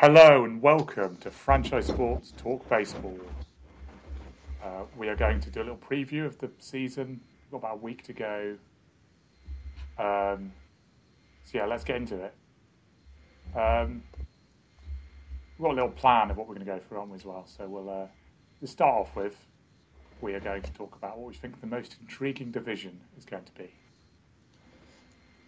Hello 0.00 0.44
and 0.44 0.62
welcome 0.62 1.16
to 1.16 1.28
Franchise 1.28 1.86
Sports 1.86 2.32
Talk 2.36 2.68
Baseball. 2.68 3.18
Uh, 4.62 4.84
we 4.96 5.08
are 5.08 5.16
going 5.16 5.40
to 5.40 5.50
do 5.50 5.60
a 5.60 5.64
little 5.64 5.76
preview 5.76 6.24
of 6.24 6.38
the 6.38 6.48
season. 6.60 7.20
We've 7.42 7.60
got 7.60 7.66
about 7.66 7.78
a 7.78 7.82
week 7.82 8.04
to 8.04 8.12
go. 8.12 8.56
Um, 9.98 10.52
so 11.42 11.58
yeah, 11.58 11.66
let's 11.66 11.82
get 11.82 11.96
into 11.96 12.14
it. 12.14 12.32
Um, 13.58 14.04
we've 15.58 15.64
got 15.64 15.72
a 15.72 15.74
little 15.74 15.90
plan 15.90 16.30
of 16.30 16.36
what 16.36 16.46
we're 16.46 16.54
going 16.54 16.66
to 16.66 16.72
go 16.74 16.78
through, 16.78 16.98
aren't 16.98 17.10
we, 17.10 17.16
as 17.16 17.24
well? 17.24 17.44
So 17.48 17.66
we'll 17.66 17.90
uh, 17.90 18.06
to 18.60 18.66
start 18.68 18.94
off 18.94 19.16
with, 19.16 19.34
we 20.20 20.32
are 20.32 20.40
going 20.40 20.62
to 20.62 20.72
talk 20.74 20.94
about 20.94 21.18
what 21.18 21.26
we 21.26 21.34
think 21.34 21.60
the 21.60 21.66
most 21.66 21.96
intriguing 22.00 22.52
division 22.52 23.00
is 23.18 23.24
going 23.24 23.42
to 23.42 23.52
be. 23.60 23.74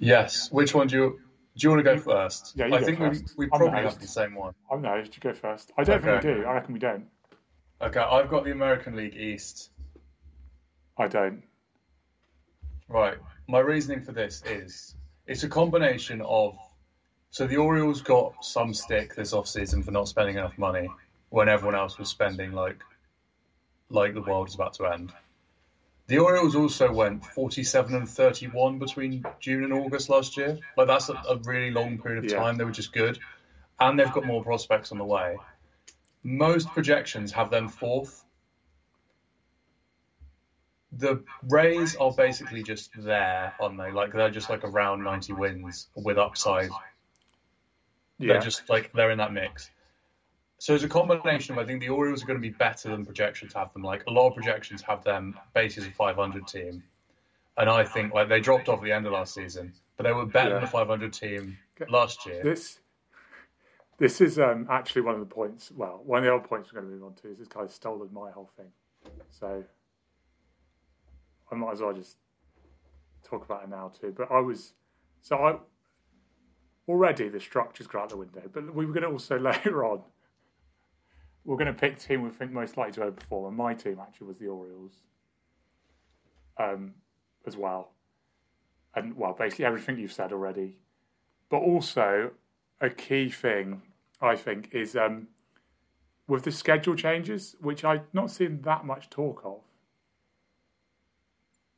Yes. 0.00 0.50
Which 0.50 0.74
one 0.74 0.88
do 0.88 0.96
you 0.96 1.20
do 1.60 1.66
you 1.66 1.70
want 1.74 1.84
to 1.84 1.94
go 1.94 2.00
first? 2.00 2.54
Yeah, 2.56 2.70
I 2.72 2.82
think 2.82 2.98
first. 2.98 3.34
we 3.36 3.44
we 3.44 3.48
probably 3.48 3.82
have 3.82 3.98
the 3.98 4.06
same 4.06 4.34
one. 4.34 4.54
I'm 4.70 4.80
no, 4.80 4.96
you 4.96 5.04
go 5.20 5.34
first. 5.34 5.70
I 5.76 5.84
don't 5.84 6.02
think 6.02 6.24
we 6.24 6.34
do. 6.34 6.44
I 6.46 6.54
reckon 6.54 6.72
we 6.72 6.80
don't. 6.80 7.06
Okay, 7.82 8.00
I've 8.00 8.30
got 8.30 8.44
the 8.44 8.50
American 8.50 8.96
League 8.96 9.14
East. 9.14 9.70
I 10.96 11.06
don't. 11.06 11.42
Right. 12.88 13.18
My 13.46 13.58
reasoning 13.58 14.02
for 14.02 14.12
this 14.12 14.42
is 14.46 14.96
it's 15.26 15.42
a 15.42 15.48
combination 15.48 16.22
of 16.22 16.56
so 17.30 17.46
the 17.46 17.58
Orioles 17.58 18.00
got 18.00 18.42
some 18.42 18.72
stick 18.72 19.14
this 19.14 19.32
offseason 19.32 19.84
for 19.84 19.90
not 19.90 20.08
spending 20.08 20.36
enough 20.36 20.56
money 20.56 20.88
when 21.28 21.48
everyone 21.48 21.74
else 21.74 21.98
was 21.98 22.08
spending 22.08 22.52
like 22.52 22.82
like 23.90 24.14
the 24.14 24.22
world 24.22 24.48
is 24.48 24.54
about 24.54 24.72
to 24.74 24.86
end. 24.86 25.12
The 26.10 26.18
Orioles 26.18 26.56
also 26.56 26.90
went 26.92 27.24
47 27.24 27.94
and 27.94 28.08
31 28.08 28.80
between 28.80 29.24
June 29.38 29.62
and 29.62 29.72
August 29.72 30.08
last 30.08 30.36
year. 30.36 30.58
Like 30.76 30.88
that's 30.88 31.08
a, 31.08 31.12
a 31.12 31.36
really 31.44 31.70
long 31.70 31.98
period 31.98 32.24
of 32.24 32.28
Yeah. 32.32 32.38
time. 32.38 32.56
They 32.56 32.64
were 32.64 32.72
just 32.72 32.92
good, 32.92 33.20
and 33.78 33.96
they've 33.96 34.12
got 34.12 34.26
more 34.26 34.42
prospects 34.42 34.90
on 34.90 34.98
the 34.98 35.04
way. 35.04 35.36
Most 36.24 36.72
projections 36.72 37.30
have 37.30 37.50
them 37.50 37.68
fourth. 37.68 38.24
The 40.90 41.22
Rays 41.48 41.94
are 41.94 42.10
basically 42.10 42.64
just 42.64 42.90
there, 42.96 43.54
aren't 43.60 43.78
they? 43.78 43.92
Like 43.92 44.12
they're 44.12 44.30
just 44.30 44.50
like 44.50 44.64
around 44.64 45.04
90 45.04 45.34
wins 45.34 45.86
with 45.94 46.18
upside. 46.18 46.70
Yeah. 48.18 48.32
They're 48.32 48.42
just 48.42 48.68
like 48.68 48.92
they're 48.92 49.12
in 49.12 49.18
that 49.18 49.32
mix. 49.32 49.70
So 50.60 50.74
it's 50.74 50.84
a 50.84 50.88
combination 50.88 51.54
of 51.54 51.58
I 51.58 51.66
think 51.66 51.80
the 51.80 51.88
Orioles 51.88 52.22
are 52.22 52.26
going 52.26 52.38
to 52.38 52.42
be 52.42 52.54
better 52.54 52.90
than 52.90 53.02
projections 53.02 53.54
have 53.54 53.72
them. 53.72 53.82
Like 53.82 54.04
a 54.06 54.10
lot 54.10 54.28
of 54.28 54.34
projections 54.34 54.82
have 54.82 55.02
them 55.02 55.34
bases 55.54 55.86
a 55.86 55.90
500 55.90 56.46
team, 56.46 56.82
and 57.56 57.70
I 57.70 57.82
think 57.82 58.12
like 58.12 58.28
they 58.28 58.40
dropped 58.40 58.68
off 58.68 58.80
at 58.80 58.84
the 58.84 58.92
end 58.92 59.06
of 59.06 59.12
last 59.12 59.32
season, 59.32 59.72
but 59.96 60.02
they 60.02 60.12
were 60.12 60.26
better 60.26 60.50
than 60.50 60.62
Yeah. 60.62 60.68
a 60.68 60.70
500 60.70 61.14
team 61.14 61.56
Okay. 61.80 61.90
last 61.90 62.26
year. 62.26 62.42
This 62.42 62.78
this 63.96 64.20
is 64.20 64.38
um, 64.38 64.66
actually 64.68 65.00
one 65.00 65.14
of 65.14 65.20
the 65.20 65.34
points. 65.34 65.70
Well, 65.70 66.02
one 66.04 66.18
of 66.18 66.24
the 66.26 66.34
other 66.34 66.46
points 66.46 66.70
we're 66.70 66.82
going 66.82 66.92
to 66.92 66.96
move 66.98 67.06
on 67.06 67.14
to 67.22 67.30
is 67.32 67.38
this 67.38 67.48
guy's 67.48 67.72
stolen 67.72 68.10
my 68.12 68.30
whole 68.30 68.50
thing. 68.54 68.70
So 69.30 69.64
I 71.50 71.54
might 71.54 71.72
as 71.72 71.80
well 71.80 71.94
just 71.94 72.18
talk 73.24 73.46
about 73.46 73.62
it 73.62 73.70
now 73.70 73.92
too. 73.98 74.12
But 74.14 74.30
I 74.30 74.40
was 74.40 74.74
so 75.22 75.36
I 75.38 75.56
already 76.86 77.30
the 77.30 77.40
structure's 77.40 77.86
gone 77.86 78.02
out 78.02 78.10
the 78.10 78.18
window. 78.18 78.42
But 78.52 78.74
we 78.74 78.84
were 78.84 78.92
going 78.92 79.04
to 79.04 79.08
also 79.10 79.38
later 79.40 79.86
on. 79.86 80.02
We're 81.44 81.56
going 81.56 81.66
to 81.66 81.72
pick 81.72 81.98
the 81.98 82.04
team 82.04 82.22
we 82.22 82.30
think 82.30 82.52
most 82.52 82.76
likely 82.76 82.92
to 82.94 83.10
overperform, 83.10 83.48
and 83.48 83.56
my 83.56 83.74
team 83.74 83.98
actually 84.00 84.26
was 84.28 84.38
the 84.38 84.48
Orioles, 84.48 84.92
um, 86.58 86.94
as 87.46 87.56
well. 87.56 87.92
And 88.94 89.16
well, 89.16 89.34
basically 89.38 89.64
everything 89.64 89.98
you've 89.98 90.12
said 90.12 90.32
already 90.32 90.76
but 91.50 91.58
also 91.58 92.30
a 92.80 92.88
key 92.88 93.28
thing 93.28 93.82
I 94.22 94.36
think 94.36 94.70
is 94.72 94.96
um, 94.96 95.28
with 96.26 96.44
the 96.44 96.52
schedule 96.52 96.94
changes, 96.94 97.56
which 97.60 97.84
I've 97.84 98.06
not 98.14 98.30
seen 98.30 98.62
that 98.62 98.86
much 98.86 99.10
talk 99.10 99.42
of. 99.44 99.60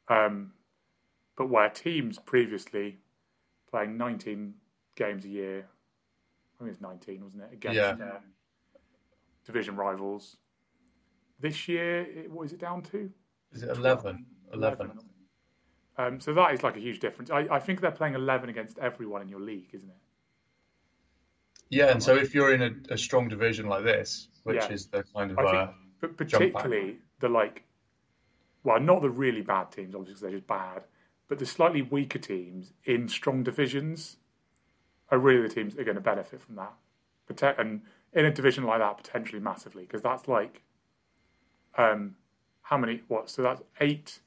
Um, 0.08 0.52
but 1.36 1.48
where 1.48 1.70
teams 1.70 2.18
previously 2.18 2.98
playing 3.70 3.96
19 3.96 4.54
games 4.94 5.24
a 5.24 5.28
year, 5.28 5.58
I 5.60 6.58
think 6.58 6.72
it's 6.72 6.80
19, 6.82 7.24
wasn't 7.24 7.44
it? 7.44 7.54
Against 7.54 7.76
Yeah. 7.76 7.96
uh, 8.04 8.18
division 9.44 9.76
rivals. 9.76 10.36
This 11.40 11.68
year, 11.68 12.02
it, 12.02 12.30
what 12.30 12.44
is 12.44 12.52
it 12.52 12.60
down 12.60 12.82
to? 12.82 13.10
Is 13.52 13.62
it 13.62 13.70
11? 13.70 14.24
11. 14.52 14.92
Um, 15.98 16.20
so 16.20 16.32
that 16.34 16.54
is 16.54 16.62
like 16.62 16.76
a 16.76 16.80
huge 16.80 17.00
difference. 17.00 17.30
I, 17.30 17.46
I 17.50 17.58
think 17.58 17.80
they're 17.80 17.90
playing 17.90 18.14
11 18.14 18.48
against 18.48 18.78
everyone 18.78 19.22
in 19.22 19.28
your 19.28 19.40
league, 19.40 19.68
isn't 19.72 19.88
it? 19.88 19.96
Yeah, 21.68 21.86
and 21.90 22.02
so 22.02 22.14
if 22.16 22.34
you're 22.34 22.52
in 22.54 22.62
a, 22.62 22.94
a 22.94 22.98
strong 22.98 23.28
division 23.28 23.66
like 23.66 23.84
this, 23.84 24.28
which 24.44 24.56
Yeah. 24.56 24.72
is 24.72 24.86
the 24.86 25.04
kind 25.14 25.30
of 25.30 25.38
I 25.38 25.42
uh, 25.44 25.72
think, 26.00 26.16
particularly 26.16 26.98
the 27.20 27.28
like, 27.28 27.64
well, 28.64 28.78
not 28.80 29.02
the 29.02 29.10
really 29.10 29.40
bad 29.42 29.70
teams, 29.72 29.94
obviously, 29.94 30.14
'cause 30.14 30.20
they're 30.20 30.30
just 30.32 30.46
bad, 30.46 30.84
but 31.28 31.38
the 31.38 31.46
slightly 31.46 31.82
weaker 31.82 32.18
teams 32.18 32.72
in 32.84 33.08
strong 33.08 33.42
divisions 33.42 34.18
are 35.10 35.18
really 35.18 35.42
the 35.42 35.54
teams 35.54 35.74
that 35.74 35.80
are 35.80 35.84
going 35.84 35.94
to 35.96 36.00
benefit 36.00 36.40
from 36.40 36.56
that. 36.56 36.72
Prote- 37.28 37.58
And 37.58 37.82
in 38.12 38.24
a 38.24 38.30
division 38.30 38.64
like 38.64 38.80
that, 38.80 38.96
potentially 38.96 39.40
massively, 39.40 39.82
because 39.82 40.02
that's 40.02 40.28
like, 40.28 40.62
um, 41.76 42.16
how 42.62 42.76
many? 42.76 43.02
What? 43.08 43.30
So 43.30 43.42
that's 43.42 43.62
eight, 43.80 44.20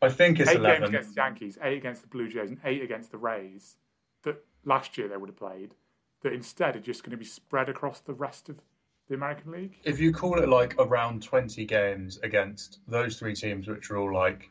I 0.00 0.08
think 0.08 0.40
it's 0.40 0.50
eight 0.50 0.62
games 0.62 0.88
against 0.88 1.14
the 1.14 1.20
Yankees, 1.20 1.58
eight 1.62 1.78
against 1.78 2.02
the 2.02 2.08
Blue 2.08 2.28
Jays, 2.28 2.50
and 2.50 2.60
eight 2.64 2.82
against 2.82 3.10
the 3.10 3.18
Rays. 3.18 3.76
That 4.22 4.44
last 4.64 4.96
year 4.96 5.08
they 5.08 5.16
would 5.16 5.28
have 5.28 5.38
played. 5.38 5.74
That 6.22 6.32
instead 6.32 6.76
are 6.76 6.80
just 6.80 7.04
going 7.04 7.12
to 7.12 7.16
be 7.16 7.24
spread 7.24 7.68
across 7.68 8.00
the 8.00 8.12
rest 8.12 8.48
of 8.48 8.56
the 9.08 9.14
American 9.14 9.52
League. 9.52 9.78
If 9.84 10.00
you 10.00 10.12
call 10.12 10.38
it 10.40 10.48
like 10.48 10.74
around 10.78 11.22
20 11.22 11.64
games 11.64 12.18
against 12.22 12.80
those 12.88 13.18
three 13.18 13.34
teams, 13.34 13.68
which 13.68 13.90
are 13.90 13.96
all 13.96 14.12
like, 14.12 14.50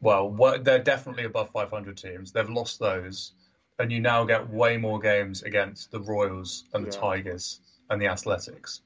well, 0.00 0.30
they're 0.62 0.82
definitely 0.82 1.24
above 1.24 1.50
500 1.50 1.96
teams. 1.96 2.32
They've 2.32 2.48
lost 2.48 2.78
those, 2.78 3.32
and 3.80 3.90
you 3.90 3.98
now 3.98 4.24
get 4.24 4.48
way 4.50 4.76
more 4.76 4.98
games 5.00 5.42
against 5.42 5.90
the 5.90 6.00
Royals 6.00 6.64
and 6.74 6.84
the 6.86 6.90
Yeah. 6.94 7.00
Tigers 7.00 7.60
and 7.88 8.00
the 8.00 8.08
Athletics. 8.08 8.82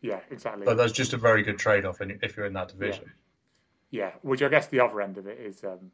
Yeah, 0.00 0.20
exactly. 0.30 0.64
But 0.64 0.76
that's 0.78 0.92
just 0.92 1.12
a 1.12 1.18
very 1.18 1.42
good 1.42 1.58
trade-off 1.58 2.00
in- 2.00 2.18
if 2.22 2.36
you're 2.36 2.46
in 2.46 2.54
that 2.54 2.68
division. 2.68 3.12
Yeah, 3.90 4.12
which 4.22 4.42
I 4.42 4.48
guess 4.48 4.66
the 4.68 4.80
other 4.80 5.00
end 5.02 5.18
of 5.18 5.26
it 5.26 5.38
is 5.38 5.62
um, 5.62 5.92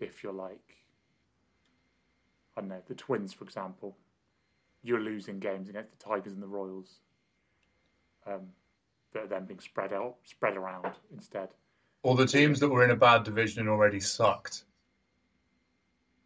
if 0.00 0.22
you're 0.22 0.32
like, 0.32 0.76
I 2.56 2.62
don't 2.62 2.70
know, 2.70 2.82
the 2.86 2.94
Twins, 2.94 3.32
for 3.34 3.44
example, 3.44 3.96
you're 4.82 5.00
losing 5.00 5.38
games 5.38 5.68
against 5.68 5.90
the 5.90 6.02
Tigers 6.04 6.32
and 6.32 6.42
the 6.42 6.48
Royals 6.48 7.00
um, 8.26 8.48
that 9.12 9.24
are 9.24 9.28
then 9.28 9.44
being 9.44 9.60
spread 9.60 9.92
out, 9.92 10.16
spread 10.24 10.56
around 10.56 10.96
instead. 11.12 11.50
Or 12.02 12.16
the 12.16 12.26
teams 12.26 12.60
that 12.60 12.68
were 12.70 12.82
in 12.82 12.90
a 12.90 12.96
bad 12.96 13.24
division 13.24 13.68
already 13.68 14.00
sucked. 14.00 14.64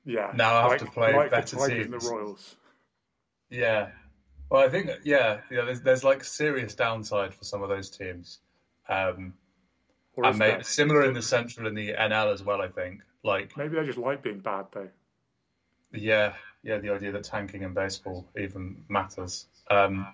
Yeah, 0.06 0.30
Now 0.34 0.54
I 0.54 0.60
have 0.62 0.70
like, 0.70 0.80
to 0.80 0.86
play 0.86 1.14
like 1.14 1.30
better 1.32 1.56
teams. 1.68 2.04
the 2.04 2.10
Royals. 2.10 2.54
Yeah. 3.50 3.88
Well, 4.48 4.62
I 4.64 4.68
think 4.68 4.88
yeah, 5.02 5.40
yeah. 5.50 5.64
There's 5.64 5.80
there's 5.80 6.04
like 6.04 6.22
serious 6.22 6.74
downside 6.76 7.34
for 7.34 7.44
some 7.44 7.62
of 7.64 7.68
those 7.68 7.90
teams. 7.90 8.38
Um, 8.88 9.34
Or 10.14 10.24
and 10.26 10.34
is 10.34 10.38
may, 10.38 10.62
similar 10.62 11.02
in 11.04 11.12
the 11.14 11.22
Central 11.22 11.66
and 11.66 11.76
the 11.76 11.92
NL 11.92 12.32
as 12.32 12.42
well. 12.44 12.62
I 12.62 12.68
think. 12.68 13.02
Like 13.24 13.56
Maybe 13.56 13.74
they 13.74 13.84
just 13.84 13.98
like 13.98 14.22
being 14.22 14.38
bad 14.38 14.66
though. 14.72 14.88
yeah, 15.92 16.34
yeah. 16.62 16.78
The 16.78 16.90
idea 16.90 17.10
that 17.10 17.24
tanking 17.24 17.62
in 17.62 17.74
baseball 17.74 18.24
even 18.38 18.84
matters. 18.88 19.46
Um, 19.68 20.06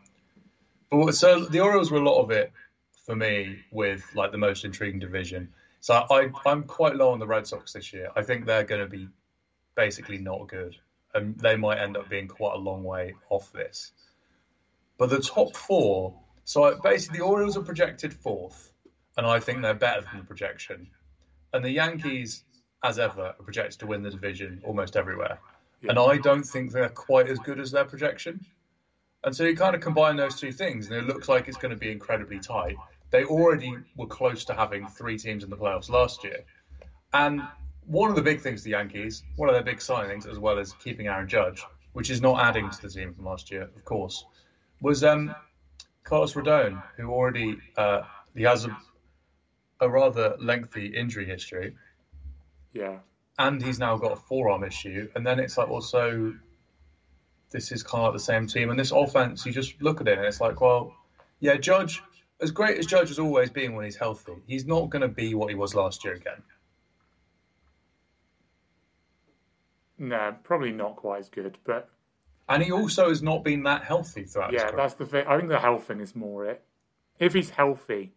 but 0.90 0.96
what- 0.96 1.14
so 1.14 1.44
the 1.44 1.60
Orioles 1.60 1.90
were 1.90 1.98
a 1.98 2.04
lot 2.04 2.22
of 2.22 2.30
it 2.30 2.50
for 3.04 3.14
me 3.14 3.58
with 3.70 4.02
like 4.14 4.32
the 4.32 4.38
most 4.38 4.64
intriguing 4.64 5.00
division. 5.00 5.52
So 5.80 5.92
I 6.10 6.30
I'm 6.46 6.62
quite 6.62 6.96
low 6.96 7.10
on 7.12 7.18
the 7.18 7.26
Red 7.26 7.46
Sox 7.46 7.74
this 7.74 7.92
year. 7.92 8.08
I 8.16 8.22
think 8.22 8.46
they're 8.46 8.64
going 8.64 8.80
to 8.80 8.86
be 8.88 9.08
basically 9.74 10.18
not 10.18 10.48
good, 10.48 10.76
and 11.14 11.38
they 11.38 11.56
might 11.56 11.78
end 11.78 11.96
up 11.96 12.08
being 12.08 12.28
quite 12.28 12.54
a 12.54 12.58
long 12.58 12.84
way 12.84 13.14
off 13.30 13.52
this. 13.52 13.92
But 14.98 15.10
the 15.10 15.20
top 15.20 15.56
four, 15.56 16.14
so 16.44 16.78
basically 16.82 17.18
the 17.18 17.24
Orioles 17.24 17.56
are 17.56 17.62
projected 17.62 18.12
fourth, 18.12 18.72
and 19.16 19.26
I 19.26 19.40
think 19.40 19.62
they're 19.62 19.74
better 19.74 20.02
than 20.02 20.18
the 20.18 20.24
projection. 20.24 20.88
And 21.52 21.64
the 21.64 21.70
Yankees, 21.70 22.44
as 22.82 22.98
ever, 22.98 23.34
are 23.38 23.44
projected 23.44 23.80
to 23.80 23.86
win 23.86 24.02
the 24.02 24.10
division 24.10 24.62
almost 24.64 24.96
everywhere. 24.96 25.38
And 25.88 25.98
I 25.98 26.16
don't 26.18 26.44
think 26.44 26.70
they're 26.70 26.88
quite 26.88 27.28
as 27.28 27.38
good 27.40 27.58
as 27.58 27.72
their 27.72 27.84
projection. 27.84 28.44
And 29.24 29.34
so 29.34 29.44
you 29.44 29.56
kind 29.56 29.74
of 29.74 29.80
combine 29.80 30.16
those 30.16 30.38
two 30.38 30.52
things, 30.52 30.88
and 30.88 30.96
it 30.96 31.04
looks 31.06 31.28
like 31.28 31.48
it's 31.48 31.56
going 31.56 31.70
to 31.70 31.76
be 31.76 31.90
incredibly 31.90 32.38
tight. 32.38 32.76
They 33.10 33.24
already 33.24 33.76
were 33.96 34.06
close 34.06 34.44
to 34.46 34.54
having 34.54 34.86
three 34.86 35.18
teams 35.18 35.44
in 35.44 35.50
the 35.50 35.56
playoffs 35.56 35.90
last 35.90 36.24
year. 36.24 36.44
And 37.12 37.42
one 37.86 38.10
of 38.10 38.16
the 38.16 38.22
big 38.22 38.40
things, 38.40 38.62
the 38.62 38.70
Yankees, 38.70 39.22
one 39.36 39.48
of 39.48 39.54
their 39.54 39.62
big 39.62 39.78
signings, 39.78 40.30
as 40.30 40.38
well 40.38 40.58
as 40.58 40.72
keeping 40.74 41.06
Aaron 41.08 41.28
Judge, 41.28 41.62
which 41.92 42.10
is 42.10 42.20
not 42.20 42.40
adding 42.40 42.70
to 42.70 42.82
the 42.82 42.88
team 42.88 43.14
from 43.14 43.24
last 43.24 43.50
year, 43.50 43.62
of 43.62 43.84
course, 43.84 44.24
was 44.80 45.04
um, 45.04 45.34
Carlos 46.04 46.34
Rodon, 46.34 46.82
who 46.96 47.10
already 47.10 47.58
uh, 47.76 48.02
he 48.34 48.42
has 48.44 48.64
a, 48.64 48.76
a 49.80 49.88
rather 49.88 50.36
lengthy 50.40 50.86
injury 50.86 51.26
history, 51.26 51.74
Yeah, 52.72 52.98
and 53.38 53.62
he's 53.62 53.78
now 53.78 53.96
got 53.96 54.12
a 54.12 54.16
forearm 54.16 54.64
issue. 54.64 55.08
And 55.14 55.26
then 55.26 55.38
it's 55.40 55.56
like, 55.58 55.68
well, 55.68 55.80
so 55.80 56.34
this 57.50 57.72
is 57.72 57.82
kind 57.82 58.02
of 58.02 58.06
like 58.08 58.14
the 58.14 58.24
same 58.24 58.46
team. 58.46 58.70
And 58.70 58.78
this 58.78 58.92
offense, 58.92 59.44
you 59.46 59.52
just 59.52 59.80
look 59.80 60.00
at 60.00 60.08
it 60.08 60.18
and 60.18 60.26
it's 60.26 60.40
like, 60.40 60.60
well, 60.60 60.94
yeah, 61.40 61.56
Judge, 61.56 62.02
as 62.40 62.50
great 62.50 62.78
as 62.78 62.86
Judge 62.86 63.08
has 63.08 63.18
always 63.18 63.50
been 63.50 63.74
when 63.74 63.84
he's 63.84 63.96
healthy, 63.96 64.34
he's 64.46 64.66
not 64.66 64.90
going 64.90 65.02
to 65.02 65.08
be 65.08 65.34
what 65.34 65.48
he 65.48 65.54
was 65.54 65.74
last 65.74 66.04
year 66.04 66.14
again. 66.14 66.42
No, 70.02 70.34
probably 70.42 70.72
not 70.72 70.96
quite 70.96 71.20
as 71.20 71.28
good, 71.28 71.56
but 71.64 71.88
and 72.48 72.60
he 72.60 72.72
also 72.72 73.08
has 73.08 73.22
not 73.22 73.44
been 73.44 73.62
that 73.62 73.84
healthy 73.84 74.24
throughout. 74.24 74.52
Yeah, 74.52 74.72
that's 74.72 74.94
the 74.94 75.06
thing. 75.06 75.24
I 75.28 75.36
think 75.36 75.48
the 75.48 75.60
health 75.60 75.84
thing 75.84 76.00
is 76.00 76.16
more 76.16 76.44
it. 76.44 76.60
If 77.20 77.34
he's 77.34 77.50
healthy, 77.50 78.12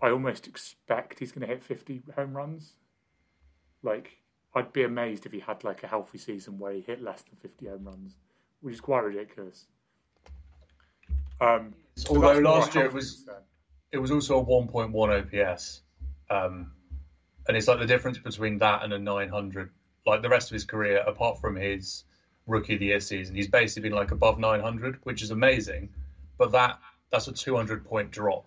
I 0.00 0.10
almost 0.10 0.46
expect 0.46 1.18
he's 1.18 1.32
going 1.32 1.40
to 1.40 1.52
hit 1.52 1.64
50 1.64 2.02
home 2.14 2.36
runs. 2.36 2.74
Like, 3.82 4.16
I'd 4.54 4.72
be 4.72 4.84
amazed 4.84 5.26
if 5.26 5.32
he 5.32 5.40
had 5.40 5.64
like 5.64 5.82
a 5.82 5.88
healthy 5.88 6.18
season 6.18 6.56
where 6.56 6.72
he 6.72 6.82
hit 6.82 7.02
less 7.02 7.22
than 7.22 7.34
50 7.42 7.66
home 7.66 7.84
runs, 7.84 8.14
which 8.60 8.74
is 8.74 8.80
quite 8.80 9.02
ridiculous. 9.02 9.66
Um, 11.40 11.74
so 11.96 12.14
Although 12.14 12.38
last 12.38 12.76
year 12.76 12.84
it 12.84 12.92
was 12.92 13.24
concern. 13.24 13.42
it 13.90 13.98
was 13.98 14.12
also 14.12 14.38
a 14.38 14.44
1.1 14.44 15.44
OPS, 15.50 15.80
um, 16.30 16.70
and 17.48 17.56
it's 17.56 17.66
like 17.66 17.80
the 17.80 17.86
difference 17.86 18.18
between 18.18 18.58
that 18.58 18.84
and 18.84 18.92
a 18.92 19.00
900. 19.00 19.72
Like 20.08 20.22
the 20.22 20.28
rest 20.28 20.50
of 20.50 20.54
his 20.54 20.64
career, 20.64 20.98
apart 21.06 21.40
from 21.40 21.56
his 21.56 22.04
rookie 22.46 22.74
of 22.74 22.80
the 22.80 22.86
year 22.86 23.00
season, 23.00 23.34
he's 23.34 23.48
basically 23.48 23.90
been 23.90 23.96
like 23.96 24.10
above 24.10 24.38
900, 24.38 25.00
which 25.02 25.22
is 25.22 25.30
amazing. 25.30 25.90
But 26.38 26.52
that 26.52 26.78
that's 27.10 27.28
a 27.28 27.32
200 27.32 27.84
point 27.84 28.10
drop 28.10 28.46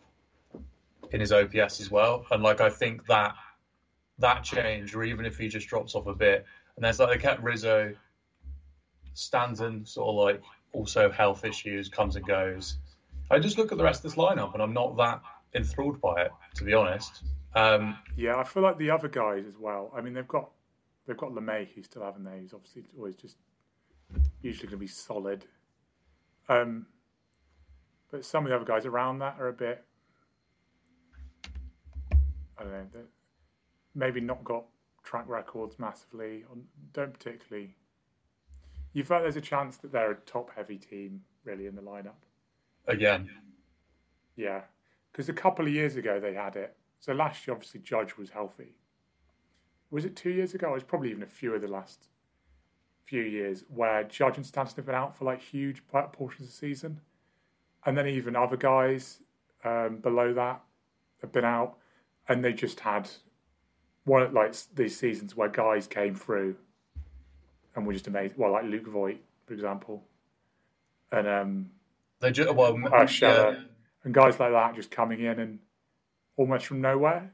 in 1.12 1.20
his 1.20 1.32
OPS 1.32 1.80
as 1.80 1.92
well. 1.92 2.26
And 2.32 2.44
like 2.44 2.62
I 2.62 2.70
think 2.70 3.06
that 3.08 3.36
that 4.20 4.44
change, 4.44 4.96
or 4.96 5.04
even 5.04 5.26
if 5.26 5.38
he 5.38 5.48
just 5.48 5.68
drops 5.68 5.96
off 5.96 6.08
a 6.08 6.14
bit, 6.14 6.46
and 6.76 6.86
there's 6.86 7.00
like 7.00 7.10
they 7.10 7.18
kept 7.18 7.42
Rizzo, 7.42 7.94
Stanton, 9.14 9.86
sort 9.86 10.10
of 10.10 10.16
like 10.16 10.44
also 10.74 11.12
health 11.12 11.44
issues, 11.44 11.90
comes 11.90 12.16
and 12.16 12.26
goes. 12.26 12.78
I 13.30 13.40
just 13.40 13.58
look 13.58 13.72
at 13.72 13.78
the 13.78 13.84
rest 13.84 14.04
of 14.04 14.12
this 14.12 14.16
lineup, 14.16 14.54
and 14.54 14.62
I'm 14.62 14.74
not 14.74 14.98
that 14.98 15.22
enthralled 15.54 16.02
by 16.02 16.24
it, 16.24 16.32
to 16.56 16.64
be 16.64 16.74
honest. 16.74 17.24
Um, 17.54 17.98
yeah, 18.16 18.38
I 18.38 18.44
feel 18.44 18.64
like 18.64 18.78
the 18.78 18.92
other 18.92 19.08
guys 19.08 19.46
as 19.48 19.58
well. 19.60 19.92
I 19.96 20.02
mean, 20.02 20.14
they've 20.14 20.28
got 20.28 20.50
they've 21.06 21.18
got 21.18 21.32
LeMahieu 21.32 21.84
still 21.84 22.04
haven't 22.04 22.24
they? 22.24 22.40
He's 22.42 22.54
obviously 22.54 22.84
always 22.98 23.16
just 23.16 23.38
usually 24.42 24.68
going 24.68 24.78
to 24.80 24.86
be 24.86 24.88
solid. 24.88 25.46
Um, 26.50 26.86
but 28.12 28.26
some 28.26 28.44
of 28.46 28.50
the 28.50 28.56
other 28.56 28.66
guys 28.66 28.86
around 28.86 29.20
that 29.20 29.38
are 29.40 29.48
a 29.48 29.54
bit, 29.54 29.86
I 32.58 32.64
don't 32.64 32.72
know, 32.72 33.02
maybe 33.96 34.20
not 34.20 34.44
got 34.44 34.66
track 35.04 35.28
records 35.28 35.80
massively, 35.80 36.44
or 36.50 36.58
don't 36.94 37.14
particularly. 37.14 37.76
You 38.94 39.04
felt 39.04 39.24
there's 39.24 39.38
a 39.38 39.42
chance 39.42 39.78
that 39.78 39.92
they're 39.92 40.12
a 40.12 40.16
top 40.16 40.52
heavy 40.56 40.78
team, 40.78 41.22
really, 41.46 41.68
in 41.68 41.76
the 41.76 41.82
lineup. 41.82 42.20
Again. 42.88 43.30
Yeah. 44.36 44.62
Because 45.12 45.30
a 45.30 45.34
couple 45.34 45.66
of 45.66 45.72
years 45.72 45.96
ago 45.96 46.20
they 46.20 46.34
had 46.34 46.56
it. 46.58 46.76
So 47.00 47.14
last 47.14 47.48
year, 47.48 47.56
obviously, 47.56 47.80
Judge 47.80 48.18
was 48.18 48.30
healthy. 48.30 48.76
Was 49.92 50.06
it 50.06 50.16
two 50.16 50.32
years 50.32 50.54
ago? 50.54 50.72
It 50.72 50.74
was 50.74 50.84
probably 50.84 51.12
even 51.12 51.24
a 51.24 51.28
few 51.28 51.54
of 51.54 51.62
the 51.62 51.68
last 51.68 52.08
few 53.04 53.22
years 53.22 53.66
where 53.68 54.04
Judge 54.04 54.38
and 54.38 54.46
Stanton 54.46 54.76
have 54.78 54.86
been 54.86 54.96
out 54.96 55.18
for 55.18 55.26
like 55.26 55.42
huge 55.42 55.84
portions 55.88 56.48
of 56.48 56.48
the 56.48 56.52
season 56.54 57.02
and 57.86 57.98
then 57.98 58.08
even 58.08 58.36
other 58.36 58.58
guys 58.58 59.20
um, 59.64 59.98
below 59.98 60.34
that 60.34 60.62
have 61.22 61.32
been 61.32 61.46
out, 61.46 61.78
and 62.28 62.44
they 62.44 62.54
just 62.54 62.80
had 62.80 63.10
one 64.06 64.22
of 64.24 64.34
like 64.34 64.56
these 64.76 64.98
seasons 64.98 65.36
where 65.36 65.50
guys 65.50 65.88
came 65.88 66.16
through 66.16 66.56
and 67.76 67.86
were 67.86 67.94
just 67.94 68.08
amazing. 68.08 68.38
Well, 68.38 68.52
like 68.52 68.66
Luke 68.66 68.88
Voit, 68.88 69.22
for 69.46 69.54
example, 69.54 70.04
and 71.12 71.28
um, 71.28 71.70
they 72.20 72.32
just 72.32 72.54
well, 72.54 72.78
uh, 72.92 73.08
yeah. 73.22 73.56
and 74.04 74.14
guys 74.14 74.40
like 74.40 74.52
that 74.52 74.76
just 74.76 74.92
coming 74.92 75.22
in 75.22 75.40
and 75.40 75.60
almost 76.38 76.66
from 76.66 76.82
nowhere 76.82 77.32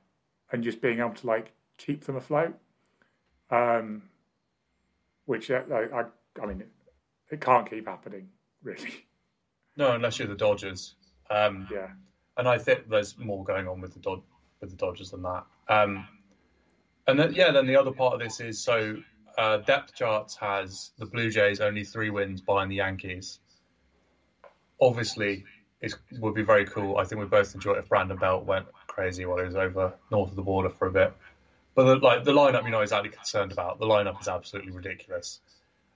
and 0.52 0.64
just 0.64 0.82
being 0.82 1.00
able 1.00 1.14
to 1.14 1.28
like 1.28 1.52
keep 1.78 2.04
them 2.04 2.16
afloat. 2.16 2.56
Um, 3.50 4.04
which 5.26 5.52
uh, 5.52 5.62
I, 5.72 6.00
I, 6.00 6.04
I 6.42 6.46
mean, 6.46 6.62
it, 6.62 6.70
it 7.32 7.42
can't 7.42 7.70
keep 7.70 7.88
happening, 7.88 8.30
really. 8.64 9.06
No, 9.76 9.92
unless 9.92 10.20
you're 10.20 10.28
the 10.28 10.36
Dodgers. 10.36 10.96
Um, 11.30 11.68
yeah. 11.72 11.88
And 12.38 12.48
I 12.48 12.58
think 12.58 12.90
there's 12.90 13.18
more 13.18 13.44
going 13.44 13.68
on 13.68 13.82
with 13.82 13.94
the 13.94 14.00
Dod- 14.00 14.24
with 14.60 14.72
the 14.72 14.76
Dodgers 14.76 15.12
than 15.12 15.22
that. 15.24 15.44
Um, 15.70 16.08
and 17.08 17.20
then, 17.20 17.34
yeah, 17.34 17.52
then 17.52 17.68
the 17.68 17.76
other 17.76 17.92
part 17.92 18.14
of 18.14 18.20
this 18.20 18.40
is 18.40 18.60
so 18.60 18.98
uh, 19.38 19.58
depth 19.58 19.96
charts 19.96 20.36
has 20.38 20.92
the 20.98 21.06
Blue 21.06 21.30
Jays 21.30 21.62
only 21.62 21.84
three 21.84 22.10
wins 22.10 22.42
behind 22.42 22.72
the 22.72 22.76
Yankees. 22.76 23.40
Obviously, 24.82 25.46
it 25.82 25.94
would 26.20 26.34
be 26.34 26.44
very 26.44 26.66
cool. 26.66 26.98
I 26.98 27.06
think 27.06 27.20
we 27.20 27.28
both 27.28 27.54
enjoy 27.54 27.74
it 27.74 27.80
if 27.80 27.90
Brandon 27.90 28.18
Belt 28.18 28.46
went 28.46 28.66
crazy 28.88 29.26
while 29.26 29.40
he 29.40 29.46
was 29.46 29.56
over 29.56 29.94
north 30.12 30.30
of 30.30 30.36
the 30.36 30.42
border 30.42 30.70
for 30.70 30.88
a 30.88 30.92
bit. 30.92 31.14
But 31.78 31.84
the, 31.84 31.96
like 31.98 32.24
the 32.24 32.32
lineup, 32.32 32.64
you're 32.64 32.72
not 32.72 32.82
exactly 32.82 33.12
concerned 33.12 33.52
about. 33.52 33.78
The 33.78 33.86
lineup 33.86 34.20
is 34.20 34.28
absolutely 34.28 34.72
ridiculous. 34.72 35.42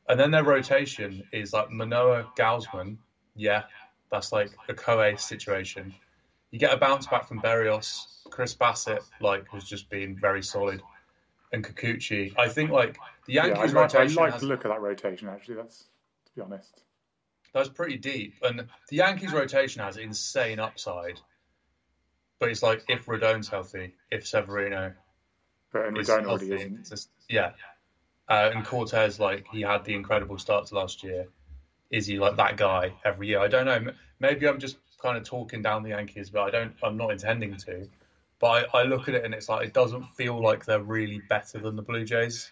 And 0.07 0.19
then 0.19 0.29
their 0.29 0.43
rotation 0.43 1.23
is 1.33 1.53
like 1.53 1.71
Manoah 1.71 2.31
Gausman, 2.37 2.97
yeah, 3.35 3.63
that's 4.11 4.31
like 4.31 4.51
a 4.69 4.75
Kohei 4.75 5.19
situation. 5.19 5.95
You 6.51 6.59
get 6.59 6.71
a 6.71 6.77
bounce 6.77 7.07
back 7.07 7.27
from 7.27 7.41
Berrios. 7.41 8.05
Chris 8.29 8.53
Bassitt, 8.53 9.01
like, 9.21 9.49
has 9.49 9.63
just 9.63 9.89
been 9.89 10.15
very 10.15 10.43
solid. 10.43 10.83
And 11.51 11.65
Kikuchi. 11.65 12.37
I 12.37 12.47
think, 12.47 12.69
like, 12.69 12.99
the 13.25 13.33
Yankees 13.33 13.73
yeah, 13.73 13.79
I 13.79 13.81
rotation. 13.81 14.19
I 14.19 14.21
like 14.21 14.33
has, 14.33 14.41
to 14.41 14.47
look 14.47 14.63
at 14.65 14.67
that 14.67 14.81
rotation, 14.81 15.29
actually. 15.29 15.55
That's, 15.55 15.79
to 15.79 16.31
be 16.35 16.41
honest. 16.41 16.83
That's 17.55 17.69
pretty 17.69 17.97
deep. 17.97 18.35
And 18.43 18.67
the 18.89 18.95
Yankees 18.95 19.33
rotation 19.33 19.81
has 19.81 19.97
insane 19.97 20.59
upside. 20.59 21.19
But 22.37 22.49
it's 22.49 22.61
like, 22.61 22.83
if 22.87 23.07
Rodon's 23.07 23.47
healthy, 23.47 23.95
if 24.11 24.27
Severino. 24.27 24.93
But 25.71 25.85
and 25.85 25.97
Rodon 25.97 26.25
already 26.25 26.51
isn't. 26.53 26.89
Just, 26.89 27.09
yeah. 27.29 27.51
Uh, 28.27 28.51
and 28.53 28.65
Cortes, 28.65 29.19
like, 29.19 29.45
he 29.51 29.61
had 29.61 29.83
the 29.85 29.93
incredible 29.93 30.37
start 30.37 30.67
to 30.67 30.75
last 30.75 31.03
year 31.03 31.27
is 31.91 32.07
he 32.07 32.17
like 32.17 32.37
that 32.37 32.57
guy 32.57 32.93
every 33.03 33.27
year? 33.27 33.39
I 33.39 33.47
don't 33.47 33.65
know. 33.65 33.91
Maybe 34.19 34.47
I'm 34.47 34.59
just 34.59 34.77
kind 35.01 35.17
of 35.17 35.23
talking 35.23 35.61
down 35.61 35.83
the 35.83 35.89
Yankees, 35.89 36.29
but 36.29 36.41
I 36.41 36.49
don't. 36.49 36.73
I'm 36.81 36.97
not 36.97 37.11
intending 37.11 37.57
to. 37.57 37.87
But 38.39 38.69
I, 38.73 38.79
I 38.79 38.83
look 38.83 39.07
at 39.07 39.13
it 39.13 39.23
and 39.23 39.33
it's 39.33 39.49
like 39.49 39.67
it 39.67 39.73
doesn't 39.73 40.05
feel 40.15 40.41
like 40.41 40.65
they're 40.65 40.81
really 40.81 41.21
better 41.29 41.59
than 41.59 41.75
the 41.75 41.81
Blue 41.81 42.05
Jays. 42.05 42.49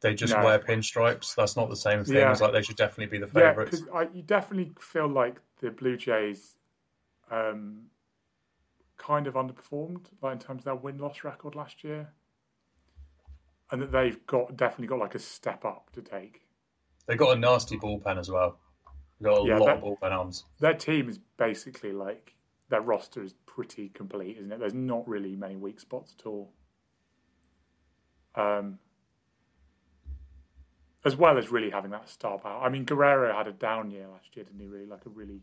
They 0.00 0.14
just 0.14 0.34
no. 0.34 0.44
wear 0.44 0.58
pinstripes. 0.58 1.34
That's 1.34 1.56
not 1.56 1.70
the 1.70 1.76
same 1.76 2.04
thing 2.04 2.16
yeah. 2.16 2.30
as 2.30 2.40
like 2.40 2.52
they 2.52 2.62
should 2.62 2.76
definitely 2.76 3.18
be 3.18 3.24
the 3.24 3.30
favourites. 3.30 3.80
Yeah, 3.80 4.00
because 4.00 4.14
you 4.14 4.22
definitely 4.22 4.72
feel 4.80 5.08
like 5.08 5.40
the 5.60 5.70
Blue 5.70 5.96
Jays 5.96 6.56
um, 7.30 7.82
kind 8.98 9.26
of 9.26 9.34
underperformed, 9.34 10.06
like 10.22 10.34
in 10.34 10.38
terms 10.38 10.60
of 10.60 10.64
their 10.64 10.74
win 10.74 10.98
loss 10.98 11.24
record 11.24 11.54
last 11.54 11.82
year, 11.82 12.12
and 13.70 13.80
that 13.80 13.92
they've 13.92 14.26
got 14.26 14.56
definitely 14.56 14.88
got 14.88 14.98
like 14.98 15.14
a 15.14 15.20
step 15.20 15.64
up 15.64 15.90
to 15.92 16.02
take. 16.02 16.42
They've 17.06 17.18
got 17.18 17.36
a 17.36 17.40
nasty 17.40 17.78
bullpen 17.78 18.18
as 18.18 18.30
well. 18.30 18.58
They've 19.20 19.32
got 19.32 19.42
a 19.42 19.46
yeah, 19.46 19.58
lot 19.58 19.78
of 19.78 19.82
bullpen 19.82 20.12
arms. 20.12 20.44
Their 20.60 20.74
team 20.74 21.08
is 21.08 21.18
basically 21.38 21.92
like 21.92 22.34
their 22.68 22.82
roster 22.82 23.22
is 23.22 23.34
pretty 23.46 23.88
complete, 23.88 24.36
isn't 24.38 24.52
it? 24.52 24.58
There's 24.58 24.74
not 24.74 25.08
really 25.08 25.34
many 25.36 25.56
weak 25.56 25.80
spots 25.80 26.14
at 26.18 26.26
all. 26.26 26.52
Um, 28.34 28.78
as 31.04 31.16
well 31.16 31.38
as 31.38 31.50
really 31.50 31.70
having 31.70 31.90
that 31.92 32.08
star 32.08 32.38
power. 32.38 32.62
I 32.62 32.68
mean, 32.68 32.84
Guerrero 32.84 33.34
had 33.34 33.46
a 33.48 33.52
down 33.52 33.90
year 33.90 34.06
last 34.08 34.36
year, 34.36 34.44
didn't 34.44 34.60
he? 34.60 34.66
Really, 34.66 34.86
like 34.86 35.06
a 35.06 35.08
really 35.08 35.40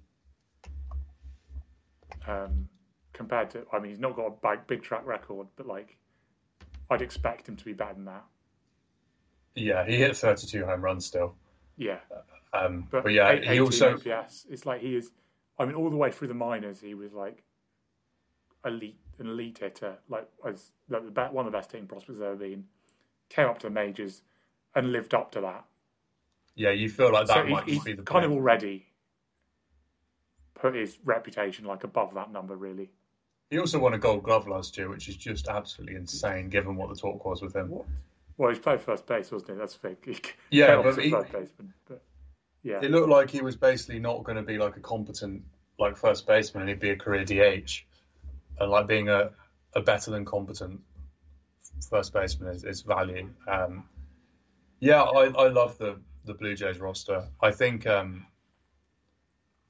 um, 2.28 2.70
compared 3.16 3.50
to. 3.52 3.66
I 3.74 3.80
mean, 3.80 3.90
he's 3.90 4.00
not 4.00 4.16
got 4.16 4.28
a 4.28 4.56
big, 4.56 4.68
big 4.68 4.84
track 4.84 5.06
record, 5.06 5.48
but 5.56 5.66
like 5.66 5.98
I'd 6.90 7.02
expect 7.02 7.50
him 7.50 7.56
to 7.56 7.66
be 7.66 7.74
better 7.74 7.96
than 7.96 8.06
that. 8.06 8.24
Yeah, 9.56 9.86
he 9.86 9.98
hit 9.98 10.16
32 10.16 10.66
home 10.66 10.82
runs 10.82 11.06
still. 11.06 11.34
Yeah. 11.78 12.00
Um, 12.54 12.88
but, 12.92 13.04
but, 13.04 13.14
yeah, 13.14 13.36
he 13.36 13.60
also 13.60 13.98
yes, 14.06 14.46
it's 14.50 14.66
like 14.66 14.82
he 14.82 14.96
is. 14.96 15.12
I 15.58 15.66
mean, 15.66 15.76
all 15.76 15.90
the 15.90 15.96
way 15.96 16.12
through 16.12 16.28
the 16.28 16.34
minors, 16.34 16.80
he 16.80 16.94
was 16.94 17.14
like 17.14 17.44
elite, 18.66 19.00
an 19.20 19.28
elite 19.28 19.58
hitter, 19.60 19.96
like 20.10 20.28
as 20.46 20.72
like 20.90 21.14
the 21.14 21.26
one 21.26 21.46
of 21.46 21.52
the 21.52 21.58
best 21.58 21.72
team 21.72 21.88
prospects 21.88 22.20
ever 22.22 22.36
been. 22.36 22.66
Came 23.30 23.48
up 23.48 23.60
to 23.60 23.68
the 23.68 23.74
majors 23.74 24.22
and 24.76 24.92
lived 24.92 25.14
up 25.14 25.32
to 25.32 25.42
that. 25.42 25.66
Yeah, 26.56 26.72
you 26.72 26.90
feel 26.90 27.12
like 27.12 27.28
that 27.28 27.46
so 27.46 27.50
might 27.50 27.66
be 27.66 27.80
the 27.80 28.04
kind 28.04 28.24
of 28.24 28.32
already 28.32 28.86
put 30.54 30.76
his 30.76 30.98
reputation 31.04 31.66
like 31.66 31.84
above 31.84 32.14
that 32.14 32.32
number, 32.32 32.56
really. 32.56 32.92
He 33.50 33.60
also 33.60 33.80
won 33.80 33.94
a 33.94 34.00
Gold 34.00 34.24
Glove 34.24 34.48
last 34.48 34.78
year, 34.78 34.90
which 34.90 35.08
is 35.08 35.16
just 35.16 35.48
absolutely 35.48 35.96
insane, 35.96 36.50
given 36.50 36.76
what 36.76 36.90
the 36.90 36.96
talk 36.96 37.24
was 37.26 37.42
with 37.42 37.56
him. 37.56 37.72
Well, 38.38 38.50
he's 38.50 38.60
played 38.60 38.82
first 38.82 39.06
base, 39.06 39.32
wasn't 39.32 39.52
he? 39.52 39.58
That's 39.58 39.76
fake. 39.76 40.04
He 40.50 40.60
yeah, 40.60 40.82
but, 40.82 40.98
he, 40.98 41.12
first 41.12 41.32
baseman, 41.32 41.74
but 41.88 42.02
yeah, 42.64 42.80
it 42.82 42.92
looked 42.92 43.10
like 43.10 43.30
he 43.30 43.42
was 43.42 43.56
basically 43.56 44.00
not 44.00 44.24
going 44.24 44.38
to 44.38 44.42
be 44.42 44.58
like 44.58 44.76
a 44.78 44.82
competent 44.82 45.44
like 45.80 45.98
first 45.98 46.26
baseman, 46.26 46.62
and 46.62 46.70
he'd 46.70 46.80
be 46.80 46.90
a 46.90 46.96
career 46.96 47.24
DH, 47.24 47.86
and 48.60 48.72
like 48.72 48.88
being 48.88 49.10
a, 49.10 49.32
a 49.74 49.82
better 49.82 50.12
than 50.12 50.26
competent 50.26 50.82
first 51.90 52.14
baseman 52.14 52.54
is, 52.54 52.64
is 52.64 52.82
value. 52.82 53.30
Um, 53.48 53.88
yeah, 54.80 55.02
I, 55.04 55.26
I 55.28 55.48
love 55.50 55.78
the 55.78 56.00
the 56.26 56.34
Blue 56.34 56.56
Jays 56.56 56.80
roster. 56.80 57.28
I 57.42 57.52
think, 57.52 57.86
um, 57.88 58.26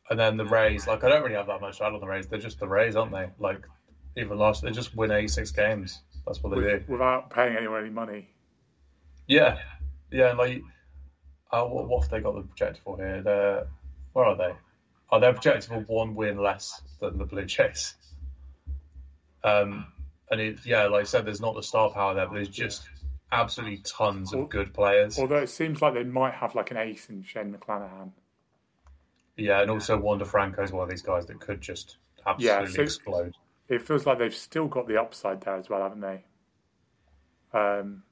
and 0.10 0.20
then 0.20 0.38
the 0.38 0.46
Rays. 0.46 0.88
Like 0.88 1.04
I 1.04 1.10
don't 1.10 1.24
really 1.24 1.36
have 1.36 1.48
that 1.48 1.62
much 1.62 1.82
out 1.82 1.94
on 1.94 2.00
the 2.00 2.08
Rays. 2.08 2.28
They're 2.28 2.40
just 2.40 2.60
the 2.60 2.68
Rays, 2.68 2.96
aren't 2.96 3.12
they? 3.12 3.30
Like 3.40 3.66
even 4.18 4.38
last, 4.38 4.62
they 4.62 4.72
just 4.72 4.96
win 4.96 5.12
eighty 5.12 5.28
six 5.28 5.52
games. 5.52 6.02
That's 6.26 6.42
what 6.42 6.52
they 6.52 6.62
with, 6.62 6.88
do 6.88 6.94
without 6.94 7.30
paying 7.30 7.56
anyone 7.56 7.82
any 7.82 7.90
money. 7.90 8.30
Yeah, 9.28 9.60
yeah. 10.12 10.30
and 10.30 10.38
Like, 10.38 10.62
uh, 11.52 11.64
what, 11.66 11.88
what 11.88 12.02
have 12.04 12.12
they 12.12 12.20
got 12.20 12.36
the 12.36 12.42
projected 12.42 12.82
for 12.84 12.98
here? 12.98 13.22
They're 13.22 13.68
where 14.14 14.26
are 14.26 14.38
they? 14.38 14.54
Are 15.12 15.20
they 15.20 15.32
projected 15.32 15.66
for 15.66 15.80
one 15.82 16.16
win 16.16 16.38
less 16.38 16.82
than 17.00 17.18
the 17.18 17.26
Blue 17.26 17.46
Jays? 17.46 17.96
Um, 19.44 19.86
and 20.32 20.42
it, 20.42 20.60
yeah, 20.66 20.88
like 20.88 21.02
I 21.02 21.04
said, 21.04 21.26
there's 21.26 21.42
not 21.42 21.56
the 21.56 21.62
star 21.62 21.92
power 21.92 22.16
there, 22.16 22.26
but 22.26 22.36
there's 22.36 22.50
just 22.50 22.88
absolutely 23.32 23.78
tons 23.78 24.34
of 24.34 24.50
good 24.50 24.74
players. 24.74 25.20
Although 25.20 25.38
it 25.38 25.50
seems 25.50 25.82
like 25.82 25.94
they 25.94 26.04
might 26.04 26.34
have 26.34 26.56
like 26.56 26.72
an 26.72 26.78
ace 26.78 27.10
in 27.10 27.24
Shane 27.24 27.54
McClanahan. 27.54 28.12
Yeah, 29.38 29.62
and 29.62 29.70
also 29.70 29.98
Wander 29.98 30.26
Franco 30.26 30.64
is 30.64 30.72
one 30.72 30.84
of 30.84 30.90
these 30.90 31.02
guys 31.02 31.26
that 31.26 31.40
could 31.40 31.62
just 31.62 31.98
absolutely 32.26 32.68
yeah, 32.68 32.76
so 32.76 32.82
explode. 32.82 33.36
It 33.68 33.82
feels 33.82 34.06
like 34.06 34.20
they've 34.20 34.34
still 34.34 34.68
got 34.68 34.88
the 34.88 35.00
upside 35.00 35.42
there 35.42 35.56
as 35.56 35.70
well, 35.70 35.82
haven't 35.82 36.02
they? 36.02 36.24
Um, 37.54 38.04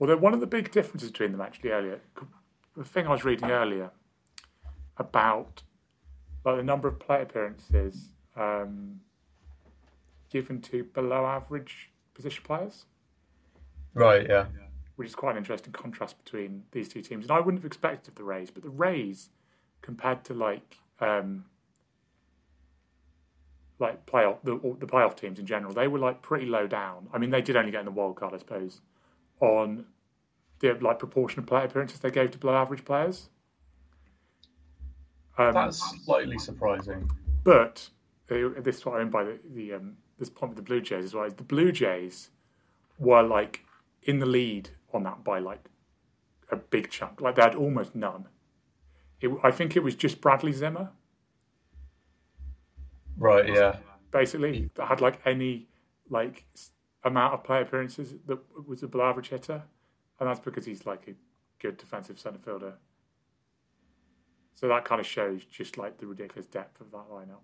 although 0.00 0.16
one 0.16 0.34
of 0.34 0.40
the 0.40 0.46
big 0.46 0.70
differences 0.70 1.10
between 1.10 1.32
them 1.32 1.40
actually 1.40 1.70
earlier, 1.70 2.00
the 2.76 2.84
thing 2.84 3.06
I 3.06 3.10
was 3.10 3.24
reading 3.24 3.50
earlier 3.50 3.90
about 4.96 5.62
like 6.44 6.56
the 6.56 6.62
number 6.62 6.88
of 6.88 6.98
play 6.98 7.22
appearances 7.22 8.08
um, 8.36 9.00
given 10.30 10.60
to 10.62 10.84
below 10.84 11.26
average 11.26 11.90
position 12.14 12.42
players. 12.44 12.86
Right, 13.94 14.26
yeah. 14.28 14.46
Which 15.00 15.08
is 15.08 15.14
quite 15.14 15.30
an 15.30 15.38
interesting 15.38 15.72
contrast 15.72 16.22
between 16.22 16.62
these 16.72 16.86
two 16.86 17.00
teams. 17.00 17.24
And 17.24 17.30
I 17.30 17.40
wouldn't 17.40 17.62
have 17.62 17.64
expected 17.64 18.08
of 18.08 18.16
the 18.16 18.22
Rays, 18.22 18.50
but 18.50 18.62
the 18.62 18.68
Rays, 18.68 19.30
compared 19.80 20.24
to 20.24 20.34
like 20.34 20.76
um, 21.00 21.46
like 23.78 24.04
playoff 24.04 24.36
the, 24.44 24.56
the 24.78 24.84
playoff 24.84 25.16
teams 25.16 25.38
in 25.38 25.46
general, 25.46 25.72
they 25.72 25.88
were 25.88 25.98
like 25.98 26.20
pretty 26.20 26.44
low 26.44 26.66
down. 26.66 27.08
I 27.14 27.16
mean, 27.16 27.30
they 27.30 27.40
did 27.40 27.56
only 27.56 27.70
get 27.70 27.78
in 27.78 27.86
the 27.86 27.92
wild 27.92 28.16
card, 28.16 28.34
I 28.34 28.36
suppose, 28.36 28.82
on 29.40 29.86
the 30.58 30.74
like 30.82 30.98
proportion 30.98 31.38
of 31.38 31.46
play 31.46 31.64
appearances 31.64 31.98
they 32.00 32.10
gave 32.10 32.32
to 32.32 32.38
below 32.38 32.56
average 32.56 32.84
players. 32.84 33.30
Um, 35.38 35.54
That's 35.54 36.04
slightly 36.04 36.36
surprising. 36.36 37.10
But 37.42 37.88
uh, 38.30 38.50
this 38.58 38.76
is 38.76 38.84
what 38.84 38.96
I 38.96 38.98
mean 38.98 39.10
by 39.10 39.24
the, 39.24 39.38
the 39.54 39.72
um, 39.72 39.96
this 40.18 40.28
point 40.28 40.50
with 40.50 40.58
the 40.58 40.62
Blue 40.62 40.82
Jays 40.82 41.06
as 41.06 41.14
well. 41.14 41.24
Is 41.24 41.32
the 41.32 41.42
Blue 41.42 41.72
Jays 41.72 42.28
were 42.98 43.22
like 43.22 43.64
in 44.02 44.18
the 44.18 44.26
lead 44.26 44.68
on 44.94 45.02
that 45.04 45.24
by 45.24 45.38
like 45.38 45.64
a 46.50 46.56
big 46.56 46.90
chunk. 46.90 47.20
Like 47.20 47.36
they 47.36 47.42
had 47.42 47.54
almost 47.54 47.94
none. 47.94 48.26
It, 49.20 49.30
I 49.42 49.50
think 49.50 49.76
it 49.76 49.82
was 49.82 49.94
just 49.94 50.20
Bradley 50.20 50.52
Zimmer. 50.52 50.90
Right. 53.16 53.48
Yeah. 53.48 53.76
Basically, 54.12 54.70
that 54.74 54.88
had 54.88 55.00
like 55.00 55.20
any 55.26 55.68
like 56.08 56.44
amount 57.04 57.34
of 57.34 57.44
play 57.44 57.62
appearances 57.62 58.14
that 58.26 58.38
was 58.66 58.82
a 58.82 58.88
below 58.88 59.04
average 59.04 59.28
hitter, 59.28 59.62
and 60.18 60.28
that's 60.28 60.40
because 60.40 60.64
he's 60.64 60.86
like 60.86 61.06
a 61.08 61.14
good 61.60 61.76
defensive 61.76 62.18
centre 62.18 62.38
fielder. 62.38 62.74
So 64.54 64.68
that 64.68 64.84
kind 64.84 65.00
of 65.00 65.06
shows 65.06 65.44
just 65.44 65.78
like 65.78 65.98
the 65.98 66.06
ridiculous 66.06 66.46
depth 66.46 66.80
of 66.80 66.90
that 66.90 67.08
lineup. 67.10 67.40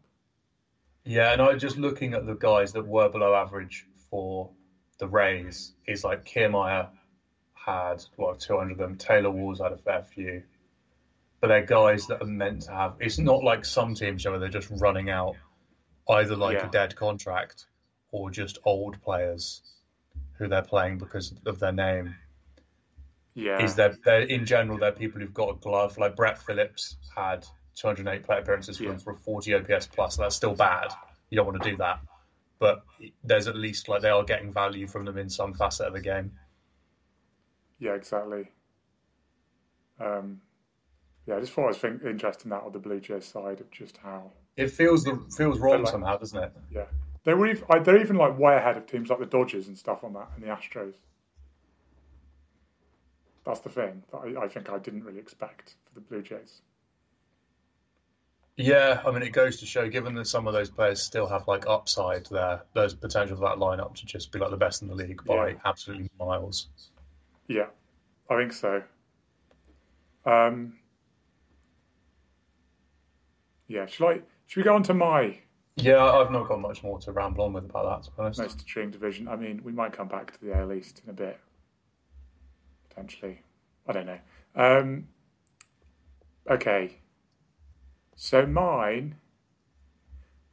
Yeah, 1.04 1.32
and 1.32 1.40
I 1.40 1.54
just 1.54 1.78
looking 1.78 2.14
at 2.14 2.26
the 2.26 2.34
guys 2.34 2.72
that 2.72 2.86
were 2.86 3.08
below 3.08 3.34
average 3.34 3.86
for 4.10 4.50
the 4.98 5.06
Rays 5.06 5.74
is 5.86 6.04
like 6.04 6.24
Kiermaier 6.24 6.88
had 7.66 8.04
what 8.14 8.38
200 8.38 8.72
of 8.72 8.78
them. 8.78 8.96
Taylor 8.96 9.30
Walls 9.30 9.60
had 9.60 9.72
a 9.72 9.76
fair 9.76 10.02
few, 10.02 10.44
but 11.40 11.48
they're 11.48 11.66
guys 11.66 12.06
that 12.06 12.22
are 12.22 12.26
meant 12.26 12.62
to 12.62 12.70
have. 12.70 12.94
It's 13.00 13.18
not 13.18 13.42
like 13.42 13.64
some 13.64 13.94
teams 13.94 14.24
where 14.24 14.38
they're 14.38 14.48
just 14.48 14.70
running 14.70 15.10
out 15.10 15.34
either 16.08 16.36
like 16.36 16.58
yeah. 16.58 16.68
a 16.68 16.70
dead 16.70 16.94
contract 16.94 17.66
or 18.12 18.30
just 18.30 18.58
old 18.64 19.02
players 19.02 19.62
who 20.38 20.46
they're 20.48 20.62
playing 20.62 20.98
because 20.98 21.34
of 21.44 21.58
their 21.58 21.72
name. 21.72 22.14
Yeah, 23.34 23.62
is 23.62 23.74
that 23.74 24.02
they're 24.02 24.22
in 24.22 24.46
general 24.46 24.78
they're 24.78 24.92
people 24.92 25.20
who've 25.20 25.34
got 25.34 25.50
a 25.50 25.54
glove. 25.54 25.98
Like 25.98 26.16
Brett 26.16 26.38
Phillips 26.38 26.96
had 27.14 27.44
208 27.74 28.24
play 28.24 28.38
appearances 28.38 28.78
for 28.78 28.84
yeah. 28.84 28.96
for 28.96 29.12
a 29.12 29.16
40 29.16 29.54
OPS 29.54 29.88
plus. 29.88 30.16
That's 30.16 30.36
still 30.36 30.54
bad. 30.54 30.92
You 31.28 31.36
don't 31.36 31.46
want 31.46 31.62
to 31.62 31.70
do 31.70 31.76
that, 31.78 32.00
but 32.60 32.84
there's 33.24 33.48
at 33.48 33.56
least 33.56 33.88
like 33.88 34.02
they 34.02 34.08
are 34.08 34.22
getting 34.22 34.52
value 34.52 34.86
from 34.86 35.04
them 35.04 35.18
in 35.18 35.28
some 35.28 35.52
facet 35.52 35.88
of 35.88 35.92
the 35.92 36.00
game. 36.00 36.32
Yeah, 37.78 37.94
exactly. 37.94 38.50
Um, 40.00 40.40
yeah, 41.26 41.36
I 41.36 41.40
just 41.40 41.52
thought 41.52 41.64
I 41.64 41.68
was 41.68 41.78
think, 41.78 42.02
interesting 42.04 42.50
that 42.50 42.62
on 42.62 42.72
the 42.72 42.78
Blue 42.78 43.00
Jays 43.00 43.24
side 43.24 43.60
of 43.60 43.70
just 43.70 43.98
how 43.98 44.32
it 44.56 44.70
feels 44.70 45.04
the 45.04 45.22
feels 45.36 45.58
wrong 45.58 45.82
like, 45.82 45.92
somehow, 45.92 46.16
doesn't 46.16 46.42
it? 46.42 46.52
Yeah, 46.70 46.84
they 47.24 47.34
were 47.34 47.48
even, 47.48 47.64
they're 47.82 48.00
even 48.00 48.16
like 48.16 48.38
way 48.38 48.56
ahead 48.56 48.76
of 48.76 48.86
teams 48.86 49.10
like 49.10 49.18
the 49.18 49.26
Dodgers 49.26 49.68
and 49.68 49.76
stuff 49.76 50.04
on 50.04 50.12
that 50.14 50.28
and 50.34 50.44
the 50.44 50.48
Astros. 50.48 50.94
That's 53.44 53.60
the 53.60 53.68
thing 53.68 54.02
that 54.10 54.18
I, 54.18 54.44
I 54.44 54.48
think 54.48 54.70
I 54.70 54.78
didn't 54.78 55.04
really 55.04 55.18
expect 55.18 55.74
for 55.84 55.94
the 55.94 56.00
Blue 56.00 56.22
Jays. 56.22 56.62
Yeah, 58.56 59.02
I 59.06 59.10
mean, 59.10 59.22
it 59.22 59.32
goes 59.32 59.58
to 59.58 59.66
show, 59.66 59.86
given 59.88 60.14
that 60.14 60.26
some 60.26 60.46
of 60.46 60.54
those 60.54 60.70
players 60.70 61.02
still 61.02 61.26
have 61.26 61.46
like 61.46 61.66
upside 61.66 62.26
there, 62.26 62.62
there's 62.72 62.94
potential 62.94 63.36
for 63.36 63.42
that 63.42 63.58
lineup 63.58 63.94
to 63.96 64.06
just 64.06 64.32
be 64.32 64.38
like 64.38 64.50
the 64.50 64.56
best 64.56 64.80
in 64.80 64.88
the 64.88 64.94
league 64.94 65.22
by 65.26 65.48
yeah. 65.48 65.54
absolutely 65.64 66.10
miles. 66.18 66.68
Yeah, 67.48 67.66
I 68.28 68.36
think 68.36 68.52
so. 68.52 68.82
Um, 70.24 70.78
yeah, 73.68 73.86
should 73.86 74.06
I? 74.06 74.20
Should 74.46 74.60
we 74.60 74.64
go 74.64 74.74
on 74.74 74.82
to 74.84 74.94
my? 74.94 75.38
Yeah, 75.76 76.02
I've 76.02 76.30
not 76.30 76.48
got 76.48 76.60
much 76.60 76.82
more 76.82 76.98
to 77.00 77.12
ramble 77.12 77.44
on 77.44 77.52
with 77.52 77.64
about 77.64 78.02
that. 78.02 78.04
To 78.04 78.16
be 78.16 78.22
honest, 78.22 78.40
most 78.40 78.60
intriguing 78.60 78.90
division. 78.90 79.28
I 79.28 79.36
mean, 79.36 79.60
we 79.62 79.72
might 79.72 79.92
come 79.92 80.08
back 80.08 80.32
to 80.32 80.44
the 80.44 80.56
AL 80.56 80.72
East 80.72 81.02
in 81.04 81.10
a 81.10 81.12
bit, 81.12 81.38
potentially. 82.88 83.42
I 83.86 83.92
don't 83.92 84.06
know. 84.06 84.18
Um, 84.54 85.08
okay, 86.50 86.96
so 88.16 88.46
mine, 88.46 89.16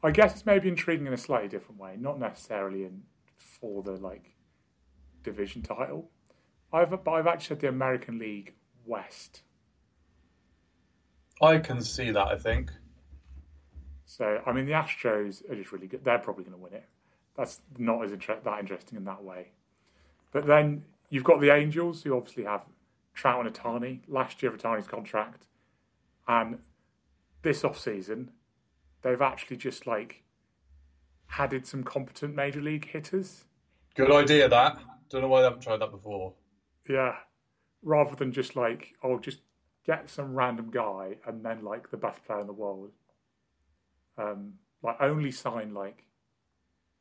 I 0.03 0.11
guess 0.11 0.33
it's 0.33 0.45
maybe 0.45 0.67
intriguing 0.67 1.07
in 1.07 1.13
a 1.13 1.17
slightly 1.17 1.47
different 1.47 1.79
way, 1.79 1.95
not 1.97 2.19
necessarily 2.19 2.83
in 2.83 3.03
for 3.37 3.81
the 3.81 3.93
like 3.93 4.33
division 5.23 5.61
title. 5.61 6.09
I've 6.73 7.03
but 7.03 7.11
I've 7.11 7.27
actually 7.27 7.55
said 7.55 7.59
the 7.61 7.69
American 7.69 8.19
League 8.19 8.53
West. 8.85 9.41
I 11.41 11.59
can 11.59 11.81
see 11.81 12.11
that. 12.11 12.27
I 12.27 12.37
think. 12.37 12.71
So 14.05 14.41
I 14.45 14.51
mean, 14.51 14.65
the 14.65 14.73
Astros 14.73 15.49
are 15.49 15.55
just 15.55 15.71
really 15.71 15.87
good. 15.87 16.03
They're 16.03 16.19
probably 16.19 16.43
going 16.43 16.57
to 16.57 16.61
win 16.61 16.73
it. 16.73 16.85
That's 17.35 17.61
not 17.77 18.03
as 18.03 18.11
inter- 18.11 18.39
that 18.43 18.59
interesting 18.59 18.97
in 18.97 19.05
that 19.05 19.23
way. 19.23 19.49
But 20.31 20.45
then 20.45 20.83
you've 21.09 21.23
got 21.23 21.39
the 21.39 21.51
Angels, 21.51 22.03
who 22.03 22.15
obviously 22.15 22.43
have 22.43 22.63
Trout 23.13 23.45
and 23.45 23.53
Ohtani. 23.53 24.01
Last 24.07 24.41
year, 24.41 24.51
Ohtani's 24.51 24.87
contract, 24.87 25.45
and 26.27 26.59
this 27.43 27.63
off 27.63 27.79
season, 27.79 28.31
they've 29.01 29.21
actually 29.21 29.57
just 29.57 29.85
like 29.85 30.23
added 31.37 31.65
some 31.65 31.83
competent 31.83 32.35
major 32.35 32.61
league 32.61 32.89
hitters. 32.89 33.45
Good 33.95 34.11
idea. 34.11 34.49
That 34.49 34.79
don't 35.13 35.21
know 35.21 35.27
why 35.27 35.41
they 35.41 35.45
haven't 35.45 35.61
tried 35.61 35.77
that 35.77 35.91
before. 35.91 36.33
Yeah, 36.87 37.15
rather 37.81 38.15
than 38.15 38.31
just 38.31 38.55
like 38.55 38.95
oh, 39.03 39.19
just 39.19 39.39
get 39.85 40.09
some 40.09 40.33
random 40.33 40.69
guy 40.71 41.17
and 41.27 41.43
then 41.43 41.63
like 41.63 41.91
the 41.91 41.97
best 41.97 42.23
player 42.25 42.39
in 42.39 42.47
the 42.47 42.53
world. 42.53 42.91
Um, 44.17 44.53
like 44.81 44.97
only 45.01 45.31
sign 45.31 45.73
like 45.73 46.05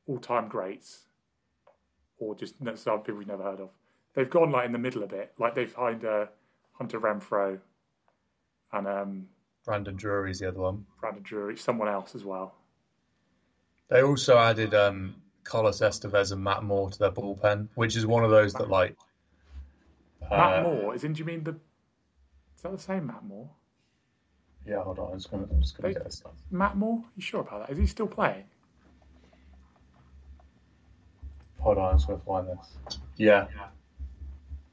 all-time 0.07 0.49
greats, 0.49 1.07
or 2.19 2.35
just 2.35 2.55
some 2.77 3.01
people 3.01 3.19
we've 3.19 3.27
never 3.27 3.43
heard 3.43 3.61
of. 3.61 3.71
They've 4.15 4.29
gone 4.29 4.51
like 4.51 4.67
in 4.67 4.73
the 4.73 4.79
middle 4.79 5.03
a 5.03 5.07
bit. 5.07 5.33
Like 5.39 5.55
they've 5.55 5.73
hired 5.73 6.05
uh, 6.05 6.27
Hunter 6.73 7.01
Renfroe 7.01 7.59
and 8.73 8.87
um, 8.87 9.27
Brandon 9.65 9.97
Drury's 9.97 10.41
the 10.41 10.49
other 10.49 10.61
one. 10.61 10.87
Brandon 11.01 11.23
Drury, 11.23 11.57
someone 11.57 11.89
else 11.89 12.15
as 12.15 12.25
well. 12.25 12.55
They 13.89 14.03
also 14.03 14.39
added 14.39 14.75
um, 14.75 15.15
Carlos 15.45 15.81
Estevez 15.81 16.33
and 16.33 16.43
Matt 16.43 16.62
Moore 16.62 16.91
to 16.91 16.99
their 16.99 17.11
bullpen, 17.11 17.69
which 17.75 17.97
is 17.97 18.07
one 18.07 18.25
of 18.25 18.31
those 18.31 18.55
that 18.55 18.69
like. 18.69 18.97
Matt 20.37 20.59
uh, 20.59 20.62
Moore 20.62 20.95
is 20.95 21.05
in. 21.05 21.12
Do 21.12 21.21
you 21.21 21.25
mean 21.25 21.45
the? 21.45 21.53
Is 21.53 22.62
that 22.62 22.73
the 22.73 22.79
same 22.79 23.07
Matt 23.07 23.25
Moore? 23.25 23.51
Yeah, 24.67 24.83
hold 24.83 24.99
on. 24.99 25.12
I'm 25.12 25.19
just 25.19 25.31
going 25.31 25.47
to 25.47 25.55
just 25.57 25.77
gonna 25.77 25.93
get 25.93 26.05
this 26.05 26.17
stuff. 26.17 26.33
Matt 26.51 26.77
Moore, 26.77 27.03
you 27.17 27.23
sure 27.23 27.41
about 27.41 27.67
that? 27.67 27.73
Is 27.73 27.79
he 27.79 27.87
still 27.87 28.07
playing? 28.07 28.45
Hold 31.59 31.79
on, 31.79 31.91
I'm 31.91 31.97
just 31.97 32.07
going 32.09 32.19
to 32.19 32.25
find 32.25 32.49
this. 32.49 32.99
Yeah. 33.17 33.47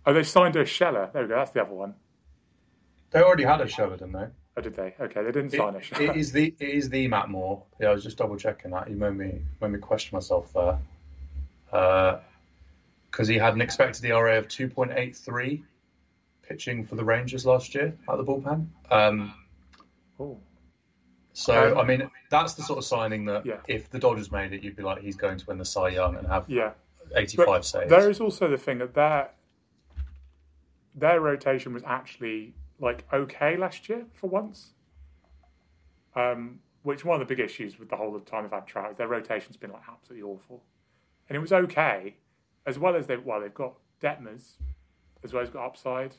Oh, 0.06 0.14
they 0.14 0.24
signed 0.24 0.56
Urshela. 0.56 1.12
There 1.14 1.22
we 1.22 1.28
go. 1.28 1.36
That's 1.36 1.52
the 1.52 1.62
other 1.62 1.74
one. 1.74 1.94
They 3.12 3.22
already 3.22 3.44
had 3.44 3.60
Urshela, 3.60 3.92
didn't 3.92 4.14
they? 4.14 4.26
Oh, 4.58 4.62
did 4.62 4.76
they? 4.76 4.96
Okay, 5.00 5.24
they 5.24 5.32
didn't 5.32 5.52
sign 5.52 5.76
it. 5.76 5.84
It 6.00 6.16
is 6.16 6.32
the 6.32 6.54
it 6.60 6.70
is 6.70 6.90
the 6.90 7.08
Matt 7.08 7.30
Moore. 7.30 7.64
Yeah, 7.80 7.90
I 7.90 7.92
was 7.94 8.04
just 8.04 8.18
double 8.18 8.36
checking 8.38 8.72
that. 8.72 8.90
You 8.90 8.96
made 8.96 9.14
me 9.16 9.42
made 9.62 9.72
me 9.72 9.80
question 9.80 10.16
myself 10.16 10.52
there. 10.54 10.78
Uh, 11.72 12.20
because 13.12 13.28
he 13.28 13.38
had 13.38 13.54
an 13.54 13.62
expected 13.62 14.06
ERA 14.06 14.38
of 14.38 14.48
2.83 14.48 15.64
pitching 16.44 16.86
for 16.86 16.96
the 16.96 17.04
Rangers 17.04 17.46
last 17.46 17.74
year 17.76 17.96
at 18.10 18.18
the 18.18 18.24
bullpen. 18.24 18.68
Um, 18.92 19.34
Oh, 20.22 20.38
so, 21.32 21.72
Um, 21.72 21.78
I 21.78 21.84
mean, 21.86 22.12
that's 22.30 22.56
the 22.56 22.62
sort 22.64 22.78
of 22.80 22.84
signing 22.84 23.24
that 23.26 23.46
Yeah. 23.46 23.62
if 23.70 23.90
the 23.90 24.00
Dodgers 24.00 24.32
made 24.32 24.52
it, 24.52 24.64
you'd 24.64 24.76
be 24.76 24.84
like, 24.84 25.02
he's 25.02 25.16
going 25.16 25.38
to 25.38 25.46
win 25.46 25.58
the 25.58 25.64
Cy 25.66 25.90
Young 25.90 26.18
and 26.18 26.28
have 26.28 26.50
yeah. 26.50 26.74
85 27.16 27.46
But 27.46 27.66
saves. 27.66 27.90
there 27.90 28.10
is 28.10 28.20
also 28.20 28.50
the 28.50 28.58
thing 28.58 28.80
that 28.80 28.94
their 28.94 29.32
their 30.96 31.22
rotation 31.22 31.74
was 31.74 31.84
actually 31.86 32.54
like 32.80 33.06
okay 33.14 33.56
last 33.56 33.88
year 33.88 34.06
for 34.14 34.28
once. 34.30 34.74
Um, 36.16 36.60
which 36.84 37.06
one 37.06 37.22
of 37.22 37.26
the 37.28 37.34
big 37.34 37.44
issues 37.44 37.80
with 37.80 37.90
the 37.90 37.96
whole 37.96 38.16
of 38.16 38.26
time 38.26 38.44
they've 38.44 38.52
had 38.52 38.68
Trout 38.68 38.92
is 38.92 38.98
their 38.98 39.08
rotation's 39.08 39.56
been 39.56 39.72
like 39.72 39.84
absolutely 39.88 40.28
awful, 40.30 40.64
and 41.30 41.36
it 41.36 41.40
was 41.40 41.54
okay, 41.54 42.16
as 42.66 42.78
well 42.80 42.96
as 42.96 43.08
they 43.08 43.18
well 43.18 43.42
they've 43.42 43.54
got 43.54 43.74
Detmers, 44.02 44.54
as 45.24 45.34
well 45.34 45.44
as 45.44 45.50
got 45.50 45.66
upside. 45.66 46.16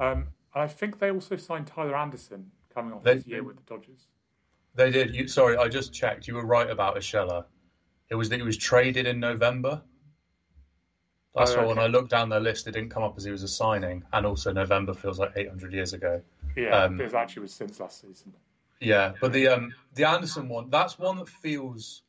Um, 0.00 0.28
and 0.54 0.62
I 0.62 0.66
think 0.68 0.98
they 0.98 1.10
also 1.10 1.36
signed 1.36 1.66
Tyler 1.66 1.96
Anderson 1.96 2.50
coming 2.72 2.92
off 2.92 3.02
They- 3.04 3.14
this 3.16 3.26
year 3.26 3.42
with 3.42 3.56
the 3.56 3.62
Dodgers. 3.62 4.06
They 4.76 4.90
did. 4.90 5.14
You, 5.14 5.28
sorry, 5.28 5.56
I 5.56 5.68
just 5.68 5.92
checked. 5.92 6.26
You 6.26 6.34
were 6.34 6.44
right 6.44 6.68
about 6.68 6.96
Urshela. 6.96 7.44
It 8.10 8.16
was 8.16 8.28
that 8.30 8.36
he 8.36 8.42
was 8.42 8.56
traded 8.56 9.06
in 9.06 9.20
November. 9.20 9.82
That's 11.34 11.52
Oh, 11.52 11.58
why 11.62 11.66
when. 11.66 11.78
I 11.78 11.86
looked 11.86 12.10
down 12.10 12.28
their 12.28 12.40
list, 12.40 12.66
it 12.66 12.72
didn't 12.72 12.90
come 12.90 13.02
up 13.02 13.14
as 13.16 13.24
he 13.24 13.30
was 13.30 13.42
a 13.44 13.48
signing. 13.48 14.04
And 14.12 14.26
also, 14.26 14.52
November 14.52 14.92
feels 14.94 15.18
like 15.18 15.32
800 15.36 15.72
years 15.72 15.92
ago. 15.92 16.22
Yeah, 16.56 16.84
Um, 16.84 17.00
it 17.00 17.12
actually 17.14 17.42
was 17.42 17.52
since 17.52 17.78
last 17.80 18.00
season. 18.00 18.32
Yeah, 18.80 19.14
but 19.20 19.32
the 19.32 19.48
um 19.48 19.72
the 19.94 20.04
Anderson 20.04 20.48
one, 20.48 20.70
that's 20.70 20.98
one 20.98 21.16
that 21.18 21.28
feels. 21.28 22.02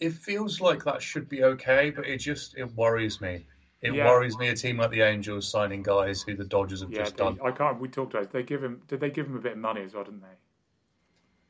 It 0.00 0.14
feels 0.14 0.60
like 0.60 0.84
that 0.84 1.02
should 1.02 1.28
be 1.28 1.44
okay, 1.44 1.90
but 1.90 2.06
it 2.06 2.18
just 2.18 2.56
it 2.56 2.74
worries 2.74 3.20
me. 3.20 3.46
It 3.82 3.92
Yeah. 3.92 4.04
worries 4.04 4.36
me 4.38 4.48
a 4.48 4.54
team 4.56 4.78
like 4.78 4.90
the 4.90 5.02
Angels 5.02 5.48
signing 5.50 5.82
guys 5.82 6.22
who 6.22 6.34
the 6.34 6.44
Dodgers 6.44 6.80
have 6.80 6.90
Yeah, 6.90 7.04
just 7.04 7.16
they, 7.16 7.24
done. 7.24 7.38
I 7.42 7.50
can't. 7.52 7.78
We 7.80 7.88
talked 7.88 8.14
about 8.14 8.24
it. 8.24 8.30
They 8.32 8.42
give 8.42 8.64
him. 8.64 8.82
Did 8.88 9.00
they 9.00 9.10
give 9.10 9.26
him 9.26 9.36
a 9.36 9.40
bit 9.40 9.52
of 9.52 9.58
money 9.58 9.82
as 9.82 9.94
well? 9.94 10.04
Didn't 10.04 10.22
they? 10.22 10.36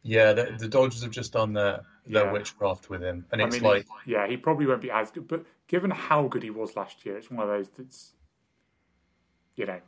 Yeah, 0.03 0.33
the, 0.33 0.55
the 0.59 0.69
Dodgers 0.69 1.03
have 1.03 1.11
just 1.11 1.33
done 1.33 1.53
their 1.53 1.85
their 2.07 2.25
Yeah. 2.25 2.33
witchcraft 2.33 2.91
with 2.91 3.03
him, 3.03 3.27
and 3.33 3.41
I 3.41 3.47
it's 3.47 3.61
mean, 3.61 3.63
like 3.63 3.87
yeah, 4.07 4.27
he 4.27 4.37
probably 4.37 4.67
won't 4.67 4.83
be 4.83 4.91
as 4.91 5.11
good. 5.11 5.29
But 5.29 5.45
given 5.69 5.91
how 5.91 6.27
good 6.29 6.43
he 6.43 6.51
was 6.51 6.77
last 6.77 7.05
year, 7.07 7.17
it's 7.17 7.31
one 7.31 7.41
of 7.43 7.49
those 7.49 7.69
that's, 7.71 8.13
you 9.57 9.67
know, 9.67 9.81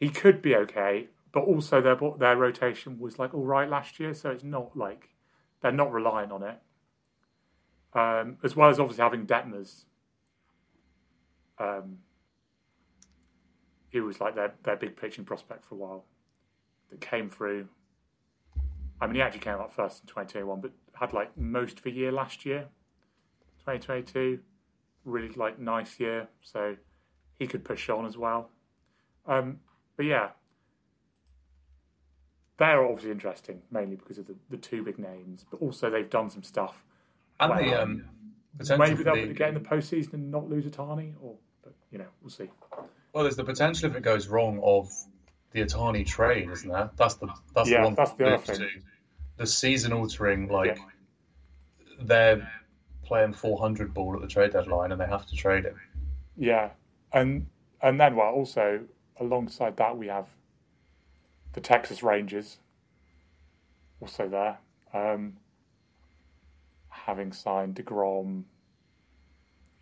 he 0.00 0.10
could 0.10 0.42
be 0.42 0.56
okay. 0.56 1.08
But 1.32 1.44
also 1.44 1.80
their 1.80 1.96
their 2.18 2.36
rotation 2.36 2.98
was 2.98 3.18
like 3.18 3.34
all 3.34 3.44
right 3.44 3.68
last 3.68 4.00
year, 4.00 4.14
so 4.14 4.30
it's 4.30 4.44
not 4.44 4.76
like 4.76 5.10
they're 5.62 5.72
not 5.72 5.92
relying 5.92 6.32
on 6.32 6.42
it. 6.42 6.58
Um, 7.94 8.36
as 8.44 8.54
well 8.54 8.68
as 8.68 8.78
obviously 8.78 9.02
having 9.02 9.26
Detmers. 9.26 9.84
Um, 11.58 11.98
he 13.90 14.00
was 14.00 14.20
like 14.20 14.34
their 14.34 14.52
their 14.62 14.76
big 14.76 14.96
pitching 14.96 15.24
prospect 15.24 15.64
for 15.64 15.74
a 15.74 15.78
while. 15.78 16.04
That 16.90 17.00
came 17.00 17.30
through. 17.30 17.68
I 19.00 19.06
mean, 19.06 19.16
he 19.16 19.22
actually 19.22 19.40
came 19.40 19.54
up 19.54 19.72
first 19.72 20.02
in 20.02 20.08
2021, 20.08 20.60
but 20.60 20.72
had 20.94 21.12
like 21.12 21.36
most 21.36 21.78
of 21.78 21.86
a 21.86 21.90
year 21.90 22.10
last 22.10 22.44
year. 22.44 22.66
2022, 23.60 24.40
really 25.04 25.28
like 25.34 25.58
nice 25.58 26.00
year, 26.00 26.28
so 26.42 26.76
he 27.38 27.46
could 27.46 27.64
push 27.64 27.88
on 27.88 28.06
as 28.06 28.16
well. 28.16 28.50
Um, 29.26 29.60
but 29.96 30.06
yeah, 30.06 30.30
they're 32.56 32.84
obviously 32.84 33.10
interesting, 33.10 33.62
mainly 33.70 33.96
because 33.96 34.18
of 34.18 34.26
the, 34.26 34.34
the 34.50 34.56
two 34.56 34.82
big 34.82 34.98
names, 34.98 35.44
but 35.50 35.60
also 35.60 35.90
they've 35.90 36.10
done 36.10 36.30
some 36.30 36.42
stuff. 36.42 36.84
And 37.40 37.50
Well, 37.50 37.62
the 37.62 37.82
um 37.82 38.04
potential 38.58 38.78
Maybe 38.86 39.02
they'll 39.04 39.14
the- 39.28 39.34
get 39.34 39.48
in 39.48 39.54
the 39.54 39.60
postseason 39.60 40.14
and 40.14 40.30
not 40.30 40.48
lose 40.48 40.64
Ohtani, 40.66 41.14
or 41.20 41.36
but 41.62 41.74
you 41.90 41.98
know, 41.98 42.06
we'll 42.20 42.30
see. 42.30 42.50
Well, 43.12 43.24
there's 43.24 43.36
the 43.36 43.44
potential 43.44 43.88
if 43.90 43.96
it 43.96 44.02
goes 44.02 44.28
wrong 44.28 44.60
of 44.62 44.90
the 45.52 45.60
Ohtani 45.60 46.04
trade, 46.06 46.50
isn't 46.50 46.68
there? 46.70 46.90
That's 46.96 47.14
the 47.14 47.28
that's 47.54 47.70
Yeah, 47.70 47.78
the 47.78 47.84
one 47.84 47.94
that's 47.94 48.12
the 48.12 48.26
other 48.34 48.38
thing. 48.42 48.56
to. 48.58 48.68
The 49.36 49.46
season 49.46 49.92
altering, 49.92 50.48
like 50.48 50.76
Yeah. 50.76 50.84
they're 52.00 52.52
playing 53.04 53.32
400 53.32 53.94
ball 53.94 54.14
at 54.16 54.20
the 54.20 54.26
trade 54.28 54.52
deadline, 54.52 54.90
and 54.92 55.00
they 55.00 55.06
have 55.06 55.26
to 55.26 55.36
trade 55.36 55.64
him. 55.64 55.80
Yeah, 56.36 56.70
and 57.12 57.46
and 57.80 58.00
then 58.00 58.16
well, 58.16 58.34
also 58.34 58.84
alongside 59.20 59.76
that 59.76 59.96
we 59.96 60.08
have 60.08 60.28
the 61.52 61.60
Texas 61.60 62.02
Rangers, 62.02 62.58
also 64.00 64.28
there, 64.28 64.58
um, 64.92 65.36
having 67.08 67.32
signed 67.32 67.74
Degrom, 67.74 68.44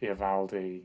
Eovaldi. 0.00 0.82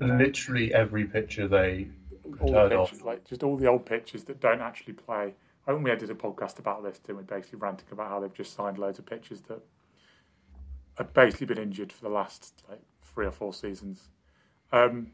Literally 0.00 0.74
every 0.74 1.04
pitcher 1.04 1.46
they 1.46 1.88
all 2.40 2.50
the 2.50 3.04
like 3.04 3.24
just 3.24 3.44
all 3.44 3.56
the 3.56 3.68
old 3.68 3.86
pitchers 3.86 4.24
that 4.24 4.40
don't 4.40 4.60
actually 4.60 4.94
play. 4.94 5.32
I 5.64 5.72
think 5.72 5.84
we 5.84 5.94
did 5.94 6.10
a 6.10 6.14
podcast 6.14 6.58
about 6.58 6.82
this, 6.82 6.98
didn't 6.98 7.18
we? 7.18 7.22
Basically 7.22 7.60
ranting 7.60 7.86
about 7.92 8.08
how 8.08 8.18
they've 8.18 8.34
just 8.34 8.52
signed 8.52 8.78
loads 8.78 8.98
of 8.98 9.06
pitchers 9.06 9.42
that 9.42 9.60
have 10.98 11.14
basically 11.14 11.46
been 11.46 11.58
injured 11.58 11.92
for 11.92 12.02
the 12.02 12.10
last 12.10 12.64
like 12.68 12.82
three 13.14 13.26
or 13.26 13.30
four 13.30 13.54
seasons. 13.54 14.08
Um, 14.72 15.12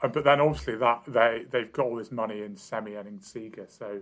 but 0.00 0.24
then 0.24 0.40
obviously 0.40 0.76
that 0.76 1.02
they 1.06 1.44
they've 1.50 1.70
got 1.70 1.84
all 1.84 1.96
this 1.96 2.10
money 2.10 2.40
in 2.40 2.54
Semien 2.54 3.06
and 3.06 3.22
Seager, 3.22 3.66
so 3.68 4.00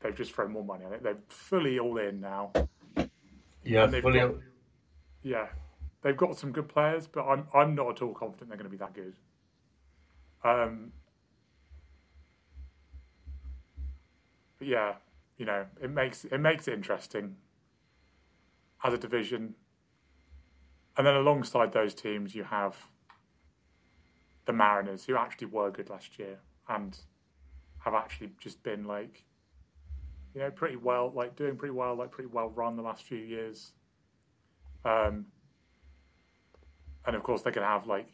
they've 0.00 0.14
just 0.14 0.32
thrown 0.32 0.52
more 0.52 0.64
money 0.64 0.84
on 0.84 0.92
it. 0.92 1.02
They're 1.02 1.18
fully 1.28 1.78
all 1.78 1.98
in 1.98 2.20
now. 2.20 2.52
yeah 3.64 3.86
fully. 4.02 4.20
got- 4.20 4.34
Yeah, 5.22 5.46
they've 6.02 6.16
got 6.16 6.36
some 6.38 6.52
good 6.52 6.68
players, 6.68 7.06
but 7.06 7.26
I'm 7.26 7.46
I'm 7.54 7.74
not 7.74 7.90
at 7.90 8.02
all 8.02 8.14
confident 8.14 8.48
they're 8.50 8.58
going 8.58 8.70
to 8.70 8.76
be 8.76 8.76
that 8.78 8.94
good. 8.94 9.14
Um, 10.44 10.92
but 14.58 14.68
yeah, 14.68 14.94
you 15.36 15.44
know, 15.46 15.66
it 15.82 15.90
makes 15.90 16.24
it 16.24 16.38
makes 16.38 16.68
it 16.68 16.74
interesting 16.74 17.36
as 18.84 18.94
a 18.94 18.98
division, 18.98 19.54
and 20.96 21.06
then 21.06 21.14
alongside 21.16 21.72
those 21.72 21.94
teams, 21.94 22.34
you 22.34 22.44
have 22.44 22.76
the 24.46 24.52
Mariners, 24.52 25.04
who 25.04 25.16
actually 25.16 25.48
were 25.48 25.70
good 25.70 25.90
last 25.90 26.18
year 26.18 26.38
and 26.68 26.96
have 27.80 27.94
actually 27.94 28.30
just 28.40 28.62
been 28.62 28.84
like, 28.84 29.24
you 30.38 30.44
know, 30.44 30.52
pretty 30.52 30.76
well, 30.76 31.12
like 31.16 31.34
doing 31.34 31.56
pretty 31.56 31.74
well, 31.74 31.96
like 31.96 32.12
pretty 32.12 32.30
well 32.32 32.50
run 32.50 32.76
the 32.76 32.82
last 32.82 33.02
few 33.02 33.18
years. 33.18 33.72
Um, 34.84 35.26
and 37.04 37.16
of 37.16 37.24
course, 37.24 37.42
they 37.42 37.50
can 37.50 37.64
have 37.64 37.88
like 37.88 38.06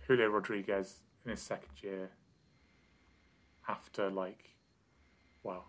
Julio 0.00 0.26
Rodriguez 0.26 0.98
in 1.24 1.30
his 1.30 1.40
second 1.40 1.70
year 1.80 2.10
after 3.68 4.10
like, 4.10 4.56
well, 5.44 5.66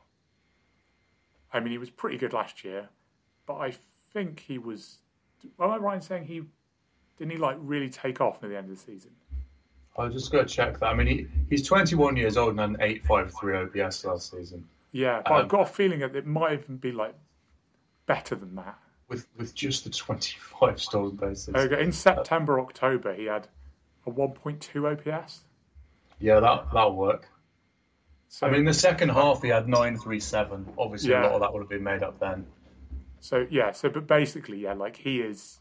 I 1.54 1.60
mean, 1.60 1.70
he 1.72 1.78
was 1.78 1.92
pretty 1.92 2.18
good 2.18 2.34
last 2.34 2.64
year, 2.64 2.90
but 3.46 3.58
I 3.58 3.76
think 4.12 4.40
he 4.40 4.58
was. 4.58 4.98
Am 5.60 5.70
I 5.70 5.78
right 5.78 5.96
in 5.96 6.02
saying 6.02 6.26
he 6.26 6.42
didn't 7.20 7.34
he 7.34 7.38
like 7.38 7.58
really 7.60 7.90
take 7.90 8.20
off 8.20 8.42
near 8.42 8.50
the 8.50 8.58
end 8.58 8.72
of 8.72 8.76
the 8.76 8.82
season? 8.82 9.12
I 9.96 10.06
was 10.06 10.14
just 10.16 10.32
going 10.32 10.48
to 10.48 10.52
check 10.52 10.80
that. 10.80 10.88
I 10.88 10.96
mean, 10.96 11.06
he, 11.06 11.28
he's 11.52 11.68
21 11.68 12.16
years 12.16 12.36
old 12.36 12.58
and 12.58 12.62
an 12.62 12.78
853 12.82 13.84
OPS 13.84 14.06
last 14.06 14.32
season 14.32 14.66
Yeah, 14.92 15.22
but 15.26 15.32
Um, 15.34 15.42
I've 15.42 15.48
got 15.48 15.62
a 15.62 15.66
feeling 15.72 16.00
that 16.00 16.16
it 16.16 16.26
might 16.26 16.54
even 16.54 16.78
be 16.78 16.92
like 16.92 17.16
better 18.06 18.36
than 18.36 18.56
that. 18.56 18.78
with 19.08 19.28
with 19.38 19.54
just 19.56 19.84
the 19.84 19.90
25 19.90 20.80
stolen 20.82 21.16
bases. 21.16 21.54
Okay, 21.56 21.82
in 21.84 21.92
September, 21.92 22.60
October, 22.60 23.14
he 23.16 23.26
had 23.26 23.48
a 24.06 24.12
1.2 24.12 24.86
OPS. 24.86 25.42
Yeah, 26.20 26.40
that 26.40 26.68
that'll 26.74 26.96
work. 26.96 27.28
So, 28.28 28.46
I 28.46 28.52
mean, 28.52 28.66
the 28.66 28.74
second 28.74 29.10
half 29.10 29.42
he 29.42 29.48
had 29.50 29.68
937. 29.68 30.74
Obviously, 30.78 31.10
Yeah. 31.12 31.24
a 31.24 31.26
lot 31.26 31.32
of 31.34 31.42
that 31.42 31.54
would 31.54 31.62
have 31.62 31.70
been 31.70 31.84
made 31.84 32.04
up 32.04 32.20
then. 32.20 32.46
so 33.20 33.48
yeah, 33.50 33.72
so 33.72 33.90
but 33.90 34.06
basically, 34.08 34.60
yeah, 34.60 34.74
like 34.74 34.96
he 34.96 35.22
is. 35.22 35.60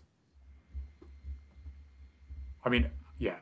I 2.64 2.68
mean, 2.68 2.90
yeah, 3.18 3.36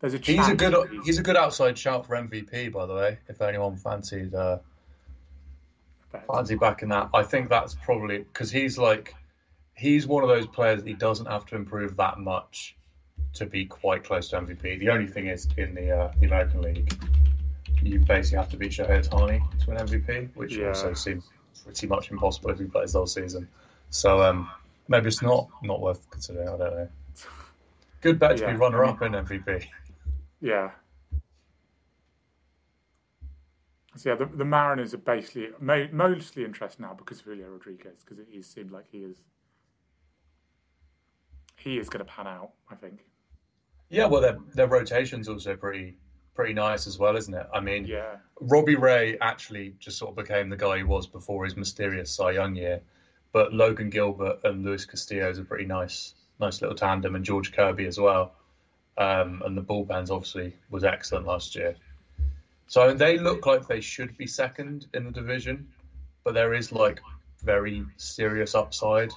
there's 0.00 0.14
a 0.14 0.18
chance 0.18 0.46
He's 0.46 0.48
a 0.48 0.56
good 0.56 0.74
he's 1.04 1.18
a 1.18 1.22
good 1.22 1.36
outside 1.36 1.78
shout 1.78 2.06
for 2.06 2.16
MVP, 2.16 2.72
by 2.72 2.86
the 2.86 2.94
way. 2.94 3.18
If 3.28 3.40
anyone 3.42 3.76
fancied 3.76 4.34
uh. 4.34 4.58
Fancy 6.20 6.56
backing 6.56 6.88
that, 6.90 7.10
I 7.14 7.22
think 7.22 7.48
that's 7.48 7.74
probably 7.74 8.18
because 8.18 8.50
he's 8.50 8.78
like 8.78 9.14
he's 9.74 10.06
one 10.06 10.22
of 10.22 10.28
those 10.28 10.46
players 10.46 10.82
that 10.82 10.88
he 10.88 10.94
doesn't 10.94 11.26
have 11.26 11.46
to 11.46 11.56
improve 11.56 11.96
that 11.96 12.18
much 12.18 12.76
to 13.34 13.46
be 13.46 13.64
quite 13.64 14.04
close 14.04 14.28
to 14.30 14.40
MVP. 14.40 14.78
The 14.78 14.90
only 14.90 15.06
thing 15.06 15.26
is 15.28 15.48
in 15.56 15.74
the 15.74 15.90
uh, 15.90 16.12
the 16.20 16.26
American 16.26 16.62
League, 16.62 16.92
you 17.82 17.98
basically 18.00 18.38
have 18.38 18.50
to 18.50 18.56
beat 18.56 18.72
Shohei 18.72 19.08
Ohtani 19.08 19.58
to 19.60 19.70
win 19.70 19.78
MVP, 19.78 20.30
which 20.34 20.56
Yeah. 20.56 20.68
also 20.68 20.92
seems 20.94 21.24
pretty 21.64 21.86
much 21.86 22.10
impossible 22.10 22.50
if 22.50 22.58
he 22.58 22.64
plays 22.66 22.92
the 22.92 22.98
whole 22.98 23.06
season. 23.06 23.48
So 23.90 24.22
um, 24.22 24.50
maybe 24.88 25.08
it's 25.08 25.22
not 25.22 25.48
not 25.62 25.80
worth 25.80 26.08
considering. 26.10 26.48
I 26.48 26.56
don't 26.56 26.74
know. 26.76 26.88
Good 28.00 28.18
bet 28.18 28.36
to 28.38 28.42
Yeah, 28.42 28.52
be 28.52 28.56
runner 28.58 28.84
up 28.84 29.00
in 29.02 29.12
MVP. 29.12 29.66
Yeah. 30.40 30.70
So 33.96 34.10
yeah, 34.10 34.16
the, 34.16 34.26
the 34.26 34.44
Mariners 34.44 34.94
are 34.94 34.98
basically 34.98 35.48
mo- 35.60 35.88
mostly 35.92 36.44
interested 36.44 36.80
now 36.80 36.94
because 36.94 37.20
of 37.20 37.26
Julio 37.26 37.48
Rodriguez 37.48 38.02
because 38.04 38.18
it, 38.18 38.26
it 38.32 38.44
seemed 38.44 38.70
like 38.70 38.86
he 38.90 38.98
is 38.98 39.16
he 41.56 41.78
is 41.78 41.88
going 41.88 42.04
to 42.04 42.10
pan 42.10 42.26
out. 42.26 42.52
I 42.70 42.74
think. 42.74 43.04
Yeah, 43.90 44.06
well, 44.06 44.22
their 44.22 44.38
their 44.54 44.66
rotation's 44.66 45.28
also 45.28 45.56
pretty 45.56 45.96
pretty 46.34 46.54
nice 46.54 46.86
as 46.86 46.98
well, 46.98 47.16
isn't 47.16 47.34
it? 47.34 47.46
I 47.52 47.60
mean, 47.60 47.86
Yeah, 47.86 48.16
Robbie 48.40 48.76
Ray 48.76 49.18
actually 49.20 49.74
just 49.78 49.98
sort 49.98 50.10
of 50.10 50.16
became 50.16 50.48
the 50.48 50.56
guy 50.56 50.78
he 50.78 50.82
was 50.84 51.06
before 51.06 51.44
his 51.44 51.56
mysterious 51.56 52.10
Cy 52.10 52.30
Young 52.32 52.56
year, 52.56 52.80
but 53.32 53.52
Logan 53.52 53.90
Gilbert 53.90 54.40
and 54.44 54.64
Luis 54.64 54.86
Castillo 54.86 55.28
is 55.28 55.38
a 55.38 55.44
pretty 55.44 55.66
nice 55.66 56.14
nice 56.40 56.62
little 56.62 56.76
tandem, 56.76 57.14
and 57.14 57.24
George 57.24 57.52
Kirby 57.52 57.86
as 57.86 58.00
well. 58.00 58.34
Um, 58.96 59.42
and 59.44 59.56
the 59.56 59.62
bullpens 59.62 60.10
obviously 60.10 60.56
was 60.70 60.84
excellent 60.84 61.26
last 61.26 61.54
year. 61.54 61.76
So 62.72 62.94
they 62.94 63.18
look 63.18 63.44
like 63.44 63.68
they 63.68 63.82
should 63.82 64.16
be 64.16 64.26
second 64.26 64.86
in 64.94 65.04
the 65.04 65.10
division, 65.10 65.68
but 66.24 66.32
there 66.32 66.54
is 66.54 66.72
like 66.72 67.02
very 67.44 67.84
serious 67.98 68.54
upside 68.54 69.10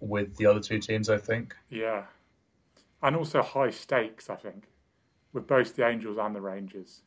with 0.00 0.34
the 0.36 0.46
other 0.46 0.58
two 0.58 0.80
teams, 0.80 1.08
I 1.08 1.16
think. 1.16 1.54
yeah, 1.68 2.02
and 3.04 3.14
also 3.14 3.40
high 3.40 3.70
stakes. 3.70 4.28
I 4.28 4.34
think 4.34 4.64
with 5.32 5.46
both 5.46 5.76
the 5.76 5.86
Angels 5.86 6.18
and 6.20 6.34
the 6.34 6.40
Rangers. 6.40 7.02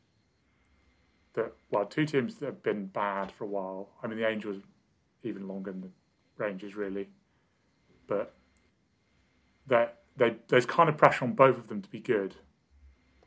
That 1.34 1.52
well, 1.72 1.88
two 1.88 2.06
teams 2.06 2.36
that 2.36 2.46
have 2.46 2.64
been 2.64 2.86
bad 2.86 3.30
for 3.30 3.44
a 3.44 3.48
while. 3.48 3.90
I 4.02 4.08
mean, 4.08 4.20
the 4.20 4.30
Angels 4.30 4.64
even 5.24 5.50
longer 5.50 5.74
than 5.74 5.82
the 5.82 5.90
Rangers, 6.38 6.78
really, 6.78 7.10
but 8.08 8.34
that 9.68 10.04
they 10.16 10.38
there's 10.48 10.66
kind 10.66 10.88
of 10.88 10.96
pressure 10.96 11.26
on 11.26 11.34
both 11.34 11.58
of 11.58 11.68
them 11.68 11.82
to 11.82 11.90
be 11.90 12.00
good. 12.00 12.34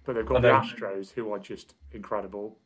But 0.07 0.15
they've 0.15 0.25
got 0.27 0.37
And 0.37 0.45
the 0.45 0.49
then- 0.49 0.61
Astros, 0.63 1.11
who 1.11 1.33
are 1.33 1.39
just 1.39 1.75
incredible. 1.93 2.57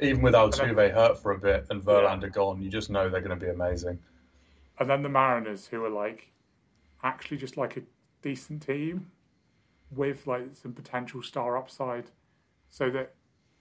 Even 0.00 0.22
with 0.22 0.34
Altuve 0.34 0.92
hurt 0.92 1.18
for 1.22 1.32
a 1.32 1.38
bit 1.38 1.66
and 1.70 1.80
Yeah. 1.82 1.86
Verlander 1.92 2.32
gone, 2.32 2.60
you 2.60 2.70
just 2.70 2.90
know 2.90 3.08
they're 3.08 3.20
going 3.20 3.38
to 3.38 3.44
be 3.44 3.50
amazing. 3.50 3.98
And 4.78 4.88
then 4.88 5.02
the 5.02 5.08
Mariners, 5.10 5.66
who 5.66 5.84
are 5.84 5.90
like 5.90 6.32
actually 7.02 7.36
just 7.36 7.56
like 7.56 7.76
a 7.76 7.82
decent 8.22 8.62
team 8.62 9.10
with 9.90 10.26
like 10.26 10.54
some 10.54 10.72
potential 10.72 11.22
star 11.22 11.56
upside. 11.56 12.10
So 12.70 12.90
that 12.90 13.14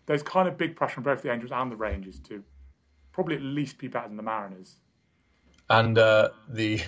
there's 0.06 0.24
kind 0.24 0.48
of 0.48 0.58
big 0.58 0.76
pressure 0.76 1.00
on 1.00 1.04
both 1.04 1.22
the 1.22 1.32
Angels 1.32 1.52
and 1.52 1.72
the 1.72 1.76
Rangers 1.76 2.20
to 2.22 2.44
probably 3.12 3.36
at 3.36 3.42
least 3.42 3.78
be 3.78 3.88
better 3.88 4.08
than 4.08 4.18
the 4.18 4.24
Mariners. 4.24 4.78
And 5.70 5.98
uh, 5.98 6.30
the 6.48 6.82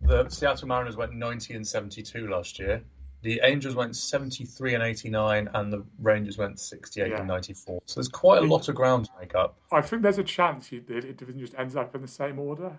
the 0.00 0.28
Seattle 0.28 0.68
Mariners 0.68 0.96
went 0.96 1.12
90 1.14 1.54
and 1.54 1.66
72 1.66 2.28
last 2.28 2.58
year. 2.60 2.82
The 3.22 3.40
Angels 3.42 3.74
went 3.74 3.96
73 3.96 4.74
and 4.74 4.82
89, 4.82 5.48
and 5.52 5.72
the 5.72 5.84
Rangers 5.98 6.38
went 6.38 6.60
68 6.60 7.10
Yeah. 7.10 7.18
and 7.18 7.26
94. 7.28 7.82
So 7.86 7.94
there's 7.94 8.08
quite 8.08 8.38
a 8.42 8.46
lot 8.46 8.68
of 8.68 8.76
ground 8.76 9.06
to 9.06 9.10
make 9.18 9.34
up. 9.34 9.56
I 9.72 9.80
think 9.82 10.02
there's 10.02 10.18
a 10.18 10.22
chance 10.24 10.70
you, 10.70 10.84
it 10.88 11.16
division 11.16 11.40
just 11.40 11.54
ends 11.58 11.74
up 11.74 11.94
in 11.96 12.00
the 12.02 12.08
same 12.08 12.38
order. 12.38 12.78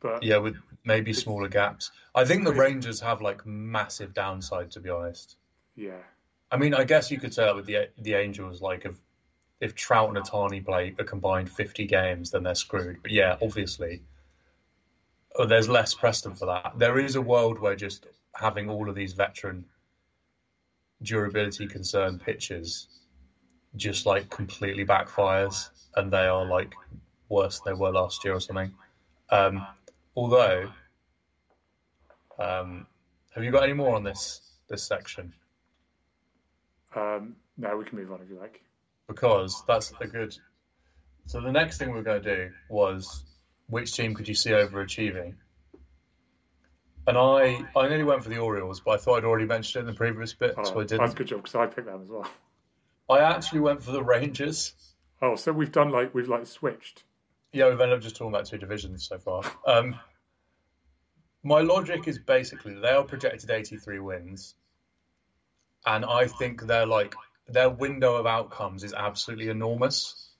But 0.00 0.22
Yeah, 0.22 0.36
with 0.38 0.56
maybe 0.84 1.12
smaller 1.12 1.48
gaps. 1.48 1.90
I 2.14 2.24
think 2.24 2.44
the 2.44 2.52
Rangers 2.52 3.00
have 3.00 3.22
like 3.22 3.44
massive 3.44 4.14
downside, 4.14 4.70
to 4.72 4.80
be 4.80 4.90
honest. 4.90 5.36
yeah, 5.74 6.02
I 6.50 6.56
mean, 6.56 6.72
I 6.74 6.84
guess 6.84 7.10
you 7.10 7.18
could 7.18 7.34
say 7.34 7.44
that 7.44 7.56
with 7.56 7.66
the 7.66 7.88
the 7.98 8.14
Angels, 8.14 8.60
like 8.62 8.84
if 8.84 8.96
if 9.60 9.74
Trout 9.74 10.10
and 10.10 10.18
Ohtani 10.18 10.64
play 10.64 10.94
a 10.98 11.04
combined 11.04 11.50
50 11.50 11.86
games, 11.86 12.30
then 12.30 12.42
they're 12.44 12.54
screwed. 12.54 13.02
But 13.02 13.10
yeah, 13.12 13.36
obviously, 13.42 14.02
uh, 15.36 15.46
there's 15.46 15.68
less 15.68 15.94
precedent 15.94 16.38
for 16.38 16.46
that. 16.46 16.74
There 16.78 16.98
is 16.98 17.16
a 17.16 17.22
world 17.22 17.58
where 17.58 17.74
just 17.74 18.06
having 18.34 18.68
all 18.70 18.88
of 18.88 18.94
these 18.94 19.12
veteran 19.14 19.66
durability 21.02 21.66
concern 21.66 22.18
pitchers 22.18 22.88
just 23.76 24.06
like 24.06 24.30
completely 24.30 24.84
backfires, 24.84 25.70
and 25.96 26.12
they 26.12 26.26
are 26.26 26.44
like 26.44 26.76
worse 27.28 27.60
than 27.60 27.72
they 27.74 27.78
were 27.78 27.90
last 27.92 28.24
year 28.24 28.34
or 28.34 28.40
something. 28.40 28.72
Um, 29.30 29.66
although, 30.16 30.70
um, 32.38 32.86
have 33.34 33.44
you 33.44 33.50
got 33.50 33.64
any 33.64 33.72
more 33.72 33.94
on 33.96 34.04
this 34.04 34.42
this 34.68 34.86
section? 34.86 35.32
um, 36.96 37.36
no, 37.56 37.76
we 37.76 37.84
can 37.84 37.98
move 37.98 38.12
on 38.12 38.20
if 38.22 38.28
you 38.30 38.38
like. 38.38 38.60
because 39.08 39.62
that's 39.66 39.92
a 40.00 40.06
good. 40.06 40.36
So 41.26 41.40
the 41.40 41.52
next 41.52 41.78
thing 41.78 41.92
we 41.92 41.98
are 41.98 42.02
going 42.02 42.22
to 42.22 42.36
do 42.36 42.52
was 42.68 43.24
which 43.68 43.92
team 43.94 44.14
could 44.14 44.28
you 44.28 44.34
see 44.34 44.50
overachieving? 44.50 45.34
And 47.06 47.18
I, 47.18 47.62
I 47.76 47.88
nearly 47.88 48.04
went 48.04 48.22
for 48.22 48.30
the 48.30 48.38
Orioles, 48.38 48.80
but 48.80 48.92
I 48.92 48.96
thought 48.96 49.18
I'd 49.18 49.24
already 49.24 49.44
mentioned 49.46 49.80
it 49.80 49.88
in 49.88 49.94
the 49.94 49.96
previous 49.96 50.32
bit, 50.32 50.54
Oh, 50.56 50.64
so 50.64 50.80
I 50.80 50.84
did 50.84 50.88
that's 50.88 50.92
a 50.92 50.98
didn't. 51.06 51.14
good 51.16 51.26
job 51.28 51.42
because 51.42 51.54
I 51.54 51.66
picked 51.66 51.86
them 51.86 52.00
as 52.02 52.08
well. 52.08 52.26
I 53.10 53.18
actually 53.18 53.60
went 53.60 53.82
for 53.82 53.90
the 53.92 54.02
Rangers. 54.02 54.72
Oh, 55.20 55.36
so 55.36 55.52
we've 55.52 55.70
done 55.72 55.90
like 55.90 56.14
we've 56.14 56.28
like 56.28 56.46
switched. 56.46 57.04
Yeah, 57.52 57.68
we've 57.68 57.80
ended 57.80 57.98
up 57.98 58.02
just 58.02 58.16
talking 58.16 58.32
about 58.34 58.46
two 58.46 58.58
divisions 58.58 59.06
so 59.06 59.18
far. 59.18 59.42
Um, 59.66 59.96
my 61.42 61.60
logic 61.60 62.08
is 62.08 62.18
basically 62.18 62.74
they 62.74 62.88
are 62.88 63.04
projected 63.04 63.50
83 63.50 63.98
wins, 64.00 64.54
and 65.84 66.04
I 66.06 66.26
think 66.26 66.62
they're 66.62 66.86
like 66.86 67.14
their 67.46 67.68
window 67.68 68.14
of 68.16 68.26
outcomes 68.26 68.82
is 68.82 68.94
absolutely 68.94 69.48
enormous. 69.48 70.30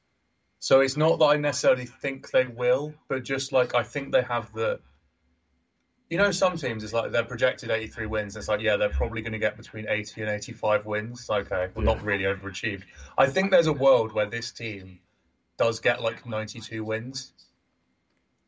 So 0.60 0.80
it's 0.80 0.96
not 0.96 1.18
that 1.18 1.26
I 1.26 1.36
necessarily 1.36 1.84
think 1.84 2.30
they 2.30 2.46
will, 2.46 2.94
but 3.08 3.22
just 3.22 3.52
like 3.52 3.74
I 3.74 3.82
think 3.82 4.12
they 4.12 4.22
have 4.22 4.50
the. 4.54 4.80
You 6.14 6.18
know, 6.18 6.30
some 6.30 6.56
teams 6.56 6.84
it's 6.84 6.92
like 6.92 7.10
they're 7.10 7.24
projected 7.24 7.72
83 7.72 8.06
wins. 8.06 8.36
It's 8.36 8.46
like, 8.46 8.60
yeah, 8.60 8.76
they're 8.76 8.88
probably 8.88 9.20
going 9.20 9.32
to 9.32 9.40
get 9.40 9.56
between 9.56 9.88
80 9.88 10.20
and 10.20 10.30
85 10.30 10.86
wins. 10.86 11.28
Okay, 11.28 11.70
well, 11.74 11.84
not 11.84 12.04
really 12.04 12.22
overachieved. 12.22 12.84
I 13.18 13.26
think 13.26 13.50
there's 13.50 13.66
a 13.66 13.72
world 13.72 14.12
where 14.12 14.26
this 14.26 14.52
team 14.52 15.00
does 15.56 15.80
get 15.80 16.00
like 16.00 16.24
92 16.24 16.84
wins 16.84 17.32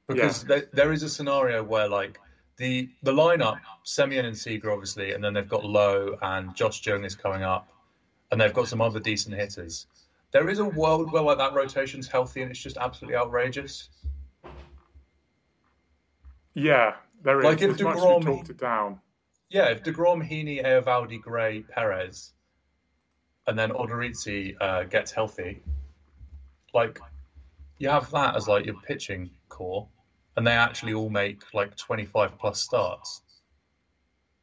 because 0.07 0.45
there, 0.45 0.69
there 0.73 0.93
is 0.93 1.03
a 1.03 1.09
scenario 1.09 1.61
where 1.65 1.89
like 1.89 2.21
the 2.57 2.89
the 3.03 3.11
lineup 3.13 3.59
Semien 3.85 4.25
and 4.25 4.39
Seager 4.39 4.71
obviously 4.71 5.13
and 5.13 5.25
then 5.25 5.35
they've 5.35 5.49
got 5.49 5.65
Lowe 5.65 6.17
and 6.23 6.55
Josh 6.55 6.87
Jung 6.87 7.05
coming 7.21 7.43
up 7.43 7.69
and 8.31 8.41
they've 8.41 8.55
got 8.55 8.69
some 8.69 8.81
other 8.81 9.01
decent 9.01 9.35
hitters 9.35 9.89
there 10.31 10.49
is 10.49 10.61
a 10.61 10.65
world 10.65 11.11
where 11.11 11.23
like 11.23 11.39
that 11.39 11.53
rotation's 11.53 12.07
healthy 12.07 12.43
and 12.43 12.51
it's 12.53 12.61
just 12.61 12.77
absolutely 12.77 13.17
outrageous 13.17 13.89
Yeah, 16.57 16.95
there 17.27 17.41
is. 17.41 17.45
Like 17.45 17.61
if 17.61 17.75
as 17.75 17.83
much 17.83 17.99
DeGrom- 17.99 18.19
we 18.21 18.25
talked 18.25 18.51
it 18.51 18.59
down. 18.59 19.01
yeah 19.51 19.67
if 19.67 19.83
DeGrom, 19.83 20.27
Heaney, 20.27 20.65
Eovaldi, 20.65 21.21
Gray, 21.21 21.63
Perez 21.63 22.33
and 23.47 23.59
then 23.59 23.71
Odorizzi 23.71 24.57
uh, 24.61 24.85
gets 24.85 25.13
healthy 25.13 25.63
like 26.73 27.01
you 27.79 27.89
have 27.89 28.11
that 28.13 28.37
as 28.37 28.49
like 28.49 28.65
your 28.65 28.77
pitching 28.87 29.31
core 29.49 29.89
and 30.37 30.47
they 30.47 30.53
actually 30.53 30.95
all 30.95 31.11
make 31.11 31.43
like 31.53 31.77
25 31.77 32.39
plus 32.39 32.61
starts 32.61 33.23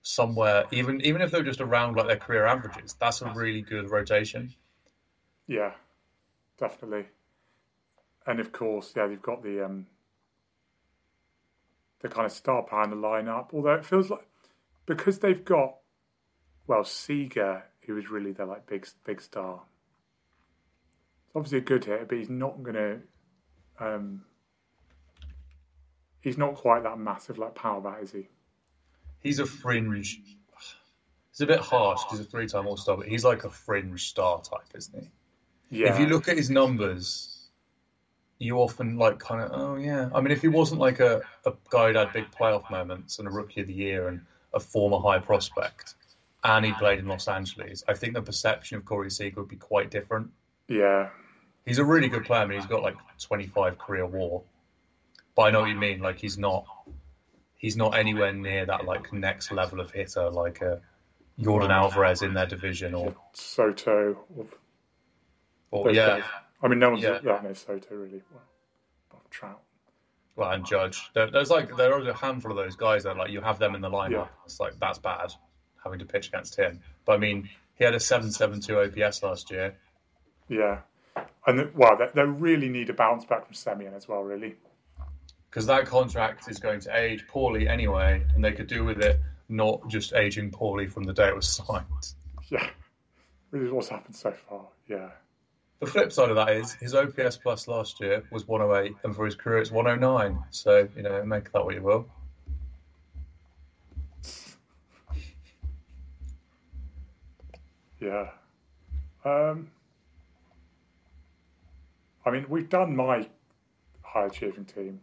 somewhere 0.01 0.65
even 0.71 1.01
even 1.01 1.21
if 1.21 1.31
they're 1.31 1.43
just 1.43 1.61
around 1.61 1.95
like 1.95 2.07
their 2.07 2.17
career 2.17 2.45
averages 2.45 2.95
that's 2.99 3.21
a 3.21 3.29
really 3.33 3.61
good 3.61 3.89
rotation 3.89 4.53
Yeah, 5.47 5.71
definitely. 6.59 7.05
And 8.25 8.39
of 8.39 8.51
course, 8.51 8.93
yeah, 8.95 9.07
you've 9.09 9.21
got 9.21 9.43
the 9.43 9.65
um, 9.65 9.85
the 12.03 12.09
kind 12.09 12.27
of 12.27 12.31
star 12.31 12.61
power 12.61 12.83
in 12.83 12.91
the 12.91 12.95
lineup. 12.95 13.47
Although 13.53 13.73
it 13.73 13.85
feels 13.85 14.11
like 14.11 14.27
because 14.85 15.17
they've 15.19 15.43
got 15.43 15.77
well 16.67 16.83
Seager, 16.83 17.63
who 17.87 17.97
is 17.97 18.11
really 18.11 18.31
their 18.31 18.45
like 18.45 18.67
big 18.67 18.87
big 19.03 19.19
star. 19.21 19.61
It's 21.25 21.35
obviously 21.35 21.57
a 21.57 21.61
good 21.61 21.85
hitter, 21.85 22.05
but 22.07 22.17
he's 22.19 22.29
not 22.29 22.61
going 22.61 22.75
to. 22.75 22.99
Um, 23.79 24.21
he's 26.21 26.37
not 26.37 26.53
quite 26.55 26.83
that 26.83 26.99
massive 26.99 27.37
like 27.39 27.55
power 27.55 27.81
bat, 27.81 27.99
is 28.03 28.11
he? 28.11 28.27
he's 29.21 29.39
a 29.39 29.45
fringe 29.45 30.19
it's 31.31 31.39
a 31.39 31.45
bit 31.45 31.59
harsh 31.61 32.03
because 32.03 32.19
he's 32.19 32.27
a 32.27 32.29
three-time 32.29 32.67
all-star 32.67 32.97
but 32.97 33.07
he's 33.07 33.23
like 33.23 33.45
a 33.45 33.49
fringe 33.49 34.09
star 34.09 34.41
type 34.41 34.67
isn't 34.75 35.09
he 35.69 35.79
Yeah. 35.79 35.93
if 35.93 35.99
you 35.99 36.07
look 36.07 36.27
at 36.27 36.35
his 36.37 36.49
numbers 36.49 37.32
you 38.43 38.57
often 38.57 38.97
like 38.97 39.19
kind 39.19 39.41
of 39.41 39.51
oh 39.53 39.75
yeah 39.75 40.09
i 40.13 40.21
mean 40.21 40.31
if 40.31 40.41
he 40.41 40.47
wasn't 40.47 40.79
like 40.79 40.99
a, 40.99 41.21
a 41.45 41.53
guy 41.69 41.91
who 41.91 41.97
had 41.97 42.11
big 42.13 42.29
playoff 42.31 42.69
moments 42.69 43.19
and 43.19 43.27
a 43.27 43.31
rookie 43.31 43.61
of 43.61 43.67
the 43.67 43.73
year 43.73 44.07
and 44.07 44.21
a 44.53 44.59
former 44.59 44.99
high 44.99 45.19
prospect 45.19 45.95
and 46.43 46.65
he 46.65 46.73
played 46.73 46.99
in 46.99 47.07
los 47.07 47.27
angeles 47.27 47.83
i 47.87 47.93
think 47.93 48.13
the 48.13 48.21
perception 48.21 48.77
of 48.77 48.85
corey 48.85 49.09
seager 49.09 49.39
would 49.39 49.49
be 49.49 49.55
quite 49.55 49.89
different 49.89 50.31
yeah, 50.67 51.09
he's 51.65 51.79
a 51.79 51.85
really 51.85 52.09
good 52.09 52.25
player. 52.25 52.41
I 52.41 52.45
mean, 52.45 52.59
he's 52.59 52.67
got 52.67 52.81
like 52.81 52.95
25 53.19 53.77
career 53.77 54.05
WAR, 54.05 54.41
but 55.35 55.43
I 55.43 55.51
know 55.51 55.61
what 55.61 55.69
you 55.69 55.75
mean. 55.75 55.99
Like 55.99 56.19
he's 56.19 56.37
not, 56.37 56.65
he's 57.57 57.75
not 57.75 57.97
anywhere 57.97 58.33
near 58.33 58.65
that 58.65 58.85
like 58.85 59.11
next 59.13 59.51
level 59.51 59.79
of 59.79 59.91
hitter 59.91 60.29
like 60.29 60.61
a 60.61 60.81
Yordan 61.39 61.69
Alvarez 61.69 62.21
in 62.21 62.33
their 62.33 62.45
division 62.45 62.93
or, 62.93 63.15
Soto. 63.33 64.17
Or 64.35 64.45
or 65.71 65.91
yeah, 65.91 66.19
guys. 66.19 66.23
I 66.63 66.67
mean, 66.69 66.79
no 66.79 66.91
one's 66.91 67.03
Yeah. 67.03 67.19
that 67.19 67.43
knows 67.43 67.59
Soto 67.59 67.93
really 67.95 68.21
well. 68.31 68.41
Trout. 69.29 69.61
well, 70.35 70.51
and 70.51 70.65
Judge. 70.65 71.09
There, 71.13 71.29
there's 71.29 71.49
like 71.49 71.75
there 71.75 71.91
are 71.93 72.07
a 72.07 72.13
handful 72.13 72.51
of 72.51 72.57
those 72.57 72.75
guys 72.75 73.03
that 73.03 73.17
like 73.17 73.31
you 73.31 73.41
have 73.41 73.57
them 73.59 73.73
in 73.75 73.81
the 73.81 73.89
lineup. 73.89 74.11
Yeah. 74.11 74.27
It's 74.45 74.59
like 74.59 74.73
that's 74.79 74.99
bad 74.99 75.33
having 75.83 75.99
to 75.99 76.05
pitch 76.05 76.27
against 76.27 76.55
him. 76.57 76.79
But 77.05 77.13
I 77.13 77.17
mean, 77.17 77.49
he 77.75 77.83
had 77.83 77.93
a 77.93 77.97
7.72 77.99 79.03
OPS 79.03 79.21
last 79.23 79.51
year. 79.51 79.75
Yeah, 80.47 80.79
And 81.47 81.59
the, 81.59 81.71
well, 81.75 81.97
they, 81.97 82.07
they 82.13 82.23
really 82.23 82.69
need 82.69 82.89
a 82.89 82.93
bounce 82.93 83.25
back 83.25 83.45
from 83.45 83.53
Semien 83.55 83.93
as 83.95 84.07
well, 84.07 84.21
really. 84.21 84.55
Because 85.49 85.65
that 85.65 85.85
contract 85.87 86.49
is 86.49 86.59
going 86.59 86.79
to 86.81 86.95
age 86.95 87.25
poorly 87.27 87.67
anyway, 87.67 88.23
and 88.35 88.43
they 88.43 88.51
could 88.53 88.67
do 88.67 88.83
with 88.85 89.01
it 89.01 89.19
not 89.49 89.87
just 89.89 90.13
aging 90.13 90.51
poorly 90.51 90.87
from 90.87 91.03
the 91.03 91.13
day 91.13 91.27
it 91.27 91.35
was 91.35 91.47
signed. 91.67 91.85
Yeah, 92.49 92.69
really, 93.51 93.71
what's 93.71 93.89
happened 93.89 94.15
so 94.15 94.31
far. 94.31 94.67
Yeah. 94.87 95.09
The 95.79 95.87
flip 95.87 96.11
side 96.11 96.29
of 96.29 96.35
that 96.37 96.49
is 96.49 96.73
his 96.73 96.95
OPS 96.95 97.37
plus 97.37 97.67
last 97.67 97.99
year 97.99 98.23
was 98.31 98.47
108, 98.47 98.95
and 99.03 99.15
for 99.15 99.25
his 99.25 99.35
career 99.35 99.57
it's 99.57 99.71
109. 99.71 100.41
So 100.51 100.87
you 100.95 101.03
know, 101.03 101.23
make 101.25 101.51
that 101.51 101.65
what 101.65 101.75
you 101.75 101.81
will. 101.81 102.07
Yeah. 107.99 108.29
Um, 109.23 109.69
I 112.25 112.31
mean, 112.31 112.45
we've 112.49 112.69
done 112.69 112.95
my 112.95 113.27
high 114.01 114.25
achieving 114.25 114.65
team 114.65 114.99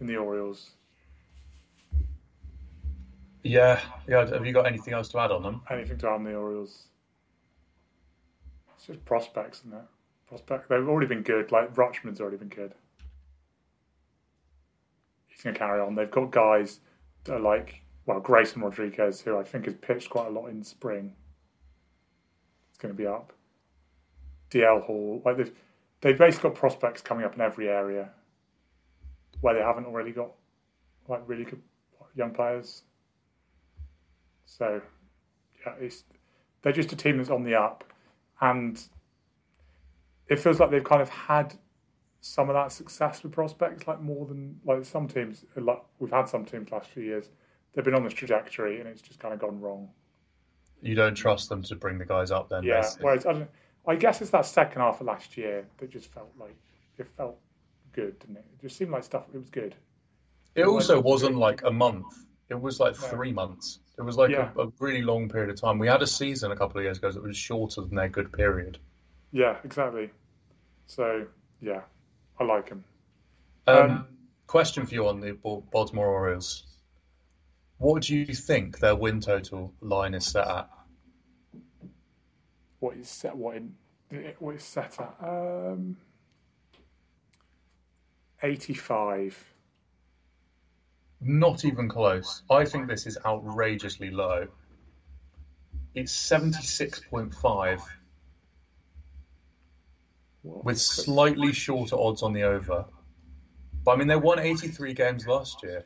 in 0.00 0.06
the 0.06 0.16
Orioles. 0.16 0.70
Yeah, 3.42 3.80
yeah. 4.06 4.28
Have 4.28 4.46
you 4.46 4.52
got 4.52 4.66
anything 4.66 4.94
else 4.94 5.08
to 5.08 5.18
add 5.18 5.30
on 5.30 5.42
them? 5.42 5.62
Anything 5.70 5.98
to 5.98 6.08
add 6.08 6.14
on 6.14 6.24
the 6.24 6.34
Orioles? 6.34 6.84
Just 8.88 9.04
prospects, 9.04 9.60
isn't 9.60 9.74
it? 9.74 9.84
Prospect. 10.28 10.68
They've 10.68 10.88
already 10.88 11.06
been 11.06 11.22
good. 11.22 11.52
Like 11.52 11.74
Rutschman's 11.74 12.20
already 12.20 12.38
been 12.38 12.48
good. 12.48 12.74
He's 15.26 15.42
going 15.42 15.54
to 15.54 15.58
carry 15.58 15.80
on. 15.80 15.94
They've 15.94 16.10
got 16.10 16.30
guys 16.30 16.80
that 17.24 17.34
are 17.34 17.40
like, 17.40 17.82
well, 18.06 18.18
Grayson 18.18 18.62
Rodriguez, 18.62 19.20
who 19.20 19.38
I 19.38 19.44
think 19.44 19.66
has 19.66 19.74
pitched 19.74 20.08
quite 20.08 20.26
a 20.26 20.30
lot 20.30 20.48
in 20.48 20.64
spring. 20.64 21.12
It's 22.70 22.78
going 22.78 22.94
to 22.94 22.98
be 22.98 23.06
up. 23.06 23.32
DL 24.50 24.82
Hall. 24.82 25.22
Like 25.24 25.36
they've, 25.36 25.52
they've 26.00 26.18
basically 26.18 26.50
got 26.50 26.58
prospects 26.58 27.02
coming 27.02 27.26
up 27.26 27.34
in 27.34 27.42
every 27.42 27.68
area 27.68 28.08
where 29.42 29.54
they 29.54 29.60
haven't 29.60 29.84
already 29.84 30.12
got 30.12 30.30
like 31.08 31.22
really 31.26 31.44
good 31.44 31.60
young 32.14 32.32
players. 32.32 32.82
So, 34.46 34.80
yeah, 35.64 35.74
it's 35.78 36.04
they're 36.62 36.72
just 36.72 36.92
a 36.92 36.96
team 36.96 37.18
that's 37.18 37.30
on 37.30 37.44
the 37.44 37.54
up, 37.54 37.84
and 38.40 38.82
it 40.28 40.38
feels 40.38 40.60
like 40.60 40.70
they've 40.70 40.84
kind 40.84 41.02
of 41.02 41.08
had 41.08 41.54
some 42.20 42.48
of 42.48 42.54
that 42.54 42.72
success 42.72 43.22
with 43.22 43.32
prospects, 43.32 43.86
like 43.86 44.00
more 44.00 44.26
than 44.26 44.60
like 44.64 44.84
some 44.84 45.08
teams. 45.08 45.44
Like 45.56 45.82
we've 45.98 46.10
had 46.10 46.28
some 46.28 46.44
teams 46.44 46.70
last 46.70 46.88
few 46.88 47.02
years, 47.02 47.30
they've 47.74 47.84
been 47.84 47.94
on 47.94 48.04
this 48.04 48.14
trajectory, 48.14 48.80
and 48.80 48.88
it's 48.88 49.02
just 49.02 49.18
kind 49.18 49.32
of 49.34 49.40
gone 49.40 49.60
wrong. 49.60 49.88
You 50.82 50.94
don't 50.94 51.14
trust 51.14 51.48
them 51.48 51.62
to 51.64 51.76
bring 51.76 51.98
the 51.98 52.04
guys 52.04 52.30
up, 52.30 52.48
then? 52.48 52.62
Yeah. 52.62 52.80
basically. 52.80 53.04
Whereas 53.04 53.26
I 53.26 53.32
don't. 53.32 53.50
I 53.86 53.94
guess 53.94 54.20
it's 54.20 54.30
that 54.32 54.44
second 54.44 54.82
half 54.82 55.00
of 55.00 55.06
last 55.06 55.36
year 55.36 55.66
that 55.78 55.90
just 55.90 56.12
felt 56.12 56.30
like 56.38 56.56
it 56.98 57.06
felt 57.16 57.38
good, 57.92 58.18
didn't 58.18 58.36
it? 58.36 58.44
It 58.52 58.62
just 58.62 58.76
seemed 58.76 58.90
like 58.90 59.02
stuff. 59.02 59.24
It 59.32 59.38
was 59.38 59.48
good. 59.48 59.74
It 60.54 60.66
also 60.66 61.00
wasn't 61.00 61.36
like 61.36 61.62
a 61.62 61.70
month. 61.70 62.26
It 62.50 62.60
was 62.60 62.80
like 62.80 62.96
three 62.96 63.32
months. 63.32 63.78
It 63.98 64.02
was 64.02 64.16
like 64.16 64.30
Yeah. 64.30 64.50
a, 64.56 64.62
a 64.68 64.72
really 64.78 65.02
long 65.02 65.28
period 65.28 65.50
of 65.50 65.60
time. 65.60 65.78
We 65.78 65.88
had 65.88 66.02
a 66.02 66.06
season 66.06 66.50
a 66.50 66.56
couple 66.56 66.78
of 66.78 66.84
years 66.84 66.98
ago 66.98 67.10
that 67.10 67.22
was 67.22 67.36
shorter 67.36 67.82
than 67.82 67.94
their 67.94 68.08
good 68.08 68.32
period. 68.32 68.78
Yeah, 69.32 69.58
exactly. 69.64 70.10
So 70.86 71.26
yeah, 71.60 71.82
I 72.40 72.44
like 72.44 72.68
him. 72.70 72.84
Um, 73.66 73.76
Um, 73.90 74.08
question 74.46 74.86
for 74.86 74.94
you 74.94 75.08
on 75.08 75.20
the 75.20 75.32
Bal- 75.32 75.66
Baltimore 75.70 76.06
Orioles. 76.06 76.64
What 77.76 78.02
do 78.02 78.16
you 78.16 78.34
think 78.34 78.78
their 78.78 78.96
win 78.96 79.20
total 79.20 79.74
line 79.80 80.14
is 80.14 80.26
set 80.26 80.46
at? 80.48 80.70
What 82.80 82.96
is 82.96 83.08
set? 83.08 83.36
What 83.36 83.56
in? 83.56 83.74
What 84.38 84.54
is 84.54 84.62
set 84.62 84.98
at? 84.98 85.14
Um, 85.20 85.96
eighty-five. 88.42 89.36
Not 91.20 91.64
even 91.64 91.88
close. 91.88 92.42
I 92.50 92.64
think 92.64 92.88
this 92.88 93.06
is 93.06 93.18
outrageously 93.26 94.10
low. 94.10 94.46
It's 95.94 96.12
76.5 96.12 97.82
with 100.42 100.78
slightly 100.78 101.52
shorter 101.52 101.96
odds 101.96 102.22
on 102.22 102.32
the 102.32 102.44
over. 102.44 102.84
But 103.84 103.92
I 103.92 103.96
mean, 103.96 104.08
they 104.08 104.16
won 104.16 104.38
83 104.38 104.94
games 104.94 105.26
last 105.26 105.62
year. 105.62 105.84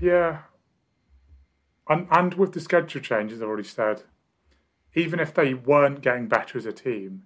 Yeah. 0.00 0.42
And 1.88 2.06
and 2.10 2.34
with 2.34 2.52
the 2.52 2.60
schedule 2.60 3.02
changes, 3.02 3.42
I've 3.42 3.48
already 3.48 3.68
said, 3.68 4.02
even 4.94 5.20
if 5.20 5.34
they 5.34 5.54
weren't 5.54 6.00
getting 6.00 6.28
better 6.28 6.56
as 6.56 6.66
a 6.66 6.72
team, 6.72 7.24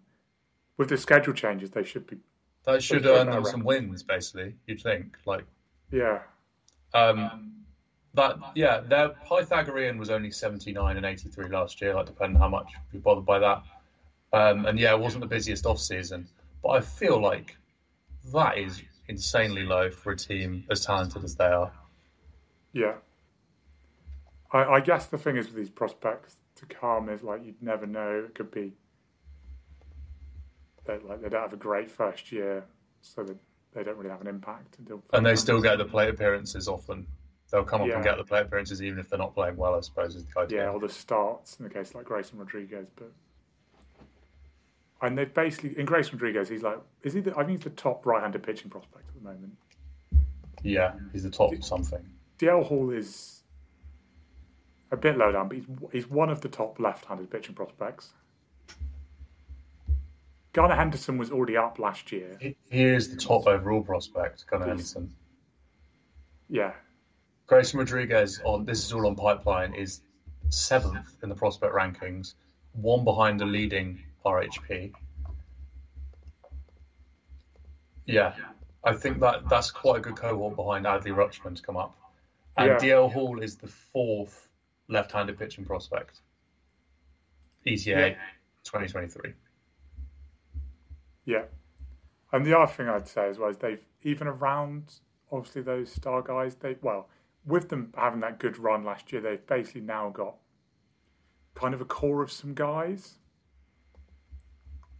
with 0.77 0.88
the 0.88 0.97
schedule 0.97 1.35
changes, 1.35 1.70
they 1.70 1.85
should 1.85 2.07
be. 2.07 2.16
That 2.64 2.83
should 2.83 3.07
earn 3.07 3.31
them 3.31 3.44
some 3.44 3.62
wins, 3.62 4.03
basically. 4.03 4.57
You'd 4.66 4.81
think. 4.83 5.16
Like, 5.27 5.44
Yeah. 5.90 6.20
um, 6.92 7.53
that 8.14 8.37
yeah, 8.55 8.81
their 8.81 9.11
Pythagorean 9.29 9.99
was 9.99 10.11
only 10.11 10.31
79 10.31 10.97
and 10.97 11.05
83 11.05 11.49
last 11.49 11.81
year. 11.81 11.94
Like, 11.94 12.07
depending 12.07 12.38
how 12.38 12.49
much 12.49 12.73
you 12.92 13.01
bothered 13.01 13.27
by 13.27 13.40
that. 13.40 13.62
Um, 14.33 14.66
and 14.66 14.79
yeah, 14.79 14.92
it 14.94 15.01
wasn't 15.01 15.23
the 15.23 15.29
busiest 15.29 15.66
off 15.66 15.79
season, 15.79 16.27
but 16.62 16.70
I 16.70 16.81
feel 16.81 17.20
like 17.20 17.57
that 18.33 18.59
is 18.59 18.83
insanely 19.09 19.64
low 19.64 19.90
for 19.90 20.12
a 20.12 20.16
team 20.16 20.64
as 20.70 20.85
talented 20.85 21.25
as 21.25 21.37
they 21.37 21.44
are. 21.44 21.70
Yeah. 22.73 22.94
I, 24.53 24.64
I 24.64 24.81
guess 24.81 25.07
the 25.07 25.18
thing 25.18 25.37
is 25.37 25.47
with 25.47 25.57
these 25.57 25.70
prospects 25.70 26.37
to 26.57 26.66
come 26.66 27.09
is 27.09 27.23
like 27.23 27.44
you'd 27.44 27.62
never 27.62 27.87
know. 27.87 28.25
It 28.27 28.35
could 28.35 28.51
be 28.51 28.73
that 30.87 31.07
like 31.07 31.23
they 31.23 31.29
don't 31.29 31.42
have 31.42 31.53
a 31.53 31.57
great 31.57 31.90
first 31.90 32.33
year, 32.33 32.64
so 33.03 33.25
that 33.25 33.37
they 33.74 33.82
don't 33.82 33.96
really 33.96 34.10
have 34.10 34.20
an 34.20 34.26
impact. 34.28 34.78
And 35.12 35.26
they 35.26 35.34
still 35.37 35.60
get 35.60 35.78
the 35.78 35.84
plate 35.84 36.08
appearances 36.08 36.68
often. 36.68 37.06
They'll 37.50 37.64
come 37.64 37.82
up 37.82 37.88
Yeah. 37.88 37.96
and 37.96 38.04
get 38.04 38.16
the 38.16 38.24
plate 38.24 38.42
appearances 38.46 38.82
even 38.82 38.98
if 38.98 39.08
they're 39.10 39.18
not 39.18 39.34
playing 39.34 39.56
well. 39.56 39.74
I 39.74 39.80
suppose 39.80 40.14
is 40.16 40.24
the 40.26 40.40
idea. 40.40 40.64
yeah, 40.64 40.70
or 40.70 40.80
the 40.80 40.88
starts 40.88 41.58
in 41.58 41.64
the 41.64 41.70
case 41.70 41.94
like 41.94 42.04
Grayson 42.04 42.38
Rodriguez, 42.38 42.87
but. 42.96 43.10
And 45.02 45.18
they 45.18 45.24
basically 45.26 45.78
in 45.78 45.84
Grayson 45.87 46.14
Rodriguez, 46.14 46.48
he's 46.48 46.62
like, 46.62 46.78
is 47.02 47.12
he? 47.12 47.20
The, 47.20 47.32
I 47.32 47.44
think 47.44 47.50
he's 47.50 47.60
the 47.60 47.70
top 47.70 48.06
right-handed 48.06 48.42
pitching 48.42 48.70
prospect 48.70 49.04
at 49.08 49.14
the 49.22 49.28
moment. 49.28 49.52
Yeah, 50.62 50.94
he's 51.12 51.24
the 51.24 51.30
top 51.30 51.52
something. 51.62 52.02
DL 52.38 52.64
Hall 52.64 52.90
is 52.90 53.42
a 54.90 54.96
bit 54.96 55.18
low 55.18 55.30
down, 55.32 55.48
but 55.48 55.58
he's 55.58 55.66
he's 55.92 56.08
one 56.08 56.30
of 56.30 56.40
the 56.40 56.48
top 56.48 56.80
left-handed 56.80 57.30
pitching 57.30 57.54
prospects. 57.54 58.12
Gunnar 60.54 60.76
Henderson 60.76 61.18
was 61.18 61.30
already 61.32 61.56
up 61.56 61.78
last 61.80 62.12
year. 62.12 62.38
He, 62.40 62.56
he 62.70 62.84
is 62.84 63.10
the 63.10 63.16
top 63.16 63.46
overall 63.46 63.82
prospect, 63.82 64.46
Gunnar 64.46 64.68
Henderson. 64.68 65.12
Yeah, 66.48 66.72
Grayson 67.46 67.80
Rodriguez 67.80 68.40
on 68.44 68.64
this 68.64 68.84
is 68.84 68.92
all 68.92 69.06
on 69.06 69.16
pipeline 69.16 69.74
is 69.74 70.00
seventh 70.50 71.16
in 71.22 71.28
the 71.28 71.34
prospect 71.34 71.74
rankings, 71.74 72.34
one 72.72 73.04
behind 73.04 73.40
the 73.40 73.46
leading 73.46 74.00
RHP. 74.24 74.92
Yeah, 78.06 78.34
I 78.84 78.92
think 78.94 79.20
that 79.20 79.48
that's 79.48 79.72
quite 79.72 79.98
a 79.98 80.00
good 80.00 80.16
cohort 80.16 80.54
behind 80.54 80.86
Adley 80.86 81.14
Rutschman 81.14 81.56
to 81.56 81.62
come 81.62 81.76
up. 81.76 81.96
And 82.56 82.68
Yeah. 82.68 82.76
DL 82.78 83.10
Hall 83.12 83.40
is 83.40 83.56
the 83.56 83.66
fourth 83.66 84.48
left-handed 84.88 85.36
pitching 85.36 85.64
prospect. 85.64 86.20
ETA 87.66 87.90
Yeah. 87.90 88.14
2023. 88.62 89.32
Yeah. 91.24 91.44
And 92.32 92.44
the 92.44 92.58
other 92.58 92.70
thing 92.70 92.88
I'd 92.88 93.08
say 93.08 93.28
as 93.28 93.38
well 93.38 93.50
is 93.50 93.58
they've 93.58 93.84
even 94.02 94.26
around 94.26 94.94
obviously 95.30 95.62
those 95.62 95.90
star 95.90 96.22
guys. 96.22 96.56
They 96.56 96.76
well 96.82 97.08
with 97.46 97.68
them 97.68 97.92
having 97.96 98.20
that 98.20 98.38
good 98.38 98.58
run 98.58 98.84
last 98.84 99.12
year, 99.12 99.20
they've 99.20 99.46
basically 99.46 99.82
now 99.82 100.10
got 100.10 100.37
kind 101.54 101.74
of 101.74 101.80
a 101.80 101.84
core 101.84 102.22
of 102.22 102.32
some 102.32 102.54
guys. 102.54 103.18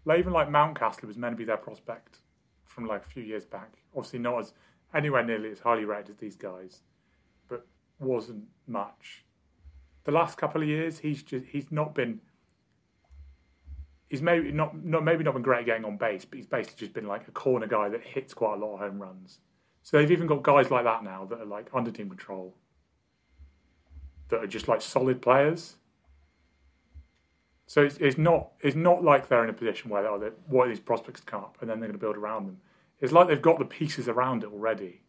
Like 0.05 0.19
even 0.19 0.33
like 0.33 0.49
Mountcastle 0.49 1.05
was 1.05 1.17
meant 1.17 1.33
to 1.33 1.37
be 1.37 1.45
their 1.45 1.57
prospect 1.57 2.19
from 2.65 2.87
like 2.87 3.05
a 3.05 3.09
few 3.09 3.23
years 3.23 3.45
back. 3.45 3.79
Obviously 3.97 4.19
not 4.19 4.39
as 4.39 4.53
anywhere 4.95 5.25
nearly 5.25 5.51
as 5.51 5.61
highly 5.61 5.85
rated 5.85 6.11
as 6.11 6.17
these 6.19 6.37
guys, 6.37 6.83
but 7.49 7.67
wasn't 7.99 8.45
much. 8.67 9.25
The 10.05 10.13
last 10.13 10.37
couple 10.37 10.63
of 10.63 10.69
years, 10.69 10.99
he's 10.99 11.23
just 11.23 11.47
he's 11.47 11.73
not 11.73 11.95
been. 11.95 12.21
He's 14.15 14.23
maybe 14.23 14.53
not, 14.53 14.77
not 14.85 15.03
maybe 15.03 15.25
not 15.25 15.35
been 15.35 15.43
great 15.43 15.63
at 15.63 15.67
getting 15.67 15.85
on 15.85 15.97
base, 15.97 16.25
but 16.25 16.37
he's 16.37 16.47
basically 16.47 16.79
just 16.79 16.95
been 16.95 17.09
like 17.09 17.27
a 17.27 17.33
corner 17.33 17.67
guy 17.67 17.89
that 17.89 18.01
hits 18.01 18.33
quite 18.33 18.55
a 18.55 18.65
lot 18.65 18.75
of 18.75 18.79
home 18.79 19.03
runs. 19.03 19.41
So 19.83 19.99
they've 19.99 20.13
even 20.13 20.29
got 20.29 20.45
guys 20.45 20.71
like 20.71 20.85
that 20.85 21.03
now 21.03 21.25
that 21.25 21.41
are 21.41 21.45
like 21.45 21.67
under 21.75 21.91
team 21.91 22.09
control, 22.09 22.55
that 24.29 24.37
are 24.37 24.47
just 24.47 24.69
like 24.69 24.83
solid 24.83 25.21
players. 25.21 25.75
So 27.67 27.83
it's, 27.83 27.97
it's 27.97 28.17
not 28.17 28.53
it's 28.61 28.77
not 28.77 29.03
like 29.03 29.27
they're 29.27 29.43
in 29.43 29.51
a 29.51 29.53
position 29.53 29.91
where 29.91 30.07
oh, 30.07 30.17
they're, 30.17 30.35
what 30.47 30.67
are 30.67 30.69
these 30.69 30.79
prospects 30.79 31.21
come 31.21 31.41
up 31.43 31.57
and 31.61 31.69
then 31.69 31.81
they're 31.81 31.89
going 31.89 31.99
to 31.99 32.07
build 32.07 32.17
around 32.17 32.47
them. 32.47 32.59
It's 33.01 33.13
like 33.13 33.27
they've 33.27 33.43
got 33.43 33.59
the 33.59 33.65
pieces 33.65 34.07
around 34.07 34.45
it 34.45 34.53
already. 34.53 35.01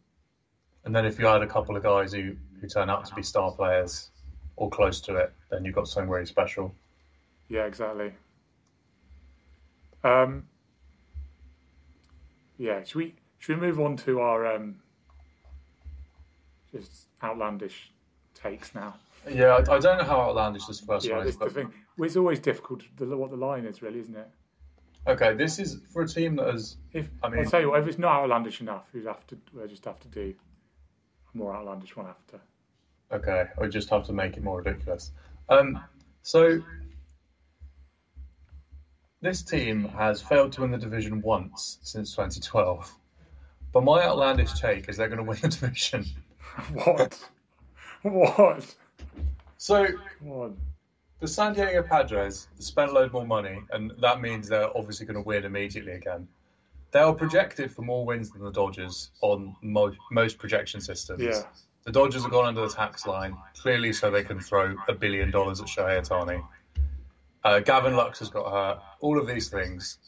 And 0.84 0.92
then 0.92 1.06
if 1.06 1.16
you 1.20 1.26
had 1.26 1.42
a 1.42 1.46
couple 1.46 1.76
of 1.76 1.84
guys 1.84 2.12
who, 2.12 2.34
who 2.60 2.66
turn 2.66 2.90
out 2.90 3.04
to 3.04 3.14
be 3.14 3.22
star 3.22 3.52
players 3.52 4.10
or 4.56 4.68
close 4.68 5.00
to 5.02 5.14
it, 5.14 5.32
then 5.48 5.64
you've 5.64 5.76
got 5.76 5.86
something 5.86 6.10
really 6.10 6.26
special. 6.26 6.74
Yeah, 7.48 7.66
exactly. 7.66 8.12
Um, 10.06 10.46
yeah, 12.58 12.84
should 12.84 12.96
we 12.98 13.14
should 13.38 13.60
we 13.60 13.66
move 13.66 13.80
on 13.80 13.96
to 13.98 14.20
our 14.20 14.46
um, 14.54 14.76
just 16.72 17.08
outlandish 17.22 17.92
takes 18.34 18.74
now? 18.74 18.94
Yeah, 19.28 19.56
I, 19.68 19.76
I 19.76 19.78
don't 19.80 19.98
know 19.98 20.04
how 20.04 20.20
outlandish 20.20 20.66
this 20.66 20.80
first 20.80 21.06
Yeah, 21.06 21.16
one 21.16 21.26
is, 21.26 21.34
is 21.34 21.38
the 21.38 21.46
but 21.46 21.54
thing. 21.54 21.72
Well, 21.98 22.06
it's 22.06 22.16
always 22.16 22.38
difficult 22.38 22.82
the, 22.96 23.16
what 23.16 23.30
the 23.30 23.36
line 23.36 23.64
is, 23.64 23.82
really, 23.82 24.00
isn't 24.00 24.16
it? 24.16 24.28
okay, 25.08 25.34
this 25.34 25.58
is 25.58 25.78
for 25.92 26.02
a 26.02 26.08
team 26.08 26.36
that 26.36 26.46
has. 26.52 26.76
If 26.92 27.08
I 27.22 27.28
mean, 27.28 27.40
I'll 27.40 27.50
tell 27.50 27.60
you 27.60 27.70
what, 27.70 27.80
if 27.80 27.88
it's 27.88 27.98
not 27.98 28.22
outlandish 28.22 28.60
enough, 28.60 28.84
we 28.92 29.04
have 29.04 29.26
to 29.28 29.38
we'll 29.52 29.66
just 29.66 29.84
have 29.84 29.98
to 30.00 30.08
do 30.08 30.34
a 31.34 31.36
more 31.36 31.54
outlandish 31.54 31.96
one 31.96 32.06
after. 32.06 32.40
Okay, 33.12 33.44
I 33.60 33.66
just 33.66 33.88
have 33.90 34.04
to 34.06 34.12
make 34.12 34.36
it 34.36 34.42
more 34.42 34.58
ridiculous. 34.58 35.12
Um, 35.48 35.82
so 36.22 36.60
this 39.20 39.42
team 39.42 39.84
has 39.88 40.20
failed 40.22 40.52
to 40.52 40.60
win 40.62 40.70
the 40.70 40.78
division 40.78 41.20
once 41.22 41.78
since 41.82 42.12
2012. 42.12 42.92
But 43.72 43.84
my 43.84 44.02
outlandish 44.04 44.52
take 44.54 44.88
is 44.88 44.96
they're 44.96 45.08
going 45.08 45.18
to 45.18 45.24
win 45.24 45.38
the 45.40 45.48
division. 45.48 46.06
what? 46.72 47.18
what? 48.02 48.74
So 49.58 49.86
Come 50.18 50.30
on. 50.30 50.56
the 51.20 51.28
San 51.28 51.54
Diego 51.54 51.82
Padres 51.82 52.48
spend 52.58 52.90
a 52.90 52.94
load 52.94 53.12
more 53.12 53.26
money, 53.26 53.60
and 53.70 53.92
that 54.00 54.20
means 54.20 54.48
they're 54.48 54.74
obviously 54.76 55.06
going 55.06 55.16
to 55.22 55.26
win 55.26 55.44
immediately 55.44 55.92
again. 55.92 56.28
They 56.92 57.00
are 57.00 57.12
projected 57.12 57.70
for 57.70 57.82
more 57.82 58.04
wins 58.06 58.30
than 58.30 58.42
the 58.42 58.52
Dodgers 58.52 59.10
on 59.20 59.56
mo- 59.60 59.92
most 60.10 60.38
projection 60.38 60.80
systems. 60.80 61.22
Yeah. 61.22 61.42
The 61.84 61.92
Dodgers 61.92 62.22
have 62.22 62.30
gone 62.30 62.46
under 62.46 62.62
the 62.62 62.72
tax 62.72 63.06
line, 63.06 63.36
clearly 63.60 63.92
so 63.92 64.10
they 64.10 64.24
can 64.24 64.40
throw 64.40 64.74
a 64.88 64.92
billion 64.94 65.30
dollars 65.30 65.60
at 65.60 65.66
Shohei 65.66 66.00
Ohtani. 66.00 66.42
Uh, 67.46 67.60
Gavin 67.60 67.94
Lux 67.94 68.18
has 68.18 68.28
got 68.28 68.50
hurt. 68.50 68.82
All 69.00 69.20
of 69.20 69.26
these 69.28 69.48
things. 69.48 69.98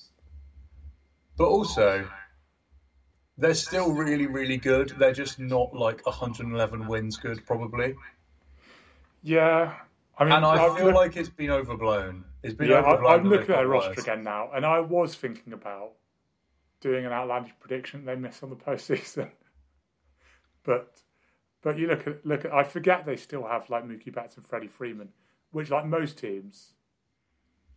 But 1.36 1.46
also, 1.46 2.04
they're 3.36 3.54
still 3.54 3.92
really, 3.92 4.26
really 4.26 4.56
good. 4.56 4.92
They're 4.98 5.12
just 5.12 5.38
not 5.38 5.72
like 5.72 6.04
111 6.04 6.88
wins 6.88 7.16
good, 7.16 7.46
probably. 7.46 7.94
Yeah. 9.22 9.74
I 10.18 10.24
mean, 10.24 10.32
And 10.32 10.44
I 10.44 10.64
I've 10.64 10.76
feel 10.76 10.86
looked- 10.86 10.96
like 10.96 11.16
it's 11.16 11.28
been 11.28 11.50
overblown. 11.50 12.24
It's 12.42 12.54
been 12.54 12.70
yeah, 12.70 12.80
I, 12.80 12.92
overblown. 12.94 13.20
I'm 13.20 13.28
looking 13.28 13.50
at 13.54 13.58
their 13.58 13.68
roster 13.68 13.90
worse. 13.90 13.98
again 13.98 14.24
now, 14.24 14.50
and 14.52 14.66
I 14.66 14.80
was 14.80 15.14
thinking 15.14 15.52
about 15.52 15.92
doing 16.80 17.06
an 17.06 17.12
outlandish 17.12 17.52
prediction 17.60 18.04
they 18.04 18.16
miss 18.16 18.42
on 18.42 18.50
the 18.50 18.56
postseason. 18.56 19.30
but 20.64 21.00
but 21.62 21.78
you 21.78 21.86
look 21.86 22.06
at 22.08 22.26
look 22.26 22.44
at 22.44 22.52
I 22.52 22.64
forget 22.64 23.06
they 23.06 23.16
still 23.16 23.46
have 23.46 23.70
like 23.70 23.84
Mookie 23.84 24.12
Betts 24.12 24.36
and 24.36 24.44
Freddie 24.46 24.66
Freeman, 24.68 25.08
which 25.52 25.70
like 25.70 25.84
most 25.86 26.18
teams, 26.18 26.74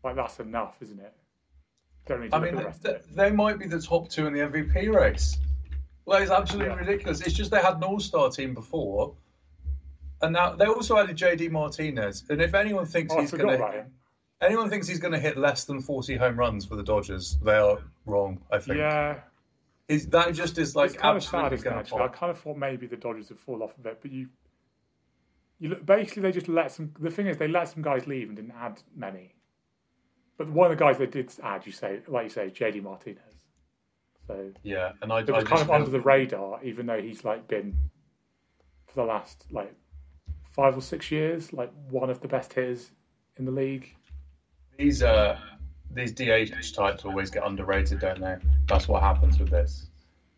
like 0.04 0.16
that's 0.16 0.40
enough, 0.40 0.78
isn't 0.82 1.00
it? 1.00 1.14
Don't 2.08 2.22
need 2.22 2.32
to 2.32 2.36
I 2.36 2.40
mean, 2.40 2.56
the 2.56 2.64
rest 2.66 2.84
th- 2.84 2.96
of 2.96 3.02
it. 3.02 3.16
they 3.16 3.32
might 3.32 3.60
be 3.60 3.68
the 3.68 3.80
top 3.82 4.10
two 4.10 4.26
in 4.28 4.34
the 4.34 4.40
MVP 4.40 4.94
race. 4.94 5.38
Like, 6.06 6.24
it's 6.24 6.32
absolutely 6.32 6.74
Yeah. 6.74 6.80
ridiculous. 6.80 7.22
It's 7.22 7.36
just 7.36 7.52
they 7.52 7.62
had 7.62 7.76
an 7.76 7.84
all-star 7.84 8.32
team 8.32 8.56
before, 8.56 9.14
and 10.22 10.34
now 10.34 10.54
they 10.56 10.66
also 10.66 10.98
added 10.98 11.16
JD 11.16 11.52
Martinez. 11.52 12.24
And 12.30 12.42
if 12.42 12.54
anyone 12.56 12.86
thinks 12.86 13.14
Oh, 13.16 13.22
he's 13.22 13.32
going 13.32 13.58
to, 13.60 13.86
anyone 14.42 14.70
thinks 14.70 14.88
he's 14.88 15.00
going 15.00 15.14
to 15.14 15.20
hit 15.20 15.38
less 15.38 15.66
than 15.66 15.80
forty 15.82 16.16
home 16.16 16.38
runs 16.38 16.66
for 16.66 16.76
the 16.76 16.84
Dodgers, 16.84 17.38
they 17.44 17.56
are 17.58 17.78
wrong. 18.08 18.42
I 18.52 18.58
think. 18.60 18.78
Yeah, 18.80 19.20
He's, 19.88 20.08
that 20.08 20.34
just 20.34 20.58
is 20.58 20.76
like 20.76 20.92
it's 20.92 21.00
kind 21.00 21.18
of 21.18 21.24
sad, 21.24 21.46
absolutely 21.54 21.64
going 21.70 21.76
to 21.76 21.80
Actually, 21.82 22.02
I 22.02 22.08
kind 22.08 22.32
of 22.32 22.40
thought 22.40 22.58
maybe 22.58 22.88
the 22.88 22.96
Dodgers 22.98 23.30
would 23.30 23.40
fall 23.40 23.62
off 23.62 23.78
a 23.78 23.82
bit, 23.82 24.00
but 24.02 24.10
you, 24.12 24.28
you 25.60 25.70
look, 25.70 25.86
basically 25.86 26.24
they 26.24 26.32
just 26.32 26.48
let 26.48 26.72
some. 26.72 26.94
The 27.00 27.12
thing 27.12 27.28
is, 27.28 27.38
they 27.38 27.48
let 27.48 27.70
some 27.70 27.84
guys 27.84 28.08
leave 28.08 28.28
and 28.28 28.36
didn't 28.38 28.54
add 28.60 28.82
many. 28.96 29.36
But 30.42 30.50
one 30.50 30.72
of 30.72 30.76
the 30.76 30.84
guys 30.84 30.98
they 30.98 31.06
did 31.06 31.32
add, 31.44 31.68
you 31.68 31.72
say, 31.72 32.00
like 32.08 32.24
you 32.24 32.30
say, 32.32 32.50
JD 32.50 32.82
Martinez. 32.82 33.22
So 34.26 34.50
Yeah, 34.64 34.94
and 35.04 35.14
I, 35.14 35.20
it 35.20 35.30
was 35.30 35.44
just 35.44 35.46
kind 35.46 35.62
of 35.62 35.70
under 35.70 35.92
the 35.92 36.02
radar, 36.02 36.64
even 36.64 36.88
though 36.88 37.00
he's 37.00 37.24
like 37.24 37.48
been 37.48 37.78
for 38.88 38.96
the 38.96 39.04
last 39.04 39.46
like 39.52 39.72
five 40.50 40.76
or 40.76 40.82
six 40.82 41.12
years, 41.12 41.54
like 41.54 41.72
one 41.92 42.10
of 42.10 42.22
the 42.22 42.28
best 42.28 42.54
hitters 42.54 42.90
in 43.38 43.46
the 43.46 43.52
league. 43.52 43.96
these 44.80 45.04
uh 45.04 45.38
these 45.94 46.12
DH 46.12 46.74
types 46.74 47.06
always 47.06 47.30
get 47.30 47.46
underrated, 47.46 48.00
don't 48.00 48.20
they? 48.20 48.38
That's 48.66 48.88
what 48.88 49.04
happens 49.04 49.38
with 49.38 49.52
this. 49.52 49.90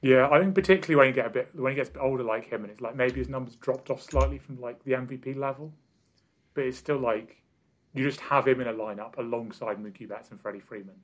Yeah, 0.01 0.27
I 0.29 0.41
think 0.41 0.53
particularly 0.53 0.97
when 0.97 1.07
you 1.07 1.13
get 1.13 1.27
a 1.27 1.29
bit 1.29 1.47
when 1.53 1.71
he 1.71 1.77
gets 1.77 1.87
a 1.87 1.93
bit 1.93 2.01
older 2.01 2.23
like 2.23 2.51
him, 2.51 2.63
and 2.63 2.71
it's 2.73 2.81
like 2.81 2.97
maybe 2.97 3.19
his 3.19 3.29
numbers 3.29 3.55
dropped 3.55 3.89
off 3.89 4.01
slightly 4.01 4.37
from 4.37 4.59
like 4.59 4.83
the 4.83 4.91
MVP 4.91 5.37
level, 5.37 5.71
but 6.55 6.65
it's 6.65 6.77
still 6.77 6.99
like 6.99 7.41
you 7.93 8.03
just 8.03 8.19
have 8.21 8.47
him 8.47 8.61
in 8.61 8.67
a 8.67 8.73
lineup 8.73 9.17
alongside 9.17 9.77
Mookie 9.77 10.07
Betts 10.07 10.31
and 10.31 10.41
Freddie 10.41 10.59
Freeman. 10.59 10.95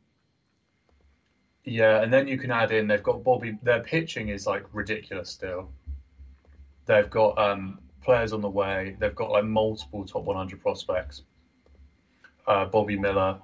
Yeah, 1.63 2.02
and 2.02 2.12
then 2.12 2.28
you 2.28 2.38
can 2.38 2.52
add 2.52 2.71
in 2.71 2.88
they've 2.88 3.04
got 3.04 3.23
Bobby. 3.23 3.58
Their 3.62 3.82
pitching 3.82 4.30
is 4.30 4.47
like 4.47 4.65
ridiculous 4.73 5.30
still. 5.30 5.71
They've 6.86 7.10
got 7.10 7.38
um, 7.38 7.80
players 8.02 8.34
on 8.34 8.41
the 8.41 8.49
way. 8.49 8.95
They've 8.99 9.13
got 9.13 9.30
like 9.30 9.43
multiple 9.43 10.06
top 10.06 10.23
100 10.23 10.62
prospects. 10.62 11.21
Uh, 12.47 12.65
Bobby 12.65 12.97
Miller, 12.97 13.39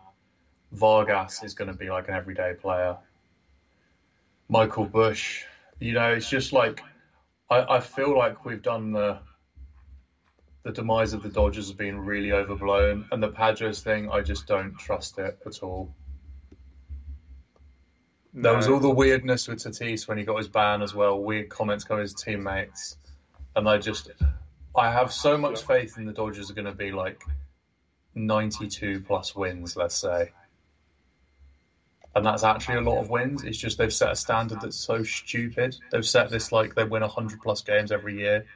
Vargas 0.71 1.43
is 1.43 1.53
going 1.53 1.67
to 1.67 1.77
be 1.77 1.89
like 1.89 2.07
an 2.07 2.15
everyday 2.15 2.53
player. 2.53 2.97
Michael 4.49 4.85
Busch, 4.85 5.43
you 5.79 5.93
know, 5.93 6.13
it's 6.13 6.29
just 6.29 6.53
like 6.53 6.81
I, 7.49 7.75
I 7.75 7.79
feel 7.79 8.17
like 8.17 8.45
we've 8.45 8.61
done 8.61 8.91
the 8.91 9.19
the 10.65 10.71
demise 10.71 11.13
of 11.13 11.21
the 11.21 11.29
Dodgers 11.29 11.67
has 11.67 11.75
been 11.75 12.03
really 12.03 12.31
overblown, 12.31 13.05
and 13.11 13.21
the 13.21 13.29
Padres 13.29 13.81
thing, 13.81 14.09
I 14.09 14.21
just 14.21 14.47
don't 14.47 14.75
trust 14.79 15.19
it 15.19 15.37
at 15.45 15.61
all. 15.61 15.93
There 18.33 18.55
was 18.55 18.67
all 18.67 18.79
the 18.79 18.89
weirdness 18.89 19.47
with 19.47 19.59
Tatis 19.59 20.07
when 20.07 20.17
he 20.17 20.23
got 20.23 20.37
his 20.37 20.47
ban 20.47 20.81
as 20.81 20.93
well. 20.93 21.21
Weird 21.21 21.49
comments 21.49 21.83
coming 21.83 22.01
his 22.01 22.15
teammates, 22.15 22.97
and 23.55 23.69
I 23.69 23.77
just, 23.77 24.09
I 24.75 24.91
have 24.91 25.13
so 25.13 25.37
much 25.37 25.61
faith 25.61 25.99
in 25.99 26.05
the 26.05 26.11
Dodgers 26.11 26.49
are 26.49 26.55
going 26.55 26.65
to 26.65 26.73
be 26.73 26.91
like 26.91 27.21
ninety-two 28.15 29.01
plus 29.01 29.35
wins, 29.35 29.77
let's 29.77 29.95
say, 29.95 30.31
and 32.15 32.25
that's 32.25 32.43
actually 32.43 32.79
a 32.79 32.81
lot 32.81 32.99
of 32.99 33.11
wins. 33.11 33.43
It's 33.43 33.59
just 33.59 33.77
they've 33.77 33.93
set 33.93 34.11
a 34.11 34.15
standard 34.15 34.61
that's 34.61 34.77
so 34.77 35.03
stupid. 35.03 35.77
They've 35.91 36.05
set 36.05 36.31
this 36.31 36.51
like 36.51 36.73
they 36.73 36.85
win 36.85 37.03
hundred 37.03 37.39
plus 37.39 37.61
games 37.61 37.91
every 37.91 38.17
year, 38.17 38.47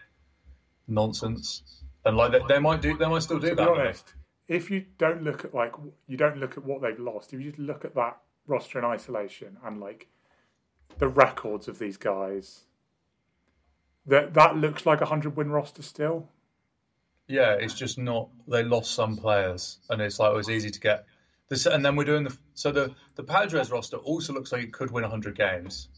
nonsense, 0.87 1.61
and 2.05 2.17
like 2.17 2.31
they, 2.31 2.41
they 2.47 2.59
might 2.59 2.81
do, 2.81 2.97
they 2.97 3.07
might 3.07 3.23
still 3.23 3.39
do 3.39 3.49
to 3.49 3.55
be 3.55 3.63
that. 3.63 3.69
honest, 3.69 4.13
if 4.47 4.71
you 4.71 4.85
don't 4.97 5.23
look 5.23 5.45
at 5.45 5.53
like 5.53 5.73
you 6.07 6.17
don't 6.17 6.37
look 6.37 6.57
at 6.57 6.65
what 6.65 6.81
they've 6.81 6.99
lost, 6.99 7.33
if 7.33 7.39
you 7.39 7.51
just 7.51 7.59
look 7.59 7.85
at 7.85 7.95
that 7.95 8.17
roster 8.47 8.79
in 8.79 8.85
isolation 8.85 9.57
and 9.63 9.79
like 9.79 10.07
the 10.97 11.07
records 11.07 11.67
of 11.67 11.79
these 11.79 11.97
guys, 11.97 12.61
that 14.05 14.33
that 14.33 14.57
looks 14.57 14.85
like 14.85 15.01
a 15.01 15.05
hundred 15.05 15.35
win 15.35 15.51
roster 15.51 15.81
still. 15.81 16.27
Yeah, 17.27 17.53
it's 17.53 17.75
just 17.75 17.97
not. 17.99 18.29
They 18.47 18.63
lost 18.63 18.91
some 18.95 19.17
players, 19.17 19.77
and 19.89 20.01
it's 20.01 20.19
like 20.19 20.31
it 20.31 20.35
was 20.35 20.49
easy 20.49 20.71
to 20.71 20.79
get 20.79 21.05
this. 21.47 21.67
And 21.67 21.85
then 21.85 21.95
we're 21.95 22.05
doing 22.05 22.23
the 22.23 22.35
so 22.55 22.71
the 22.71 22.95
the 23.15 23.23
Padres 23.23 23.71
roster 23.71 23.97
also 23.97 24.33
looks 24.33 24.51
like 24.51 24.63
it 24.63 24.73
could 24.73 24.89
win 24.89 25.03
100 25.03 25.37
games 25.37 25.89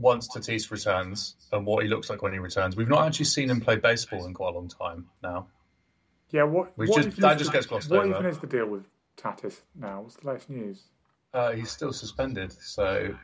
once 0.00 0.28
Tatis 0.28 0.70
returns, 0.70 1.36
and 1.52 1.66
what 1.66 1.82
he 1.82 1.88
looks 1.88 2.10
like 2.10 2.22
when 2.22 2.32
he 2.32 2.38
returns. 2.38 2.76
We've 2.76 2.88
not 2.88 3.06
actually 3.06 3.26
seen 3.26 3.50
him 3.50 3.60
play 3.60 3.76
baseball 3.76 4.26
in 4.26 4.34
quite 4.34 4.54
a 4.54 4.58
long 4.58 4.68
time 4.68 5.06
now. 5.22 5.48
Yeah, 6.30 6.44
what? 6.44 6.76
What 6.76 7.02
just- 7.02 7.20
that 7.20 7.36
is 7.36 7.38
just 7.42 7.52
gets 7.52 7.66
glossed 7.66 7.90
What 7.90 8.00
over. 8.00 8.10
even 8.18 8.26
is 8.26 8.38
the 8.38 8.46
deal 8.46 8.66
with 8.66 8.84
Tatis 9.16 9.60
now? 9.74 10.02
What's 10.02 10.16
the 10.16 10.28
latest 10.28 10.50
news? 10.50 10.82
Uh, 11.34 11.52
he's 11.52 11.70
still 11.70 11.92
suspended, 11.92 12.52
so 12.52 13.14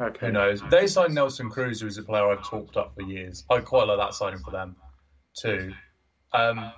Okay, 0.00 0.26
who 0.26 0.32
knows? 0.32 0.60
They 0.70 0.86
signed 0.88 1.14
Nelson 1.14 1.48
Cruz, 1.50 1.80
who's 1.80 1.98
a 1.98 2.02
player 2.02 2.26
I've 2.28 2.42
talked 2.44 2.76
up 2.76 2.94
for 2.94 3.02
years. 3.02 3.44
I 3.48 3.60
quite 3.60 3.86
like 3.86 3.98
that 3.98 4.14
signing 4.14 4.40
for 4.40 4.50
them 4.50 4.76
too. 5.34 5.72
Um, 6.32 6.72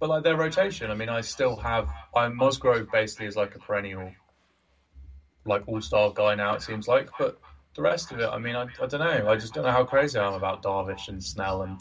but 0.00 0.08
like 0.08 0.22
their 0.22 0.36
rotation, 0.36 0.90
I 0.90 0.94
mean, 0.94 1.08
I 1.10 1.20
still 1.20 1.56
have. 1.56 1.88
I'm 2.14 2.36
Musgrove 2.36 2.90
basically 2.90 3.26
is 3.26 3.36
like 3.36 3.54
a 3.54 3.58
perennial, 3.58 4.12
like 5.44 5.64
all 5.66 5.80
star 5.80 6.10
guy 6.12 6.34
now. 6.34 6.54
It 6.54 6.62
seems 6.62 6.88
like, 6.88 7.10
but 7.18 7.38
the 7.78 7.82
rest 7.82 8.10
of 8.10 8.18
it, 8.18 8.28
I 8.28 8.38
mean, 8.38 8.56
I, 8.56 8.62
I 8.82 8.86
don't 8.86 8.98
know. 8.98 9.30
I 9.30 9.36
just 9.36 9.54
don't 9.54 9.62
know 9.62 9.70
how 9.70 9.84
crazy 9.84 10.18
I 10.18 10.26
am 10.26 10.34
about 10.34 10.64
Darvish 10.64 11.06
and 11.06 11.22
Snell 11.22 11.62
and 11.62 11.78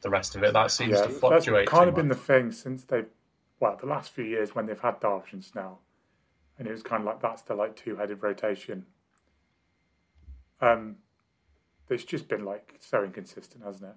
the 0.00 0.08
rest 0.08 0.36
of 0.36 0.44
it. 0.44 0.52
That 0.52 0.70
seems 0.70 0.92
yeah, 0.92 1.02
to 1.02 1.08
that's 1.08 1.18
fluctuate. 1.18 1.66
kind 1.66 1.86
too 1.86 1.88
of 1.88 1.94
been 1.96 2.06
the 2.08 2.14
thing 2.14 2.52
since 2.52 2.84
they've 2.84 3.08
well 3.58 3.76
the 3.80 3.88
last 3.88 4.12
few 4.12 4.24
years 4.24 4.54
when 4.54 4.66
they've 4.66 4.80
had 4.80 5.00
Darvish 5.00 5.32
and 5.32 5.44
Snell, 5.44 5.80
and 6.56 6.68
it 6.68 6.70
was 6.70 6.84
kind 6.84 7.00
of 7.00 7.06
like 7.06 7.20
that's 7.20 7.42
the 7.42 7.54
like 7.54 7.74
two 7.74 7.96
headed 7.96 8.22
rotation. 8.22 8.86
Um, 10.60 10.98
it's 11.88 12.04
just 12.04 12.28
been 12.28 12.44
like 12.44 12.76
so 12.78 13.02
inconsistent, 13.02 13.64
hasn't 13.64 13.90
it? 13.90 13.96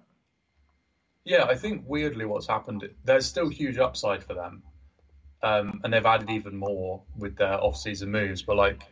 Yeah, 1.24 1.44
I 1.44 1.54
think 1.54 1.84
weirdly 1.86 2.24
what's 2.24 2.48
happened, 2.48 2.88
there's 3.04 3.26
still 3.26 3.48
huge 3.48 3.78
upside 3.78 4.24
for 4.24 4.34
them. 4.34 4.64
Um, 5.40 5.82
and 5.84 5.92
they've 5.92 6.04
added 6.04 6.30
even 6.30 6.56
more 6.56 7.02
with 7.16 7.36
their 7.36 7.62
off-season 7.62 8.10
moves. 8.10 8.42
But 8.42 8.56
like, 8.56 8.82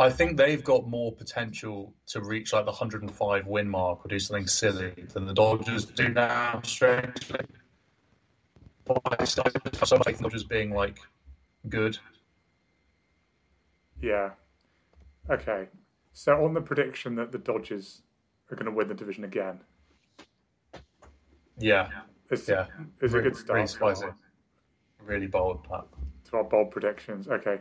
I 0.00 0.10
think 0.10 0.36
they've 0.36 0.62
got 0.62 0.86
more 0.88 1.12
potential 1.12 1.92
to 2.08 2.20
reach 2.22 2.52
like 2.52 2.64
the 2.64 2.70
105 2.70 3.46
win 3.46 3.68
mark 3.68 4.04
or 4.04 4.08
do 4.08 4.18
something 4.18 4.46
silly 4.46 4.92
than 5.12 5.26
the 5.26 5.34
Dodgers 5.34 5.86
do 5.86 6.08
now. 6.08 6.60
Strangely, 6.62 7.40
but 8.84 9.00
I 9.20 9.24
still 9.24 9.44
so 9.84 9.98
the 9.98 10.12
Dodgers 10.20 10.44
being 10.44 10.70
like 10.72 10.98
good. 11.68 11.98
Yeah. 14.00 14.30
Okay. 15.28 15.66
So 16.12 16.44
on 16.44 16.54
the 16.54 16.60
prediction 16.60 17.16
that 17.16 17.32
the 17.32 17.38
Dodgers 17.38 18.02
are 18.50 18.56
going 18.56 18.66
to 18.66 18.72
win 18.72 18.86
the 18.88 18.94
division 18.94 19.24
again, 19.24 19.60
Yeah, 21.58 21.90
it's, 22.30 22.48
yeah. 22.48 22.66
it's 23.00 23.14
a 23.14 23.20
good 23.20 23.36
start 23.36 23.56
Really 23.56 23.66
to 23.66 23.72
spicy. 23.72 24.04
our- 24.04 24.16
Really 25.04 25.26
bold. 25.26 25.66
That. 25.70 25.84
to 26.30 26.36
our 26.36 26.44
bold 26.44 26.70
predictions. 26.70 27.26
Okay. 27.28 27.60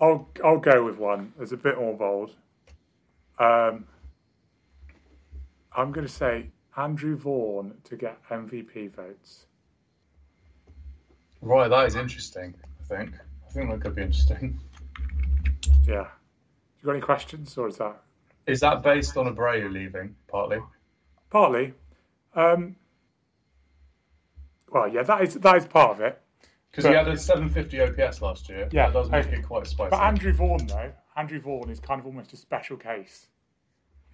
I'll 0.00 0.28
I'll 0.44 0.58
go 0.58 0.84
with 0.84 0.96
one. 0.98 1.32
It's 1.40 1.52
a 1.52 1.56
bit 1.56 1.76
more 1.78 1.96
bold. 1.96 2.30
Um, 3.38 3.86
I'm 5.76 5.92
going 5.92 6.06
to 6.06 6.12
say 6.12 6.50
Andrew 6.76 7.16
Vaughn 7.16 7.74
to 7.84 7.96
get 7.96 8.18
MVP 8.30 8.92
votes. 8.94 9.46
Right, 11.40 11.68
that 11.68 11.86
is 11.86 11.94
interesting. 11.96 12.54
I 12.80 12.96
think. 12.96 13.14
I 13.46 13.50
think 13.52 13.70
that 13.70 13.80
could 13.80 13.94
be 13.94 14.02
interesting. 14.02 14.60
Yeah. 15.86 16.06
You 16.80 16.84
got 16.86 16.92
any 16.92 17.00
questions, 17.00 17.56
or 17.56 17.66
is 17.66 17.78
that 17.78 17.96
Is 18.46 18.60
that 18.60 18.82
based 18.82 19.16
on 19.16 19.34
Abreu 19.34 19.72
leaving 19.72 20.14
partly? 20.28 20.58
partly? 21.30 21.72
Um, 22.34 22.76
well, 24.70 24.86
yeah, 24.86 25.02
that 25.04 25.22
is 25.22 25.34
that 25.34 25.56
is 25.56 25.64
part 25.66 25.92
of 25.92 26.00
it. 26.02 26.20
Because 26.70 26.84
he 26.84 26.92
had 26.92 27.08
a 27.08 27.16
750 27.16 28.02
OPS 28.02 28.22
last 28.22 28.48
year. 28.48 28.68
Yeah, 28.70 28.86
that 28.86 28.92
does 28.92 29.10
make 29.10 29.26
okay. 29.26 29.36
it 29.38 29.46
quite 29.46 29.66
spicy. 29.66 29.90
But 29.90 30.00
Andrew 30.00 30.32
Vaughn, 30.32 30.66
though, 30.66 30.92
Andrew 31.16 31.40
Vaughn 31.40 31.70
is 31.70 31.80
kind 31.80 32.00
of 32.00 32.06
almost 32.06 32.32
a 32.32 32.36
special 32.36 32.76
case 32.76 33.28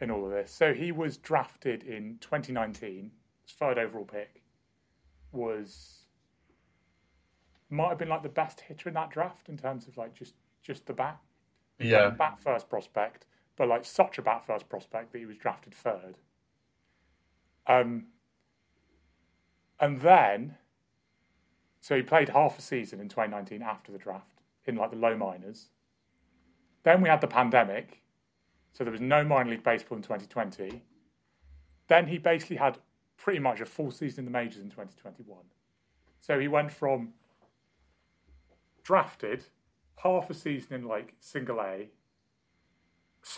in 0.01 0.11
all 0.11 0.25
of 0.25 0.31
this. 0.31 0.53
So 0.53 0.73
he 0.73 0.93
was 0.93 1.17
drafted 1.17 1.83
in 1.83 2.19
2019, 2.21 3.11
his 3.43 3.57
third 3.57 3.79
overall 3.79 4.05
pick, 4.05 4.43
was 5.33 6.05
might 7.71 7.89
have 7.89 7.99
been 7.99 8.09
like 8.09 8.23
the 8.23 8.29
best 8.29 8.61
hitter 8.61 8.89
in 8.89 8.95
that 8.95 9.11
draft 9.11 9.49
in 9.49 9.57
terms 9.57 9.89
of 9.89 9.97
like 9.97 10.15
just 10.15 10.35
just 10.63 10.87
the 10.87 10.93
bat, 10.93 11.19
yeah, 11.79 12.11
bat 12.11 12.39
first 12.39 12.71
prospect, 12.71 13.27
but 13.57 13.69
like 13.69 13.85
such 13.85 14.19
a 14.19 14.23
bat 14.23 14.45
first 14.47 14.69
prospect 14.69 15.13
that 15.13 15.19
he 15.19 15.27
was 15.27 15.37
drafted 15.37 15.75
third. 15.75 16.17
Um, 17.67 18.07
and 19.81 20.01
then, 20.01 20.57
so 21.85 21.95
he 21.95 22.01
played 22.01 22.31
half 22.31 22.59
a 22.59 22.63
season 22.63 22.99
in 22.99 23.11
2019 23.11 23.61
after 23.61 23.93
the 23.93 23.99
draft 23.99 24.41
in 24.65 24.75
like 24.75 24.91
the 24.91 24.97
low 24.97 25.15
minors. 25.15 25.69
Then 26.83 27.03
we 27.03 27.11
had 27.11 27.21
the 27.21 27.27
pandemic, 27.27 28.01
so 28.73 28.85
there 28.85 28.91
was 28.91 29.03
no 29.03 29.23
minor 29.23 29.51
league 29.51 29.63
baseball 29.63 29.99
in 29.99 30.03
2020. 30.03 30.81
Then 31.89 32.07
he 32.07 32.17
basically 32.17 32.57
had 32.57 32.79
pretty 33.19 33.39
much 33.39 33.61
a 33.61 33.67
full 33.67 33.91
season 33.91 34.21
in 34.21 34.25
the 34.25 34.31
majors 34.31 34.63
in 34.63 34.71
2021. 34.71 35.39
So 36.23 36.41
he 36.41 36.49
went 36.49 36.73
from 36.73 37.13
drafted, 38.83 39.45
half 39.97 40.31
a 40.31 40.35
season 40.35 40.73
in 40.73 40.85
like 40.85 41.13
single 41.21 41.61
A, 41.61 41.91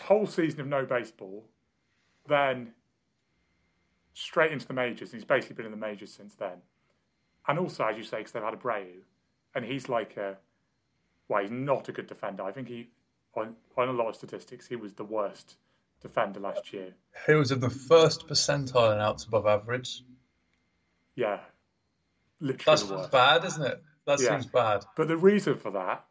whole 0.05 0.29
season 0.29 0.61
of 0.61 0.69
no 0.69 0.87
baseball, 0.87 1.49
then 2.29 2.75
straight 4.15 4.53
into 4.53 4.69
the 4.69 4.73
majors. 4.73 5.11
And 5.11 5.21
he's 5.21 5.27
basically 5.27 5.57
been 5.57 5.67
in 5.67 5.73
the 5.73 5.77
majors 5.77 6.13
since 6.13 6.37
then. 6.37 6.63
And 7.49 7.59
also, 7.59 7.85
as 7.85 7.97
you 7.97 8.03
say, 8.03 8.19
because 8.19 8.33
they've 8.33 8.43
had 8.43 8.55
Abreu, 8.59 8.87
and 9.55 9.65
he's 9.65 9.89
like 9.89 10.17
a, 10.17 10.37
well, 11.29 11.43
he's 11.43 11.51
not 11.51 11.89
a 11.89 11.93
good 11.93 12.07
defender. 12.07 12.43
I 12.43 12.53
think 12.53 12.69
he, 12.69 12.89
on, 13.35 13.55
on 13.77 13.89
a 13.89 13.93
lot 13.93 14.09
of 14.09 14.17
statistics, 14.17 14.67
he 14.67 14.77
was 14.77 14.95
the 14.95 15.05
worst 15.05 15.57
defender 16.01 16.41
last 16.41 16.73
year. 16.73 16.93
he 17.27 17.35
was 17.35 17.53
in 17.53 17.61
the 17.61 17.71
first 17.71 18.27
percentile 18.29 18.93
in 18.93 19.01
outs 19.01 19.25
above 19.25 19.47
average. 19.47 20.03
Yeah, 21.15 21.41
literally 22.41 22.87
That's 22.87 23.09
bad, 23.09 23.45
isn't 23.45 23.63
it? 23.65 23.83
That 24.07 24.21
Yeah. 24.21 24.29
seems 24.31 24.47
bad. 24.47 24.85
But 24.97 25.09
the 25.09 25.17
reason 25.17 25.57
for 25.57 25.71
that 25.73 26.05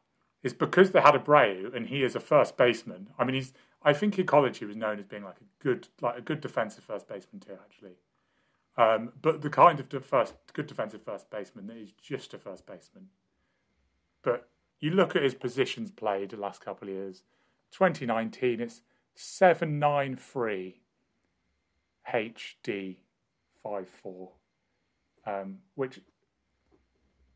is 0.43 0.53
because 0.53 0.91
they 0.91 1.01
had 1.01 1.13
Abreu 1.15 1.73
and 1.75 1.88
he 1.88 2.03
is 2.03 2.15
a 2.15 2.19
first 2.19 2.57
baseman. 2.57 3.09
I 3.17 3.23
mean, 3.23 3.36
he's. 3.36 3.53
I 3.83 3.93
think 3.93 4.17
in 4.17 4.25
college 4.25 4.57
he 4.57 4.65
was 4.65 4.75
known 4.75 4.97
as 4.97 5.05
being 5.05 5.23
like 5.23 5.38
a 5.39 5.63
good, 5.63 5.88
like 6.01 6.17
a 6.17 6.21
good 6.21 6.41
defensive 6.41 6.83
first 6.83 7.07
baseman 7.07 7.39
too, 7.39 7.53
actually. 7.63 7.95
Um, 8.78 9.13
but 9.21 9.41
the 9.41 9.49
kind 9.49 9.80
of 9.80 10.05
first 10.05 10.34
good 10.53 10.67
defensive 10.67 11.01
first 11.01 11.30
baseman 11.30 11.67
that 11.67 11.78
is 11.78 11.91
just 12.01 12.34
a 12.34 12.38
first 12.38 12.65
baseman. 12.65 13.07
But 14.21 14.49
you 14.80 14.91
look 14.91 15.15
at 15.15 15.23
his 15.23 15.34
positions 15.34 15.91
played 15.91 16.32
the 16.32 16.38
last 16.38 16.63
couple 16.63 16.89
of 16.89 16.93
years. 16.93 17.23
2019, 17.71 18.59
it's 18.59 18.82
seven 19.15 19.80
nine 19.80 20.17
three 20.17 20.82
HD 22.11 22.97
five 23.63 23.88
four, 23.88 24.32
um, 25.26 25.57
which 25.76 26.01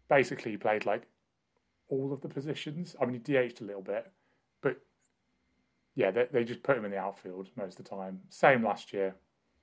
basically 0.10 0.58
played 0.58 0.86
like 0.86 1.04
all 1.88 2.12
of 2.12 2.22
the 2.22 2.28
positions. 2.28 2.96
I 3.02 3.06
mean, 3.06 3.14
he 3.26 3.34
DH'd 3.34 3.62
a 3.62 3.66
little 3.66 3.82
bit, 3.82 4.12
but 4.62 4.78
yeah, 5.96 6.12
they, 6.12 6.28
they 6.32 6.44
just 6.44 6.64
put 6.64 6.78
him 6.78 6.86
in 6.86 6.92
the 6.92 6.98
outfield 6.98 7.50
most 7.56 7.80
of 7.80 7.86
the 7.86 7.90
time. 7.90 8.20
Same 8.30 8.64
last 8.64 8.94
year. 8.94 9.16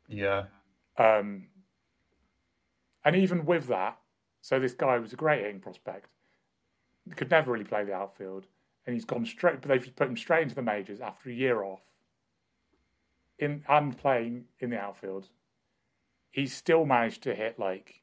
Yeah, 0.08 0.44
Um, 0.98 1.48
and 3.06 3.14
even 3.14 3.46
with 3.46 3.68
that, 3.68 3.96
so 4.42 4.58
this 4.58 4.74
guy 4.74 4.98
was 4.98 5.12
a 5.12 5.16
great 5.16 5.42
hitting 5.42 5.60
prospect, 5.60 6.10
could 7.14 7.30
never 7.30 7.52
really 7.52 7.64
play 7.64 7.84
the 7.84 7.94
outfield, 7.94 8.46
and 8.84 8.94
he's 8.94 9.04
gone 9.04 9.24
straight. 9.24 9.62
But 9.62 9.68
they've 9.68 9.94
put 9.94 10.08
him 10.08 10.16
straight 10.16 10.42
into 10.42 10.56
the 10.56 10.62
majors 10.62 11.00
after 11.00 11.30
a 11.30 11.32
year 11.32 11.62
off, 11.62 11.82
in 13.38 13.62
and 13.68 13.96
playing 13.96 14.46
in 14.58 14.70
the 14.70 14.80
outfield. 14.80 15.28
He's 16.32 16.52
still 16.52 16.84
managed 16.84 17.22
to 17.22 17.34
hit 17.34 17.60
like, 17.60 18.02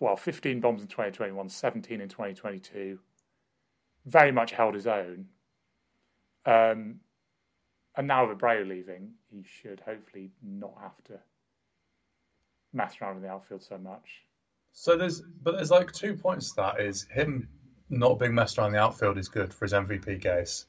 well, 0.00 0.16
15 0.16 0.60
bombs 0.60 0.82
in 0.82 0.88
2021, 0.88 1.48
17 1.48 2.00
in 2.02 2.08
2022. 2.08 2.98
Very 4.04 4.32
much 4.32 4.52
held 4.52 4.74
his 4.74 4.86
own. 4.86 5.28
Um, 6.44 7.00
and 7.96 8.06
now 8.06 8.28
with 8.28 8.36
Abreu 8.36 8.68
leaving, 8.68 9.12
he 9.30 9.42
should 9.44 9.80
hopefully 9.80 10.30
not 10.42 10.74
have 10.78 11.02
to 11.04 11.18
mess 12.74 12.94
around 13.00 13.16
in 13.16 13.22
the 13.22 13.28
outfield 13.28 13.62
so 13.62 13.78
much. 13.78 14.22
So 14.72 14.96
there's, 14.96 15.20
but 15.20 15.52
there's 15.52 15.70
like 15.70 15.92
two 15.92 16.14
points 16.14 16.50
to 16.50 16.56
that. 16.56 16.80
Is 16.80 17.06
him 17.10 17.48
not 17.88 18.18
being 18.18 18.34
messed 18.34 18.58
around 18.58 18.68
in 18.68 18.72
the 18.74 18.80
outfield 18.80 19.18
is 19.18 19.28
good 19.28 19.52
for 19.52 19.64
his 19.64 19.72
MVP 19.72 20.22
case. 20.22 20.66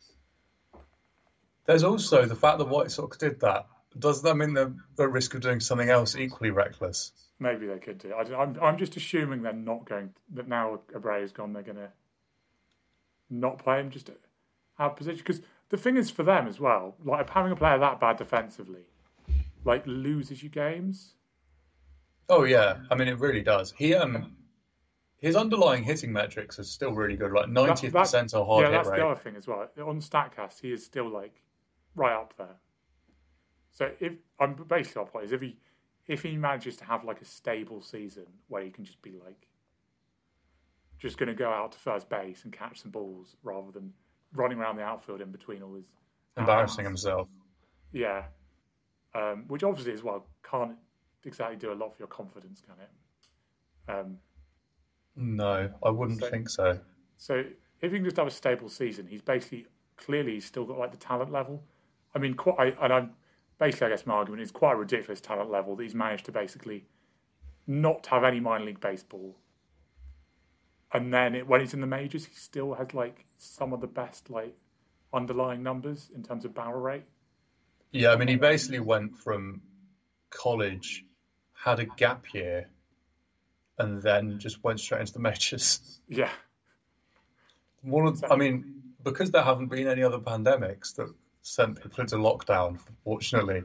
There's 1.66 1.84
also 1.84 2.26
the 2.26 2.36
fact 2.36 2.60
that 2.60 2.68
White 2.68 2.92
Sox 2.92 3.18
did 3.18 3.40
that. 3.40 3.68
Does 3.98 4.22
that 4.24 4.36
mean 4.36 4.54
they're 4.54 4.74
at 5.00 5.12
risk 5.12 5.34
of 5.34 5.42
doing 5.42 5.60
something 5.60 5.90
else 5.90 6.16
equally 6.16 6.52
reckless? 6.52 7.12
Maybe 7.40 7.66
they 7.66 7.80
could 7.80 7.98
do. 7.98 8.14
I, 8.14 8.44
am 8.44 8.58
I'm 8.62 8.78
just 8.78 8.96
assuming 8.96 9.42
they're 9.42 9.54
not 9.54 9.86
going. 9.86 10.14
That 10.34 10.48
now 10.48 10.80
Abreu's 10.94 11.32
gone, 11.32 11.54
they're 11.54 11.64
going 11.64 11.78
to 11.78 11.90
not 13.30 13.58
play 13.58 13.80
him 13.80 13.90
just 13.90 14.10
out 14.80 14.92
of 14.92 14.98
position. 14.98 15.18
Because 15.18 15.42
the 15.70 15.78
thing 15.78 15.98
is 15.98 16.10
for 16.10 16.24
them 16.24 16.48
as 16.48 16.60
well, 16.60 16.96
like 17.04 17.30
having 17.30 17.52
a 17.52 17.56
player 17.56 17.80
that 17.80 18.00
bad 18.00 18.18
defensively, 18.18 18.84
like 19.64 19.84
loses 19.86 20.44
you 20.44 20.50
games. 20.50 21.14
Oh 22.30 22.44
yeah, 22.44 22.78
I 22.90 22.96
mean 22.96 23.08
it 23.08 23.20
really 23.20 23.42
does. 23.42 23.72
He 23.78 23.94
um, 23.94 24.36
his 25.18 25.36
underlying 25.36 25.84
hitting 25.84 26.12
metrics 26.12 26.60
are 26.60 26.64
still 26.64 26.92
really 26.94 27.16
good, 27.16 27.32
like 27.32 27.46
That- 27.46 27.52
90th 27.54 27.92
that's- 27.92 28.12
percentile 28.14 28.46
hard 28.46 28.64
yeah, 28.64 28.70
hit 28.72 28.76
that's 28.78 28.90
the 28.90 29.06
other 29.06 29.20
thing 29.20 29.36
as 29.36 29.48
well. 29.48 29.68
On 29.86 30.00
Statcast, 30.02 30.60
he 30.62 30.72
is 30.72 30.84
still 30.86 31.10
like 31.10 31.42
right 31.96 32.14
up 32.14 32.34
there. 32.38 32.56
So 33.72 33.92
if 34.00 34.14
I'm 34.40 34.54
basically 34.68 35.02
our 35.02 35.06
point 35.08 35.26
is 35.26 35.32
if 35.32 35.42
he 35.42 35.58
if 36.08 36.22
he 36.24 36.38
manages 36.38 36.78
to 36.78 36.86
have 36.86 37.04
like 37.04 37.22
a 37.22 37.26
stable 37.26 37.82
season 37.82 38.26
where 38.48 38.62
he 38.64 38.70
can 38.70 38.86
just 38.86 39.02
be 39.02 39.18
like 39.24 39.48
just 41.00 41.18
going 41.18 41.28
to 41.28 41.36
go 41.36 41.50
out 41.50 41.72
to 41.74 41.80
first 41.80 42.08
base 42.10 42.44
and 42.46 42.54
catch 42.54 42.82
some 42.82 42.92
balls 42.92 43.36
rather 43.44 43.72
than 43.72 43.92
running 44.34 44.58
around 44.60 44.78
the 44.78 44.82
outfield 44.84 45.22
in 45.22 45.32
between 45.32 45.62
all 45.62 45.74
his 45.76 45.86
Embarrassing 46.38 46.86
outs. 46.86 46.90
himself. 47.04 47.28
Yeah, 47.92 48.24
um, 49.14 49.46
which 49.48 49.64
obviously 49.64 49.94
as 49.94 50.04
well 50.04 50.26
can't 50.50 50.76
exactly 51.26 51.58
do 51.58 51.72
a 51.72 51.74
lot 51.74 51.94
for 51.94 52.00
your 52.00 52.08
confidence, 52.08 52.62
can 52.62 52.76
it? 52.80 52.90
Um, 53.92 54.20
No, 55.16 55.74
I 55.84 55.90
wouldn't 55.90 56.20
So- 56.20 56.30
think 56.30 56.50
so. 56.50 56.80
So 57.18 57.44
if 57.82 57.92
he 57.92 57.98
can 57.98 58.04
just 58.04 58.18
have 58.18 58.28
a 58.28 58.32
stable 58.32 58.68
season, 58.70 59.08
he's 59.08 59.22
basically 59.22 59.68
clearly 59.98 60.34
he's 60.34 60.46
still 60.46 60.66
got 60.66 60.78
like 60.78 60.92
the 60.92 60.98
talent 60.98 61.32
level. 61.32 61.64
I 62.14 62.20
mean, 62.20 62.34
quite, 62.34 62.60
I, 62.60 62.84
and 62.84 62.94
I'm 62.94 63.16
basically 63.58 63.88
I 63.88 63.90
guess 63.92 64.06
my 64.06 64.16
argument 64.16 64.42
is 64.42 64.52
quite 64.52 64.74
a 64.74 64.76
ridiculous 64.76 65.22
talent 65.22 65.50
level 65.50 65.76
that 65.78 65.84
he's 65.84 65.96
managed 65.96 66.26
to 66.26 66.32
basically 66.34 66.86
not 67.68 68.06
have 68.08 68.24
any 68.26 68.40
minor 68.42 68.66
league 68.66 68.80
baseball, 68.82 69.38
and 70.94 71.14
then 71.14 71.36
it, 71.36 71.48
when 71.48 71.62
he's 71.62 71.74
in 71.74 71.82
the 71.82 71.88
majors, 71.88 72.26
he 72.26 72.36
still 72.36 72.74
has 72.74 72.94
like 72.94 73.26
some 73.38 73.72
of 73.74 73.82
the 73.82 73.88
best 73.88 74.30
like 74.30 74.56
underlying 75.14 75.64
numbers 75.64 76.10
in 76.14 76.24
terms 76.24 76.44
of 76.46 76.54
barrel 76.54 76.82
rate. 76.82 77.06
Yeah, 77.92 78.12
I 78.12 78.18
mean 78.18 78.28
he 78.28 78.36
basically 78.36 78.80
went 78.82 79.18
from 79.18 79.62
college, 80.30 81.06
had 81.64 81.80
a 81.80 81.86
gap 81.86 82.34
year, 82.34 82.70
and 83.78 84.02
then 84.02 84.40
just 84.40 84.64
went 84.64 84.80
straight 84.80 85.02
into 85.02 85.14
the 85.14 85.20
majors. 85.20 86.00
Yeah, 86.08 86.30
One 87.82 88.08
of, 88.08 88.24
I 88.30 88.36
mean, 88.36 88.84
because 89.04 89.32
there 89.32 89.42
haven't 89.44 89.68
been 89.68 89.88
any 89.88 90.04
other 90.04 90.20
pandemics 90.20 90.96
that 90.96 91.14
sent 91.42 91.82
people 91.82 92.02
into 92.02 92.16
lockdown, 92.18 92.80
fortunately, 93.04 93.64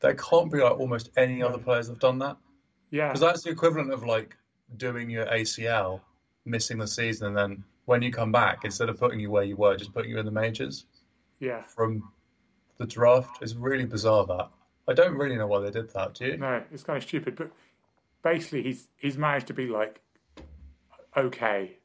there 0.00 0.14
can't 0.14 0.50
be 0.50 0.58
like 0.58 0.78
almost 0.78 1.10
any 1.16 1.42
other 1.42 1.58
players 1.58 1.86
that 1.86 1.94
have 1.94 2.00
done 2.00 2.18
that. 2.18 2.36
yeah, 2.90 3.08
Because 3.08 3.20
that's 3.20 3.42
the 3.42 3.50
equivalent 3.50 3.92
of 3.92 4.04
like 4.04 4.36
doing 4.76 5.10
your 5.10 5.26
ACL, 5.26 6.00
missing 6.44 6.78
the 6.78 6.86
season, 6.86 7.28
and 7.28 7.36
then 7.36 7.64
when 7.84 8.02
you 8.02 8.12
come 8.12 8.32
back, 8.32 8.64
instead 8.64 8.88
of 8.88 8.98
putting 8.98 9.20
you 9.20 9.30
where 9.30 9.42
you 9.44 9.56
were, 9.56 9.76
just 9.76 9.92
putting 9.92 10.10
you 10.10 10.18
in 10.18 10.26
the 10.26 10.32
majors. 10.32 10.86
Yeah. 11.40 11.62
from 11.64 12.08
the 12.78 12.86
draft. 12.86 13.42
It's 13.42 13.54
really 13.54 13.84
bizarre 13.84 14.24
that. 14.26 14.48
I 14.88 14.94
don't 14.94 15.16
really 15.16 15.36
know 15.36 15.46
why 15.46 15.60
they 15.60 15.70
did 15.70 15.92
that. 15.94 16.14
Do 16.14 16.26
you? 16.26 16.36
No, 16.36 16.62
it's 16.72 16.82
kind 16.82 16.96
of 16.96 17.02
stupid, 17.02 17.36
but 17.36 17.50
basically 18.22 18.62
he's 18.62 18.88
he's 18.96 19.16
managed 19.16 19.48
to 19.48 19.54
be 19.54 19.66
like 19.66 20.00
okay, 21.16 21.76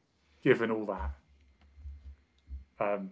given 0.42 0.70
all 0.70 0.86
that. 0.86 1.10
Um. 2.80 3.10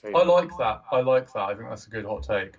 So, 0.00 0.08
yeah. 0.08 0.18
I 0.18 0.24
like 0.24 0.50
that. 0.58 0.82
I 0.90 1.00
like 1.00 1.32
that. 1.32 1.40
I 1.40 1.54
think 1.54 1.68
that's 1.68 1.86
a 1.86 1.90
good 1.90 2.04
hot 2.04 2.24
take. 2.24 2.54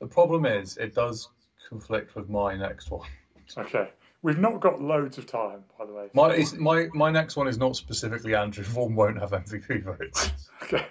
The 0.00 0.06
problem 0.06 0.46
is, 0.46 0.76
it 0.76 0.94
does 0.94 1.28
conflict 1.68 2.16
with 2.16 2.28
my 2.28 2.56
next 2.56 2.90
one. 2.90 3.08
Okay. 3.56 3.90
We've 4.22 4.38
not 4.38 4.60
got 4.60 4.82
loads 4.82 5.18
of 5.18 5.26
time, 5.26 5.64
by 5.78 5.86
the 5.86 5.92
way. 5.92 6.08
My 6.14 6.44
my 6.58 6.88
my 6.92 7.10
next 7.10 7.36
one 7.36 7.48
is 7.48 7.58
not 7.58 7.76
specifically 7.76 8.34
Andrew 8.34 8.64
Vaughn 8.64 8.94
won't 8.94 9.18
have 9.18 9.30
MVP 9.30 9.82
votes. 9.82 10.30
Okay. 10.62 10.86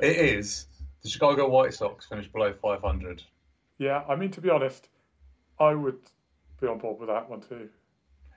It 0.00 0.16
is 0.16 0.66
the 1.02 1.08
Chicago 1.08 1.48
White 1.48 1.74
Sox 1.74 2.06
finished 2.06 2.32
below 2.32 2.52
500. 2.52 3.22
Yeah, 3.82 4.04
I 4.08 4.14
mean 4.14 4.30
to 4.30 4.40
be 4.40 4.48
honest, 4.48 4.88
I 5.58 5.74
would 5.74 5.98
be 6.60 6.68
on 6.68 6.78
board 6.78 7.00
with 7.00 7.08
that 7.08 7.28
one 7.28 7.40
too. 7.40 7.68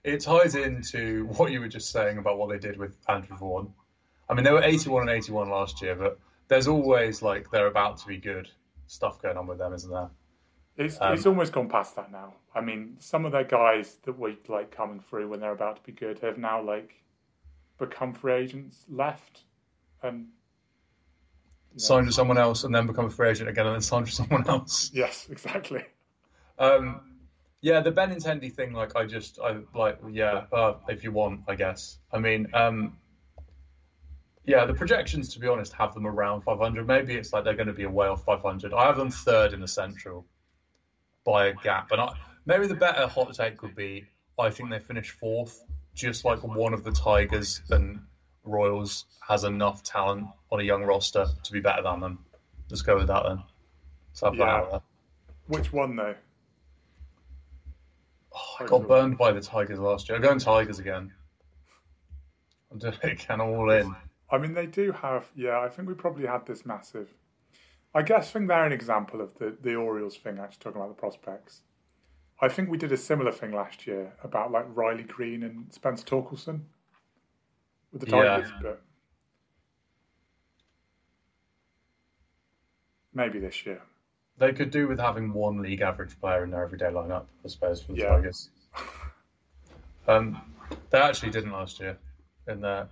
It 0.03 0.21
ties 0.21 0.55
into 0.55 1.27
what 1.37 1.51
you 1.51 1.59
were 1.59 1.67
just 1.67 1.91
saying 1.91 2.17
about 2.17 2.39
what 2.39 2.49
they 2.49 2.57
did 2.57 2.77
with 2.77 2.97
Andrew 3.07 3.37
Vaughn. 3.37 3.71
I 4.27 4.33
mean, 4.33 4.43
they 4.43 4.51
were 4.51 4.63
81 4.63 5.01
and 5.01 5.11
81 5.11 5.49
last 5.49 5.83
year, 5.83 5.95
but 5.95 6.19
there's 6.47 6.67
always 6.67 7.21
like 7.21 7.51
they're 7.51 7.67
about 7.67 7.97
to 7.99 8.07
be 8.07 8.17
good 8.17 8.49
stuff 8.87 9.21
going 9.21 9.37
on 9.37 9.45
with 9.45 9.59
them, 9.59 9.71
isn't 9.73 9.91
there? 9.91 10.09
It's 10.77 10.97
Um, 10.99 11.13
it's 11.13 11.27
almost 11.27 11.53
gone 11.53 11.69
past 11.69 11.95
that 11.95 12.11
now. 12.11 12.33
I 12.55 12.61
mean, 12.61 12.97
some 12.99 13.23
of 13.25 13.31
their 13.31 13.43
guys 13.43 13.97
that 14.03 14.17
were 14.17 14.33
like 14.47 14.71
coming 14.71 14.99
through 14.99 15.29
when 15.29 15.41
they're 15.41 15.51
about 15.51 15.75
to 15.75 15.83
be 15.83 15.91
good 15.91 16.17
have 16.19 16.39
now 16.39 16.59
like 16.59 17.03
become 17.77 18.13
free 18.13 18.33
agents, 18.33 18.83
left, 18.89 19.43
and 20.01 20.29
Signed 21.77 22.07
to 22.07 22.13
someone 22.13 22.37
else 22.37 22.63
and 22.63 22.73
then 22.73 22.87
become 22.87 23.05
a 23.05 23.09
free 23.09 23.29
agent 23.29 23.49
again 23.49 23.65
and 23.65 23.75
then 23.75 23.81
signed 23.81 24.05
to 24.05 24.11
someone 24.21 24.47
else. 24.47 24.91
Yes, 24.93 25.27
exactly. 25.29 25.83
Um, 26.57 27.01
yeah, 27.61 27.81
the 27.81 27.91
Ben 27.91 28.11
Benintendi 28.11 28.53
thing, 28.53 28.73
like 28.73 28.95
I 28.95 29.05
just, 29.05 29.39
I 29.39 29.57
like, 29.73 29.99
yeah, 30.09 30.45
uh, 30.51 30.75
if 30.87 31.03
you 31.03 31.11
want, 31.11 31.41
I 31.47 31.55
guess. 31.55 31.97
I 32.11 32.19
mean, 32.19 32.47
um, 32.53 32.97
yeah, 34.45 34.65
the 34.65 34.73
projections, 34.73 35.33
to 35.33 35.39
be 35.39 35.47
honest, 35.47 35.73
have 35.73 35.93
them 35.93 36.05
around 36.05 36.43
500. 36.43 36.87
Maybe 36.87 37.15
it's 37.15 37.33
like 37.33 37.43
they're 37.43 37.55
going 37.55 37.67
to 37.67 37.73
be 37.73 37.83
away 37.83 38.07
off 38.07 38.23
500. 38.23 38.73
I 38.73 38.85
have 38.85 38.97
them 38.97 39.09
third 39.09 39.53
in 39.53 39.59
the 39.59 39.67
Central 39.67 40.25
by 41.25 41.47
a 41.47 41.53
gap, 41.53 41.91
and 41.91 41.99
I, 41.99 42.13
maybe 42.45 42.67
the 42.67 42.75
better 42.75 43.07
hot 43.07 43.33
take 43.33 43.61
would 43.63 43.75
be 43.75 44.05
I 44.37 44.49
think 44.49 44.69
they 44.69 44.79
finish 44.79 45.11
fourth, 45.11 45.63
just 45.93 46.25
like 46.25 46.43
one 46.43 46.73
of 46.73 46.83
the 46.83 46.91
Tigers 46.91 47.61
and 47.69 48.01
Royals 48.45 49.05
has 49.27 49.43
enough 49.43 49.83
talent 49.83 50.27
on 50.51 50.59
a 50.59 50.63
young 50.63 50.83
roster 50.83 51.25
to 51.43 51.51
be 51.51 51.59
better 51.59 51.81
than 51.81 51.99
them. 51.99 52.19
Let's 52.69 52.81
go 52.81 52.95
with 52.95 53.07
that 53.07 53.23
then. 53.23 53.43
So 54.13 54.33
Yeah. 54.33 54.79
Which 55.47 55.71
one 55.71 55.95
though? 55.95 56.15
Oh, 58.33 58.55
I 58.59 58.65
got 58.65 58.87
burned 58.87 59.17
by 59.17 59.31
the 59.31 59.41
Tigers 59.41 59.79
last 59.79 60.09
year. 60.09 60.15
I'm 60.15 60.21
going 60.21 60.39
Tigers 60.39 60.79
again. 60.79 61.11
I'm 62.71 62.79
doing 62.79 62.97
it 63.03 63.23
again, 63.23 63.39
all 63.39 63.69
in. 63.69 63.95
I 64.29 64.37
mean, 64.37 64.53
they 64.53 64.65
do 64.65 64.91
have. 64.91 65.29
Yeah, 65.35 65.59
I 65.59 65.69
think 65.69 65.87
we 65.87 65.93
probably 65.93 66.25
had 66.25 66.45
this 66.45 66.65
massive. 66.65 67.13
I 67.93 68.01
guess 68.01 68.29
I 68.29 68.31
think 68.31 68.47
they're 68.49 68.65
an 68.65 68.73
example 68.73 69.21
of 69.21 69.37
the 69.37 69.55
the 69.61 69.75
Orioles 69.75 70.17
thing. 70.17 70.39
Actually, 70.39 70.59
talking 70.59 70.81
about 70.81 70.95
the 70.95 70.99
prospects. 70.99 71.61
I 72.41 72.49
think 72.49 72.69
we 72.69 72.77
did 72.77 72.91
a 72.91 72.97
similar 72.97 73.31
thing 73.31 73.53
last 73.53 73.87
year 73.87 74.11
about 74.23 74.51
like 74.51 74.65
Riley 74.75 75.03
Greene 75.03 75.43
and 75.43 75.73
Spencer 75.73 76.05
Torkelson 76.05 76.61
with 77.95 78.09
the 78.09 78.17
Yeah. 78.17 78.51
But 78.61 78.81
maybe 83.13 83.39
this 83.39 83.65
year. 83.65 83.81
They 84.37 84.51
could 84.51 84.69
do 84.69 84.87
with 84.87 84.99
having 84.99 85.31
one 85.31 85.61
league 85.61 85.81
average 85.81 86.19
player 86.19 86.43
in 86.43 86.51
their 86.51 86.63
everyday 86.63 86.87
lineup, 86.87 87.25
I 87.43 87.47
suppose, 87.47 87.81
for 87.81 87.93
the 87.93 87.99
Yeah. 87.99 88.09
Tigers. 88.09 88.49
Um, 90.07 90.41
they 90.89 90.99
actually 90.99 91.31
didn't 91.31 91.51
last 91.51 91.79
year 91.79 91.97
in 92.47 92.59
their, 92.59 92.87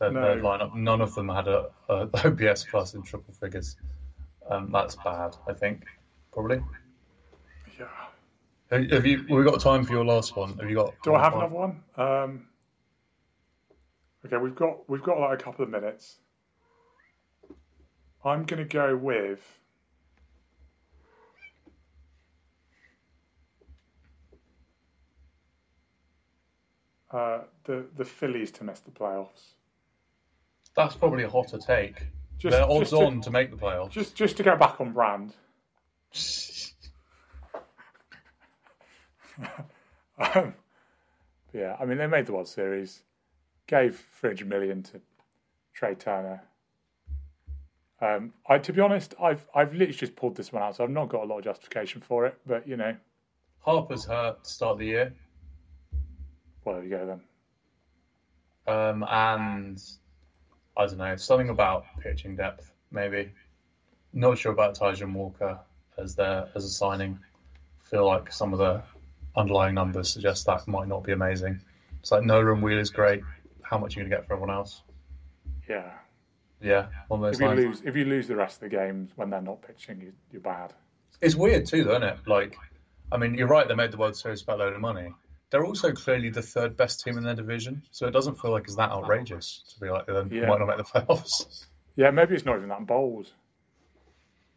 their, 0.00 0.10
their 0.10 0.36
lineup. 0.36 0.74
None 0.74 1.00
of 1.00 1.14
them 1.14 1.28
had 1.28 1.46
a, 1.46 1.70
a 1.88 2.08
OPS 2.26 2.64
plus 2.64 2.94
in 2.94 3.02
triple 3.02 3.32
figures. 3.34 3.76
Um, 4.50 4.72
that's 4.72 4.96
bad, 4.96 5.36
I 5.48 5.52
think, 5.52 5.84
probably. 6.32 6.60
Yeah. 7.78 7.86
Have 8.72 8.90
have 8.90 9.06
you? 9.06 9.24
We've 9.30 9.44
got 9.44 9.60
time 9.60 9.84
for 9.84 9.92
your 9.92 10.04
last 10.04 10.34
one. 10.36 10.58
Have 10.58 10.68
you 10.68 10.76
got? 10.76 10.94
Do 11.04 11.14
I 11.14 11.22
have 11.22 11.34
another 11.34 11.54
one? 11.54 11.82
Um, 11.96 12.48
okay, 14.26 14.36
we've 14.36 14.54
got 14.54 14.88
we've 14.88 15.02
got 15.02 15.18
like 15.18 15.40
a 15.40 15.42
couple 15.42 15.64
of 15.64 15.70
minutes. 15.70 16.16
I'm 18.24 18.44
gonna 18.44 18.64
go 18.64 18.96
with 18.96 19.40
uh, 27.10 27.40
the 27.64 27.86
the 27.96 28.04
Phillies 28.04 28.50
to 28.52 28.64
miss 28.64 28.80
the 28.80 28.90
playoffs. 28.90 29.54
That's 30.74 30.94
probably 30.94 31.24
a 31.24 31.30
hotter 31.30 31.58
take. 31.58 32.06
Just, 32.38 32.52
They're 32.52 32.64
odds 32.64 32.90
just 32.90 32.92
to, 32.92 33.06
on 33.06 33.20
to 33.20 33.30
make 33.30 33.50
the 33.50 33.56
playoffs. 33.56 33.90
just 33.90 34.14
just 34.16 34.36
to 34.38 34.42
go 34.42 34.56
back 34.56 34.80
on 34.80 34.92
brand. 34.92 35.34
Um, 40.34 40.54
yeah, 41.52 41.76
I 41.80 41.84
mean 41.84 41.98
they 41.98 42.06
made 42.06 42.26
the 42.26 42.32
World 42.32 42.46
Series, 42.46 43.02
gave 43.66 44.02
300 44.20 44.48
million 44.48 44.82
to 44.84 45.00
Trea 45.74 45.94
Turner. 45.94 46.42
Um, 48.00 48.32
I, 48.48 48.58
to 48.58 48.72
be 48.72 48.80
honest, 48.80 49.14
I've 49.22 49.46
I've 49.54 49.72
literally 49.72 49.92
just 49.92 50.16
pulled 50.16 50.36
this 50.36 50.52
one 50.52 50.62
out, 50.62 50.76
so 50.76 50.84
I've 50.84 50.90
not 50.90 51.08
got 51.08 51.22
a 51.22 51.26
lot 51.26 51.38
of 51.38 51.44
justification 51.44 52.00
for 52.00 52.26
it. 52.26 52.36
But 52.46 52.66
you 52.66 52.76
know, 52.76 52.96
Harper's 53.60 54.04
hurt 54.04 54.42
to 54.42 54.50
start 54.50 54.78
the 54.78 54.86
year. 54.86 55.14
well, 56.64 56.76
there 56.76 56.84
you 56.84 56.90
go 56.90 57.06
then. 57.06 57.20
Um, 58.66 59.04
and 59.08 59.82
I 60.76 60.86
don't 60.86 60.98
know, 60.98 61.16
something 61.16 61.48
about 61.48 61.84
pitching 62.00 62.34
depth, 62.36 62.72
maybe. 62.90 63.30
Not 64.12 64.38
sure 64.38 64.52
about 64.52 64.76
Taijuan 64.76 65.12
Walker 65.12 65.58
as 65.96 66.16
their 66.16 66.48
as 66.56 66.64
a 66.64 66.70
signing. 66.70 67.18
Feel 67.84 68.06
like 68.06 68.32
some 68.32 68.52
of 68.52 68.58
the 68.58 68.82
underlying 69.36 69.74
numbers 69.74 70.10
suggest 70.10 70.46
that 70.46 70.66
might 70.66 70.88
not 70.88 71.04
be 71.04 71.12
amazing. 71.12 71.60
It's 72.00 72.10
like 72.10 72.24
Nolan 72.24 72.60
Wheeler's 72.62 72.90
great. 72.90 73.22
How 73.72 73.78
much 73.78 73.96
are 73.96 74.00
you 74.00 74.04
gonna 74.06 74.16
get 74.20 74.26
for 74.26 74.34
everyone 74.34 74.54
else? 74.54 74.82
Yeah, 75.66 75.92
Yeah, 76.60 76.88
one 77.08 77.20
of 77.20 77.24
those 77.24 77.36
if 77.36 77.40
you 77.40 77.46
lines. 77.46 77.60
lose 77.64 77.82
if 77.86 77.96
you 77.96 78.04
lose 78.04 78.28
the 78.28 78.36
rest 78.36 78.56
of 78.62 78.68
the 78.68 78.76
games 78.76 79.10
when 79.16 79.30
they're 79.30 79.40
not 79.40 79.62
pitching, 79.62 79.98
you, 80.02 80.12
you're 80.30 80.42
bad. 80.42 80.74
It's 81.22 81.34
weird 81.34 81.64
too, 81.66 81.82
though, 81.84 81.92
isn't 81.92 82.02
it? 82.02 82.18
Like, 82.26 82.54
I 83.10 83.16
mean, 83.16 83.32
you're 83.34 83.46
right. 83.48 83.66
They 83.66 83.74
made 83.74 83.90
the 83.90 83.96
World 83.96 84.14
Series 84.14 84.42
for 84.42 84.52
a 84.52 84.56
load 84.56 84.74
of 84.74 84.80
money. 84.82 85.14
They're 85.48 85.64
also 85.64 85.92
clearly 85.92 86.28
the 86.28 86.42
third 86.42 86.76
best 86.76 87.00
team 87.02 87.16
in 87.16 87.24
their 87.24 87.34
division, 87.34 87.82
so 87.92 88.06
it 88.06 88.10
doesn't 88.10 88.40
feel 88.42 88.50
like 88.50 88.64
it's 88.64 88.76
that 88.76 88.90
outrageous 88.90 89.62
to 89.72 89.80
be 89.80 89.88
like 89.88 90.04
they 90.06 90.12
Yeah. 90.36 90.48
might 90.48 90.58
not 90.58 90.66
make 90.68 90.76
the 90.76 90.84
playoffs. 90.84 91.66
Yeah, 91.96 92.10
maybe 92.10 92.34
it's 92.34 92.44
not 92.44 92.56
even 92.56 92.68
that 92.70 92.86
bold. 92.86 93.30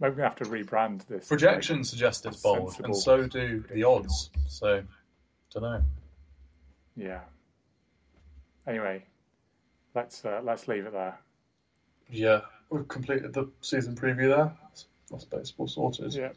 Maybe 0.01 0.15
we 0.15 0.21
have 0.23 0.35
to 0.37 0.45
rebrand 0.45 1.05
this. 1.07 1.27
Projections 1.27 1.89
suggest 1.89 2.25
it's 2.25 2.41
bold, 2.41 2.71
Sensible. 2.71 2.85
and 2.87 2.95
so 2.97 3.27
do 3.27 3.63
the 3.73 3.83
odds. 3.83 4.29
So, 4.47 4.83
don't 5.53 5.63
know. 5.63 5.81
Yeah. 6.95 7.19
Anyway, 8.67 9.03
let's 9.93 10.25
uh, 10.25 10.41
let's 10.43 10.67
leave 10.67 10.85
it 10.85 10.93
there. 10.93 11.17
Yeah, 12.09 12.41
we've 12.69 12.87
completed 12.87 13.33
the 13.33 13.49
season 13.61 13.95
preview 13.95 14.27
there. 14.35 14.51
That's 15.11 15.25
baseball 15.25 15.67
sorted. 15.67 16.13
Yeah. 16.13 16.29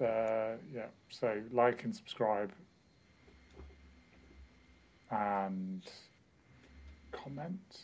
Uh, 0.00 0.56
yeah. 0.72 0.86
So 1.10 1.40
like 1.52 1.84
and 1.84 1.94
subscribe 1.94 2.52
and 5.10 5.82
comment. 7.12 7.80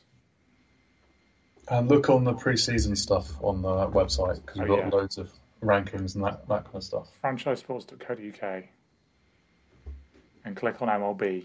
And 1.68 1.88
look 1.88 2.10
on 2.10 2.24
the 2.24 2.32
pre-season 2.32 2.96
stuff 2.96 3.30
on 3.42 3.62
the 3.62 3.68
website 3.88 4.44
because 4.44 4.60
we've 4.60 4.70
Oh, 4.70 4.76
got 4.76 4.84
yeah. 4.86 4.88
loads 4.90 5.18
of 5.18 5.30
rankings 5.62 6.16
and 6.16 6.24
that, 6.24 6.48
that 6.48 6.64
kind 6.64 6.76
of 6.76 6.82
stuff. 6.84 7.08
franchisesports.co.uk 7.22 8.64
and 10.44 10.56
click 10.56 10.82
on 10.82 10.88
MLB. 10.88 11.44